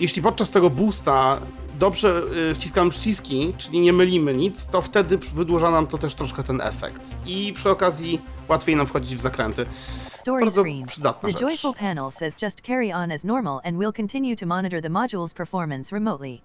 jeśli 0.00 0.22
podczas 0.22 0.50
tego 0.50 0.70
boosta 0.70 1.40
dobrze 1.78 2.22
y, 2.50 2.54
wciskamy 2.54 2.90
przyciski, 2.90 3.54
czyli 3.58 3.80
nie 3.80 3.92
mylimy 3.92 4.34
nic, 4.34 4.66
to 4.66 4.82
wtedy 4.82 5.18
wydłuża 5.18 5.70
nam 5.70 5.86
to 5.86 5.98
też 5.98 6.14
troszkę 6.14 6.42
ten 6.42 6.60
efekt. 6.60 7.16
I 7.26 7.52
przy 7.52 7.70
okazji 7.70 8.20
łatwiej 8.48 8.76
nam 8.76 8.86
wchodzić 8.86 9.16
w 9.16 9.20
zakręty. 9.20 9.66
Story 10.14 10.44
Bardzo 10.44 10.62
screen. 10.62 10.86
przydatna 10.86 11.28
The 11.28 11.32
rzecz. 11.32 11.40
joyful 11.40 11.74
panel 11.74 12.10
says 12.10 12.36
just 12.42 12.60
carry 12.60 12.94
on 12.94 13.12
as 13.12 13.24
normal 13.24 13.60
and 13.64 13.76
we'll 13.78 13.96
continue 13.96 14.36
to 14.36 14.46
monitor 14.46 14.82
the 14.82 14.88
module's 14.90 15.34
performance 15.34 15.94
remotely. 15.96 16.40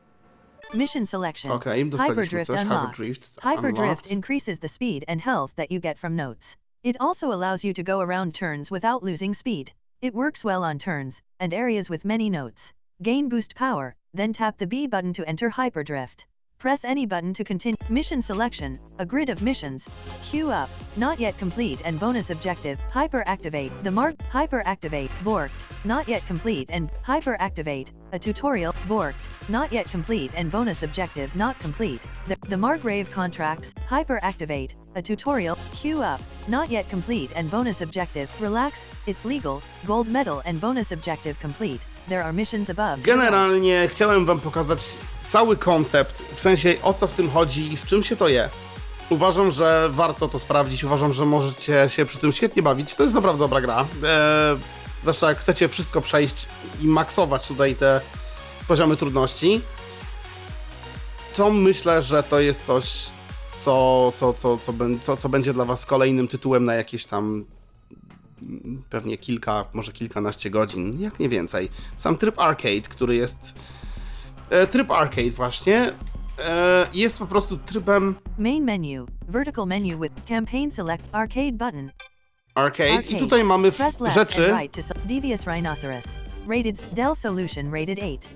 Mission 0.74 1.06
selection. 1.06 1.52
Okej, 1.52 1.86
dostaliśmy 1.86 2.16
Hyperdrift 2.16 2.48
coś. 2.48 2.62
unlocked. 2.62 2.98
Hyperdrift 2.98 3.44
Hyperdrift 3.44 4.12
increases 4.12 4.60
the 4.60 4.68
speed 4.68 5.04
and 5.08 5.22
health 5.22 5.56
that 5.56 5.72
you 5.72 5.80
get 5.82 5.98
from 5.98 6.16
notes. 6.16 6.58
It 6.84 6.96
also 7.00 7.32
allows 7.32 7.64
you 7.64 7.74
to 7.74 7.84
go 7.84 8.00
around 8.02 8.36
turns 8.36 8.72
without 8.72 9.04
losing 9.04 9.36
speed. 9.36 9.72
It 10.02 10.14
works 10.14 10.46
well 10.46 10.64
on 10.64 10.78
turns 10.78 11.22
and 11.40 11.54
areas 11.54 11.90
with 11.90 12.06
many 12.06 12.30
notes. 12.30 12.74
Gain 13.02 13.30
boost 13.30 13.56
power, 13.56 13.96
then 14.14 14.34
tap 14.34 14.58
the 14.58 14.68
B 14.68 14.88
button 14.88 15.14
to 15.14 15.28
enter 15.28 15.50
Hyperdrift. 15.50 16.26
Press 16.60 16.84
any 16.84 17.06
button 17.06 17.34
to 17.36 17.46
continue. 17.46 17.78
Mission 17.88 18.22
selection, 18.22 18.80
a 19.00 19.06
grid 19.06 19.30
of 19.30 19.42
missions. 19.42 19.88
Queue 20.24 20.52
up, 20.52 20.70
not 20.98 21.18
yet 21.18 21.38
complete 21.38 21.80
and 21.86 21.98
bonus 21.98 22.32
objective, 22.32 22.78
hyperactivate, 22.92 23.72
the 23.82 23.90
mark, 23.90 24.18
hyperactivate, 24.30 25.08
borked, 25.24 25.52
not 25.86 26.06
yet 26.10 26.26
complete 26.28 26.70
and 26.74 26.92
hyperactivate, 27.06 27.92
a 28.12 28.20
tutorial, 28.20 28.74
borked, 28.88 29.24
not 29.48 29.72
yet 29.72 29.90
complete 29.90 30.32
and 30.36 30.52
bonus 30.52 30.84
objective 30.84 31.34
not 31.34 31.58
complete, 31.60 32.02
the, 32.26 32.36
the 32.50 32.58
Margrave 32.58 33.10
contracts, 33.10 33.74
hyperactivate, 33.88 34.74
a 34.96 35.02
tutorial, 35.02 35.58
queue 35.74 36.04
up, 36.04 36.20
not 36.50 36.70
yet 36.70 36.90
complete 36.90 37.32
and 37.38 37.50
bonus 37.50 37.80
objective, 37.80 38.30
relax, 38.42 38.86
it's 39.08 39.24
legal, 39.24 39.62
gold 39.86 40.10
medal 40.10 40.42
and 40.46 40.60
bonus 40.60 40.92
objective 40.92 41.40
complete, 41.40 41.80
there 42.10 42.22
are 42.22 42.34
missions 42.34 42.70
above. 42.70 43.02
Generalnie 43.02 43.88
chciałem 43.88 44.26
wam 44.26 44.40
pokazać 44.40 44.98
cały 45.30 45.58
koncept, 45.58 46.24
w 46.36 46.42
sensie 46.42 46.76
o 46.84 46.94
co 46.94 47.08
w 47.08 47.14
tym 47.14 47.30
chodzi 47.30 47.74
i 47.74 47.78
z 47.78 47.86
czym 47.86 48.04
się 48.04 48.16
to 48.16 48.28
je. 48.28 48.50
Uważam, 49.10 49.52
że 49.52 49.90
warto 49.92 50.28
to 50.28 50.40
sprawdzić, 50.40 50.84
uważam, 50.84 51.14
że 51.14 51.26
możecie 51.26 51.86
się 51.88 52.06
przy 52.06 52.18
tym 52.18 52.32
świetnie 52.32 52.64
bawić. 52.64 52.96
To 52.96 53.04
jest 53.04 53.16
naprawdę 53.16 53.40
dobra 53.40 53.62
gra. 53.62 53.80
Eee, 53.80 54.58
zwłaszcza 55.02 55.30
jak 55.30 55.40
chcecie 55.40 55.68
wszystko 55.68 56.02
przejść 56.02 56.46
i 56.82 56.88
maksować 56.88 57.48
tutaj 57.48 57.76
te 57.76 58.02
poziomy 58.68 58.98
trudności, 58.98 59.62
to 61.36 61.52
myślę, 61.52 62.02
że 62.02 62.24
to 62.24 62.40
jest 62.40 62.66
coś, 62.66 63.10
co, 63.62 64.14
co, 64.16 64.34
co, 64.34 64.58
co, 64.58 64.74
co, 65.02 65.18
co 65.18 65.30
będzie 65.30 65.54
dla 65.54 65.66
was 65.66 65.86
kolejnym 65.86 66.28
tytułem 66.28 66.66
na 66.66 66.76
jakieś 66.76 67.06
tam 67.06 67.46
pewnie 68.90 69.18
kilka, 69.18 69.66
może 69.74 69.92
kilkanaście 69.92 70.50
godzin, 70.50 71.02
jak 71.02 71.20
nie 71.20 71.30
więcej. 71.30 71.70
Sam 71.96 72.18
tryb 72.18 72.40
arcade, 72.40 72.82
który 72.82 73.16
jest 73.16 73.54
e, 74.50 74.68
tryb 74.68 74.92
arcade 74.92 75.32
właśnie, 75.32 75.92
e, 76.40 76.88
jest 76.94 77.20
po 77.20 77.26
prostu 77.26 77.58
trybem 77.58 78.16
Main 78.38 78.64
menu, 78.64 79.06
vertical 79.28 79.66
menu 79.66 80.00
with 80.00 80.14
campaign 80.28 80.72
select 80.72 81.04
arcade 81.12 81.52
button. 81.52 81.92
arcade, 82.56 82.90
Arcade. 82.90 83.16
i 83.16 83.20
tutaj 83.20 83.44
mamy 83.44 83.72
rzeczy, 84.14 84.52
right 84.60 84.78
Devious 85.06 85.48
Rhinoceros. 85.48 86.18
Rated 86.48 86.94
Dell 86.94 87.16
Solution 87.16 87.72
rated 87.72 88.00
8. 88.00 88.28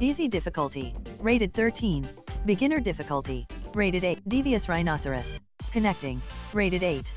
Easy 0.00 0.28
difficulty. 0.28 0.94
Rated 1.24 1.52
13. 1.52 2.04
Beginner 2.44 2.80
difficulty. 2.80 3.46
Rated 3.74 4.04
8. 4.04 4.20
Devious 4.26 4.68
Rhinoceros. 4.68 5.40
Connecting. 5.72 6.20
Rated 6.54 6.82
8. 6.82 7.12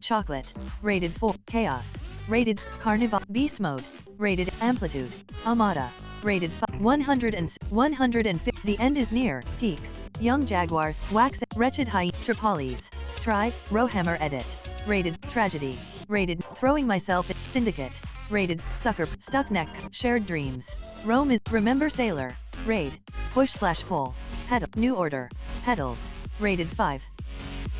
Chocolate. 0.00 0.52
Rated 0.82 1.12
4. 1.12 1.34
Chaos. 1.46 1.96
Rated 2.28 2.60
Carnival. 2.80 3.20
Beast 3.32 3.60
Mode. 3.60 3.82
Rated 4.16 4.50
Amplitude. 4.60 5.10
Amada. 5.46 5.88
Rated 6.22 6.50
5. 6.50 6.80
100 6.80 7.34
and 7.34 7.56
150. 7.70 8.60
The 8.64 8.78
end 8.78 8.98
is 8.98 9.12
near. 9.12 9.42
Peak. 9.58 9.78
Young 10.20 10.44
Jaguar. 10.46 10.94
Wax. 11.12 11.42
Wretched 11.56 11.88
High. 11.88 12.10
Tripolis. 12.24 12.90
Try. 13.20 13.52
Rowhammer 13.70 14.16
Edit. 14.20 14.56
Rated 14.86 15.20
Tragedy. 15.22 15.78
Rated 16.08 16.44
Throwing 16.54 16.86
Myself. 16.86 17.30
Syndicate. 17.44 18.00
Rated 18.30 18.62
Sucker. 18.76 19.06
Stuck 19.20 19.50
Neck. 19.50 19.68
Shared 19.90 20.26
Dreams. 20.26 21.02
Rome 21.04 21.30
is 21.30 21.40
Remember 21.50 21.88
Sailor. 21.90 22.34
Raid. 22.66 22.98
Push 23.32 23.52
slash 23.52 23.82
pull. 23.84 24.14
Pedal. 24.48 24.68
New 24.76 24.94
Order. 24.94 25.30
Pedals. 25.64 26.08
Rated 26.40 26.68
5. 26.68 27.02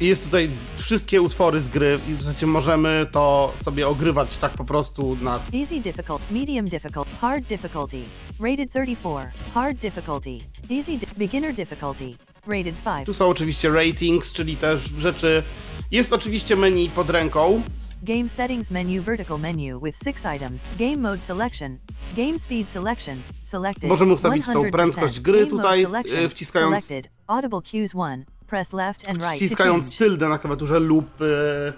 i 0.01 0.07
jest 0.07 0.25
tutaj 0.25 0.51
wszystkie 0.77 1.23
utwory 1.23 1.61
z 1.61 1.69
gry 1.69 1.99
i 2.09 2.15
w 2.15 2.23
zasadzie 2.23 2.47
możemy 2.47 3.07
to 3.13 3.53
sobie 3.63 3.89
ogrywać 3.89 4.39
tak 4.39 4.53
po 4.53 4.65
prostu 4.65 5.17
na 5.23 5.41
Easy 5.55 5.81
difficult, 5.81 6.23
medium 6.31 6.69
difficult, 6.69 7.09
hard 7.21 7.45
difficulty. 7.47 8.01
Rated 8.41 8.71
34. 8.71 9.31
Hard 9.55 9.79
difficulty. 9.79 10.39
Easy 10.71 10.93
beginner 11.17 11.55
difficulty. 11.55 12.05
Rated 12.47 12.75
5. 12.85 13.07
Tu 13.07 13.15
są 13.15 13.29
oczywiście 13.29 13.71
ratings, 13.71 14.33
czyli 14.33 14.57
też 14.57 14.83
rzeczy. 14.99 15.43
Jest 15.91 16.13
oczywiście 16.13 16.57
menu 16.57 16.91
pod 16.91 17.11
ręką. 17.11 17.63
Game 18.03 18.29
settings 18.29 18.71
menu 18.71 19.01
vertical 19.01 19.41
menu 19.41 19.81
with 19.85 19.99
6 20.05 20.19
items. 20.37 20.63
Game 20.79 20.97
mode 20.97 21.21
selection. 21.23 21.79
Game 22.17 22.39
speed 22.39 22.69
selection. 22.71 23.17
Selected. 23.45 23.89
Możemy 23.89 24.13
ustawić 24.15 24.47
tą 24.47 24.53
100%. 24.63 24.71
prędkość 24.71 25.21
gry 25.21 25.47
tutaj, 25.47 25.87
y, 26.25 26.29
wciskając- 26.29 26.85
Selected. 26.85 27.13
Audible 27.27 27.61
cues 27.63 27.95
1. 27.95 28.25
Press 28.49 28.73
left 28.73 29.09
and 29.09 29.23
right 29.23 29.39
change. 29.57 29.97
tyldę 29.99 30.29
na 30.29 30.39
klawiaturze 30.39 30.81
lub 30.81 31.07
e, 31.23 31.73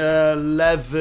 e, 0.00 0.34
lewy 0.36 1.00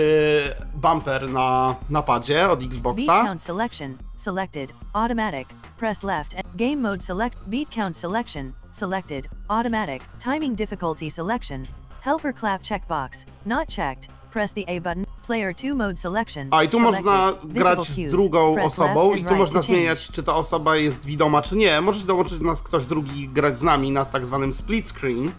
bumper 0.74 1.30
na 1.30 1.76
napadzie 1.90 2.50
od 2.50 2.60
Beat 2.60 2.72
Xboxa. 2.74 3.24
count 3.26 3.44
selection. 3.44 3.98
Selected. 4.16 4.74
Automatic. 4.94 5.48
Press 5.78 6.04
left 6.04 6.34
and 6.36 6.46
game 6.56 6.76
mode 6.76 7.04
select. 7.04 7.38
Beat 7.48 7.70
count 7.76 7.98
selection. 7.98 8.54
Selected. 8.72 9.28
Automatic. 9.50 10.04
Timing 10.20 10.56
difficulty 10.58 11.10
selection. 11.10 11.66
Helper 12.02 12.34
clap 12.34 12.64
checkbox. 12.64 13.26
Not 13.46 13.68
checked. 13.70 14.08
Press 14.34 14.54
the 14.54 14.64
A 14.68 14.82
button. 14.82 15.06
Player 15.28 15.56
2 15.56 15.76
mode 15.76 15.96
selection. 15.96 16.48
A 16.52 16.64
i 16.64 16.70
tu 16.70 16.78
Selected. 16.78 17.06
można 17.06 17.34
grać 17.44 17.88
z 17.88 18.12
drugą 18.12 18.54
Press 18.54 18.66
osobą 18.66 19.10
left 19.10 19.18
i 19.18 19.20
and 19.20 19.30
tu 19.30 19.34
right 19.34 19.40
można 19.40 19.60
to 19.60 19.66
zmieniać, 19.66 20.12
czy 20.12 20.24
ta 20.24 20.36
osoba 20.36 20.76
jest 20.76 21.06
widoma, 21.06 21.42
czy 21.42 21.56
nie. 21.56 21.82
Możecie 21.82 22.08
dołączyć 22.08 22.40
do 22.40 22.46
nas 22.46 22.64
ktoś 22.64 22.86
drugi 22.86 23.30
grać 23.30 23.60
z 23.60 23.64
nami 23.64 23.92
na 23.92 24.06
tak 24.06 24.26
zwanym 24.26 24.54
split 24.54 24.88
screen, 24.88 25.32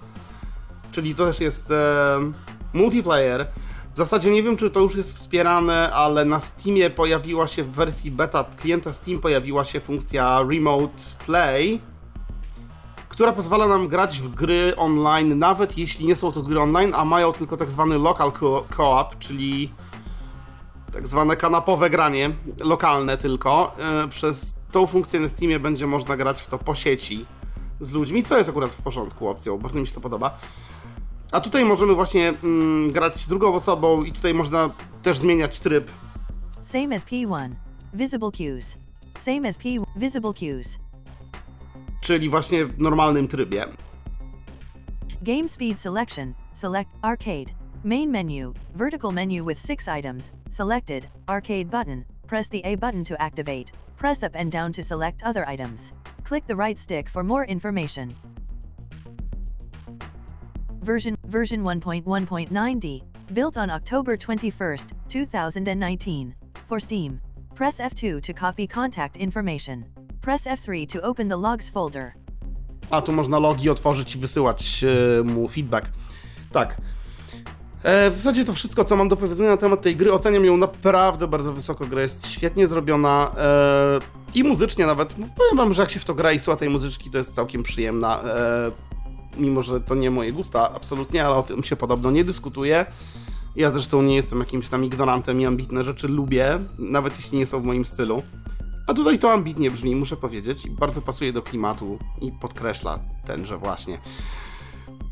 czyli 0.93 1.14
to 1.14 1.27
też 1.27 1.40
jest 1.40 1.70
e, 1.70 2.19
multiplayer. 2.73 3.47
W 3.94 3.97
zasadzie 3.97 4.31
nie 4.31 4.43
wiem, 4.43 4.56
czy 4.56 4.70
to 4.70 4.81
już 4.81 4.97
jest 4.97 5.16
wspierane, 5.16 5.93
ale 5.93 6.24
na 6.24 6.40
Steamie 6.40 6.90
pojawiła 6.90 7.48
się 7.48 7.64
w 7.64 7.70
wersji 7.70 8.10
beta 8.10 8.44
klienta 8.60 8.93
Steam 8.93 9.20
pojawiła 9.20 9.64
się 9.64 9.81
funkcja 9.81 10.43
Remote 10.48 11.02
Play, 11.27 11.81
która 13.12 13.32
pozwala 13.32 13.66
nam 13.68 13.89
grać 13.89 14.20
w 14.20 14.28
gry 14.34 14.76
online, 14.76 15.39
nawet 15.39 15.78
jeśli 15.78 16.06
nie 16.06 16.16
są 16.16 16.32
to 16.32 16.43
gry 16.43 16.60
online, 16.60 16.93
a 16.97 17.05
mają 17.05 17.32
tylko 17.32 17.56
tak 17.56 17.70
zwany 17.70 17.98
local 17.98 18.32
co- 18.40 18.64
co-op, 18.76 19.18
czyli 19.18 19.72
tak 20.93 21.09
zwane 21.09 21.36
kanapowe 21.36 21.90
granie, 21.90 22.30
lokalne 22.60 23.16
tylko. 23.18 23.72
E, 24.05 24.09
Przez 24.09 24.60
tą 24.70 24.86
funkcję 24.86 25.20
na 25.20 25.28
Steamie 25.28 25.60
będzie 25.60 25.86
można 25.86 26.16
grać 26.16 26.40
w 26.43 26.47
to 26.47 26.59
po 26.59 26.74
sieci 26.74 27.26
z 27.80 27.93
ludźmi, 27.93 28.22
co 28.22 28.39
jest 28.39 28.51
akurat 28.51 28.72
w 28.72 28.82
porządku 28.82 29.28
opcją, 29.28 29.59
bardzo 29.59 29.80
mi 29.80 29.86
się 29.86 29.94
to 29.94 30.01
podoba. 30.01 30.39
A 31.32 31.40
tutaj 31.40 31.64
możemy 31.64 31.94
właśnie 31.94 32.28
mm, 32.28 32.93
grać 32.93 33.20
z 33.20 33.28
drugą 33.28 33.55
osobą 33.55 34.02
i 34.05 34.12
tutaj 34.12 34.34
można 34.34 34.70
też 35.02 35.18
zmieniać 35.18 35.60
tryb. 35.60 35.90
Same 36.62 36.97
as 36.97 37.05
P1. 37.05 37.51
Visible 37.94 38.30
cues. 38.32 38.76
Same 39.18 39.48
as 39.48 39.59
P. 39.59 39.64
Visible 39.97 40.32
cues. 40.34 40.78
Czyli 42.03 42.29
właśnie 42.29 42.66
w 42.66 42.79
normalnym 42.79 43.29
trybie. 43.29 43.65
Game 45.23 45.49
speed 45.49 45.81
selection. 45.81 46.35
Select 46.53 46.91
arcade. 47.03 47.53
Main 47.85 48.11
menu. 48.11 48.53
Vertical 48.74 49.12
menu 49.12 49.45
with 49.45 49.61
6 49.61 49.89
items. 49.89 50.33
Selected. 50.51 51.07
Arcade 51.27 51.70
button. 51.70 52.05
Press 52.27 52.49
the 52.49 52.61
A 52.65 52.77
button 52.77 53.05
to 53.05 53.15
activate. 53.23 53.73
Press 53.97 54.23
up 54.23 54.33
and 54.35 54.53
down 54.53 54.73
to 54.73 54.83
select 54.83 55.23
other 55.23 55.49
items. 55.49 55.93
Click 56.24 56.47
the 56.47 56.57
right 56.57 56.79
stick 56.79 57.09
for 57.09 57.23
more 57.23 57.45
information. 57.45 58.15
Version 60.83 61.16
version 61.24 61.62
1.1.9D. 61.62 63.03
Built 63.33 63.57
on 63.57 63.70
October 63.70 64.16
21st, 64.16 64.93
2019. 65.09 66.35
For 66.69 66.81
Steam. 66.81 67.20
Press 67.55 67.79
F2 67.79 68.20
to 68.23 68.33
copy 68.33 68.66
contact 68.66 69.16
information. 69.16 69.85
Press 70.23 70.47
F3 70.47 70.86
to 70.86 71.03
open 71.03 71.28
the 71.28 71.36
logs 71.36 71.70
folder. 71.70 72.12
A 72.90 73.03
tu 73.03 73.12
można 73.12 73.39
logi 73.39 73.70
otworzyć 73.70 74.15
i 74.15 74.19
wysyłać 74.19 74.85
e, 74.85 75.23
mu 75.23 75.49
feedback. 75.49 75.90
Tak. 76.53 76.77
E, 77.82 78.11
w 78.11 78.15
zasadzie 78.15 78.44
to 78.44 78.53
wszystko, 78.53 78.85
co 78.85 78.97
mam 78.97 79.09
do 79.09 79.16
powiedzenia 79.16 79.51
na 79.51 79.57
temat 79.57 79.82
tej 79.82 79.97
gry. 79.97 80.12
Oceniam 80.12 80.44
ją 80.44 80.57
naprawdę 80.57 81.28
bardzo 81.28 81.53
wysoko. 81.53 81.86
Gra 81.86 82.03
jest 82.03 82.27
świetnie 82.27 82.66
zrobiona 82.66 83.32
e, 83.36 84.01
i 84.35 84.44
muzycznie 84.44 84.86
nawet. 84.86 85.15
Powiem 85.15 85.57
wam, 85.57 85.74
że 85.74 85.82
jak 85.82 85.90
się 85.90 86.01
w 86.01 86.05
to 86.05 86.15
gra 86.15 86.32
i 86.32 86.39
słucha 86.39 86.57
tej 86.57 86.70
muzyczki, 86.70 87.11
to 87.11 87.19
jest 87.19 87.35
całkiem 87.35 87.62
przyjemna. 87.62 88.20
Mimo, 89.36 89.62
że 89.62 89.81
to 89.81 89.94
nie 89.94 90.11
moje 90.11 90.32
gusta, 90.32 90.73
absolutnie, 90.74 91.27
ale 91.27 91.35
o 91.35 91.43
tym 91.43 91.62
się 91.62 91.77
podobno 91.77 92.11
nie 92.11 92.24
dyskutuje. 92.24 92.86
Ja 93.57 93.70
zresztą 93.70 94.03
nie 94.03 94.15
jestem 94.15 94.39
jakimś 94.39 94.69
tam 94.69 94.85
ignorantem 94.85 95.40
i 95.40 95.47
ambitne 95.47 95.85
rzeczy 95.85 96.09
lubię, 96.09 96.59
nawet 96.78 97.16
jeśli 97.16 97.39
nie 97.39 97.47
są 97.47 97.61
w 97.61 97.65
moim 97.65 97.85
stylu. 97.85 98.23
A 98.86 98.94
tutaj 98.94 99.18
to 99.18 99.32
ambitnie 99.32 99.70
brzmi, 99.70 99.96
muszę 99.96 100.16
powiedzieć, 100.16 100.66
i 100.66 100.70
bardzo 100.70 101.02
pasuje 101.02 101.32
do 101.32 101.42
klimatu 101.42 101.98
i 102.20 102.32
podkreśla 102.32 102.98
tenże 103.26 103.59
właśnie. 103.59 103.98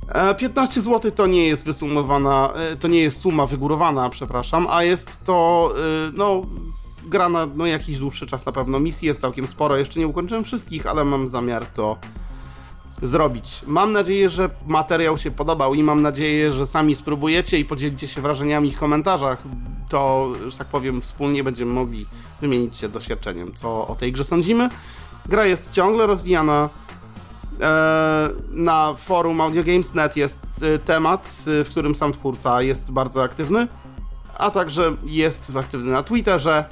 E, 0.09 0.35
15 0.35 0.81
zł 0.81 1.11
to 1.11 1.27
nie 1.27 1.47
jest 1.47 1.65
wysumowana, 1.65 2.53
e, 2.55 2.77
to 2.77 2.89
nie 2.89 3.01
jest 3.01 3.21
suma 3.21 3.47
wygórowana, 3.47 4.11
przepraszam, 4.11 4.67
a 4.71 4.83
jest 4.83 5.25
to, 5.25 5.73
e, 5.77 6.13
no, 6.15 6.43
gra 7.07 7.29
na 7.29 7.47
no, 7.47 7.67
jakiś 7.67 7.99
dłuższy 7.99 8.27
czas 8.27 8.47
na 8.47 8.53
pewno. 8.53 8.81
Misji 8.81 9.07
jest 9.07 9.21
całkiem 9.21 9.47
sporo, 9.47 9.77
jeszcze 9.77 10.01
nie 10.01 10.07
ukończyłem 10.07 10.45
wszystkich, 10.45 10.87
ale 10.87 11.05
mam 11.05 11.29
zamiar 11.29 11.67
to 11.67 11.97
zrobić. 13.03 13.63
Mam 13.67 13.93
nadzieję, 13.93 14.29
że 14.29 14.51
materiał 14.67 15.19
się 15.19 15.31
podobał 15.31 15.75
i 15.75 15.83
mam 15.83 16.03
nadzieję, 16.03 16.53
że 16.53 16.67
sami 16.67 16.95
spróbujecie 16.95 17.59
i 17.59 17.65
podzielicie 17.65 18.09
się 18.09 18.21
wrażeniami 18.21 18.73
w 18.73 18.79
komentarzach. 18.79 19.43
To, 19.89 20.33
że 20.47 20.59
tak 20.59 20.67
powiem, 20.67 21.01
wspólnie 21.01 21.45
będziemy 21.45 21.73
mogli 21.73 22.07
wymienić 22.41 22.77
się 22.77 22.89
doświadczeniem, 22.89 23.53
co 23.55 23.87
o 23.87 23.95
tej 23.95 24.13
grze 24.13 24.25
sądzimy. 24.25 24.69
Gra 25.27 25.47
jest 25.47 25.73
ciągle 25.73 26.07
rozwijana. 26.07 26.69
E, 27.61 28.29
Na 28.51 28.95
forum 28.95 29.41
AudioGames.net 29.41 30.17
jest 30.17 30.43
e, 30.63 30.79
temat, 30.79 31.45
e, 31.61 31.65
w 31.65 31.69
którym 31.69 31.95
sam 31.95 32.13
twórca 32.13 32.63
jest 32.63 32.91
bardzo 32.91 33.23
aktywny, 33.23 33.69
a 34.39 34.51
także 34.51 34.97
jest 35.05 35.57
aktywny 35.57 35.93
na 35.93 36.03
Twitterze 36.03 36.65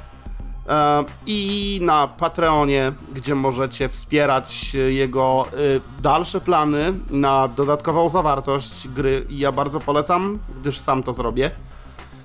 i 1.27 1.81
na 1.83 2.09
Patreonie, 2.09 2.93
gdzie 3.15 3.35
możecie 3.35 3.89
wspierać 3.89 4.75
e, 4.75 4.79
jego 4.79 5.47
e, 5.53 5.57
dalsze 6.03 6.41
plany 6.41 6.95
na 7.11 7.49
dodatkową 7.49 8.09
zawartość 8.09 8.89
gry. 8.89 9.27
Ja 9.31 9.53
bardzo 9.53 9.81
polecam, 9.81 10.39
gdyż 10.57 10.79
sam 10.79 11.03
to 11.03 11.13
zrobię. 11.13 11.51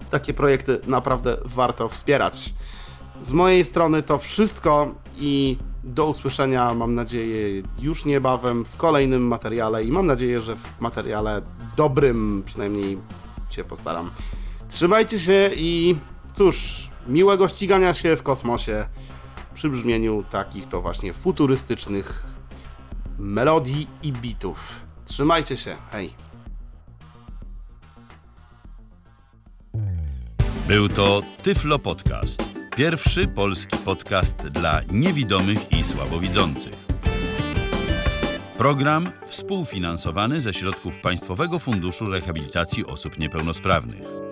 Takie 0.10 0.34
projekty 0.34 0.80
naprawdę 0.88 1.38
warto 1.45 1.90
wspierać. 1.90 2.53
Z 3.22 3.32
mojej 3.32 3.65
strony 3.65 4.02
to 4.02 4.18
wszystko 4.18 4.95
i 5.18 5.57
do 5.84 6.06
usłyszenia, 6.06 6.74
mam 6.74 6.95
nadzieję, 6.95 7.64
już 7.80 8.06
niebawem 8.06 8.65
w 8.65 8.78
kolejnym 8.78 9.28
materiale 9.28 9.84
i 9.84 9.91
mam 9.91 10.06
nadzieję, 10.06 10.41
że 10.41 10.56
w 10.56 10.82
materiale 10.82 11.41
dobrym 11.76 12.44
przynajmniej 12.45 12.98
się 13.49 13.64
postaram. 13.64 14.11
Trzymajcie 14.68 15.20
się 15.20 15.49
i 15.56 15.95
cóż, 16.34 16.90
miłego 17.07 17.47
ścigania 17.47 17.93
się 17.93 18.17
w 18.17 18.23
kosmosie 18.23 18.85
przy 19.53 19.69
brzmieniu 19.69 20.23
takich 20.31 20.67
to 20.67 20.81
właśnie 20.81 21.13
futurystycznych 21.13 22.23
melodii 23.19 23.88
i 24.03 24.11
bitów. 24.11 24.80
Trzymajcie 25.05 25.57
się, 25.57 25.75
hej! 25.91 26.13
Był 30.67 30.89
to 30.89 31.21
Tyflo 31.43 31.80
Podcast. 31.80 32.43
Pierwszy 32.75 33.27
polski 33.27 33.77
podcast 33.77 34.47
dla 34.47 34.81
niewidomych 34.91 35.71
i 35.71 35.84
słabowidzących. 35.84 36.73
Program 38.57 39.11
współfinansowany 39.25 40.39
ze 40.39 40.53
środków 40.53 40.99
Państwowego 40.99 41.59
Funduszu 41.59 42.05
Rehabilitacji 42.05 42.85
Osób 42.85 43.19
Niepełnosprawnych. 43.19 44.22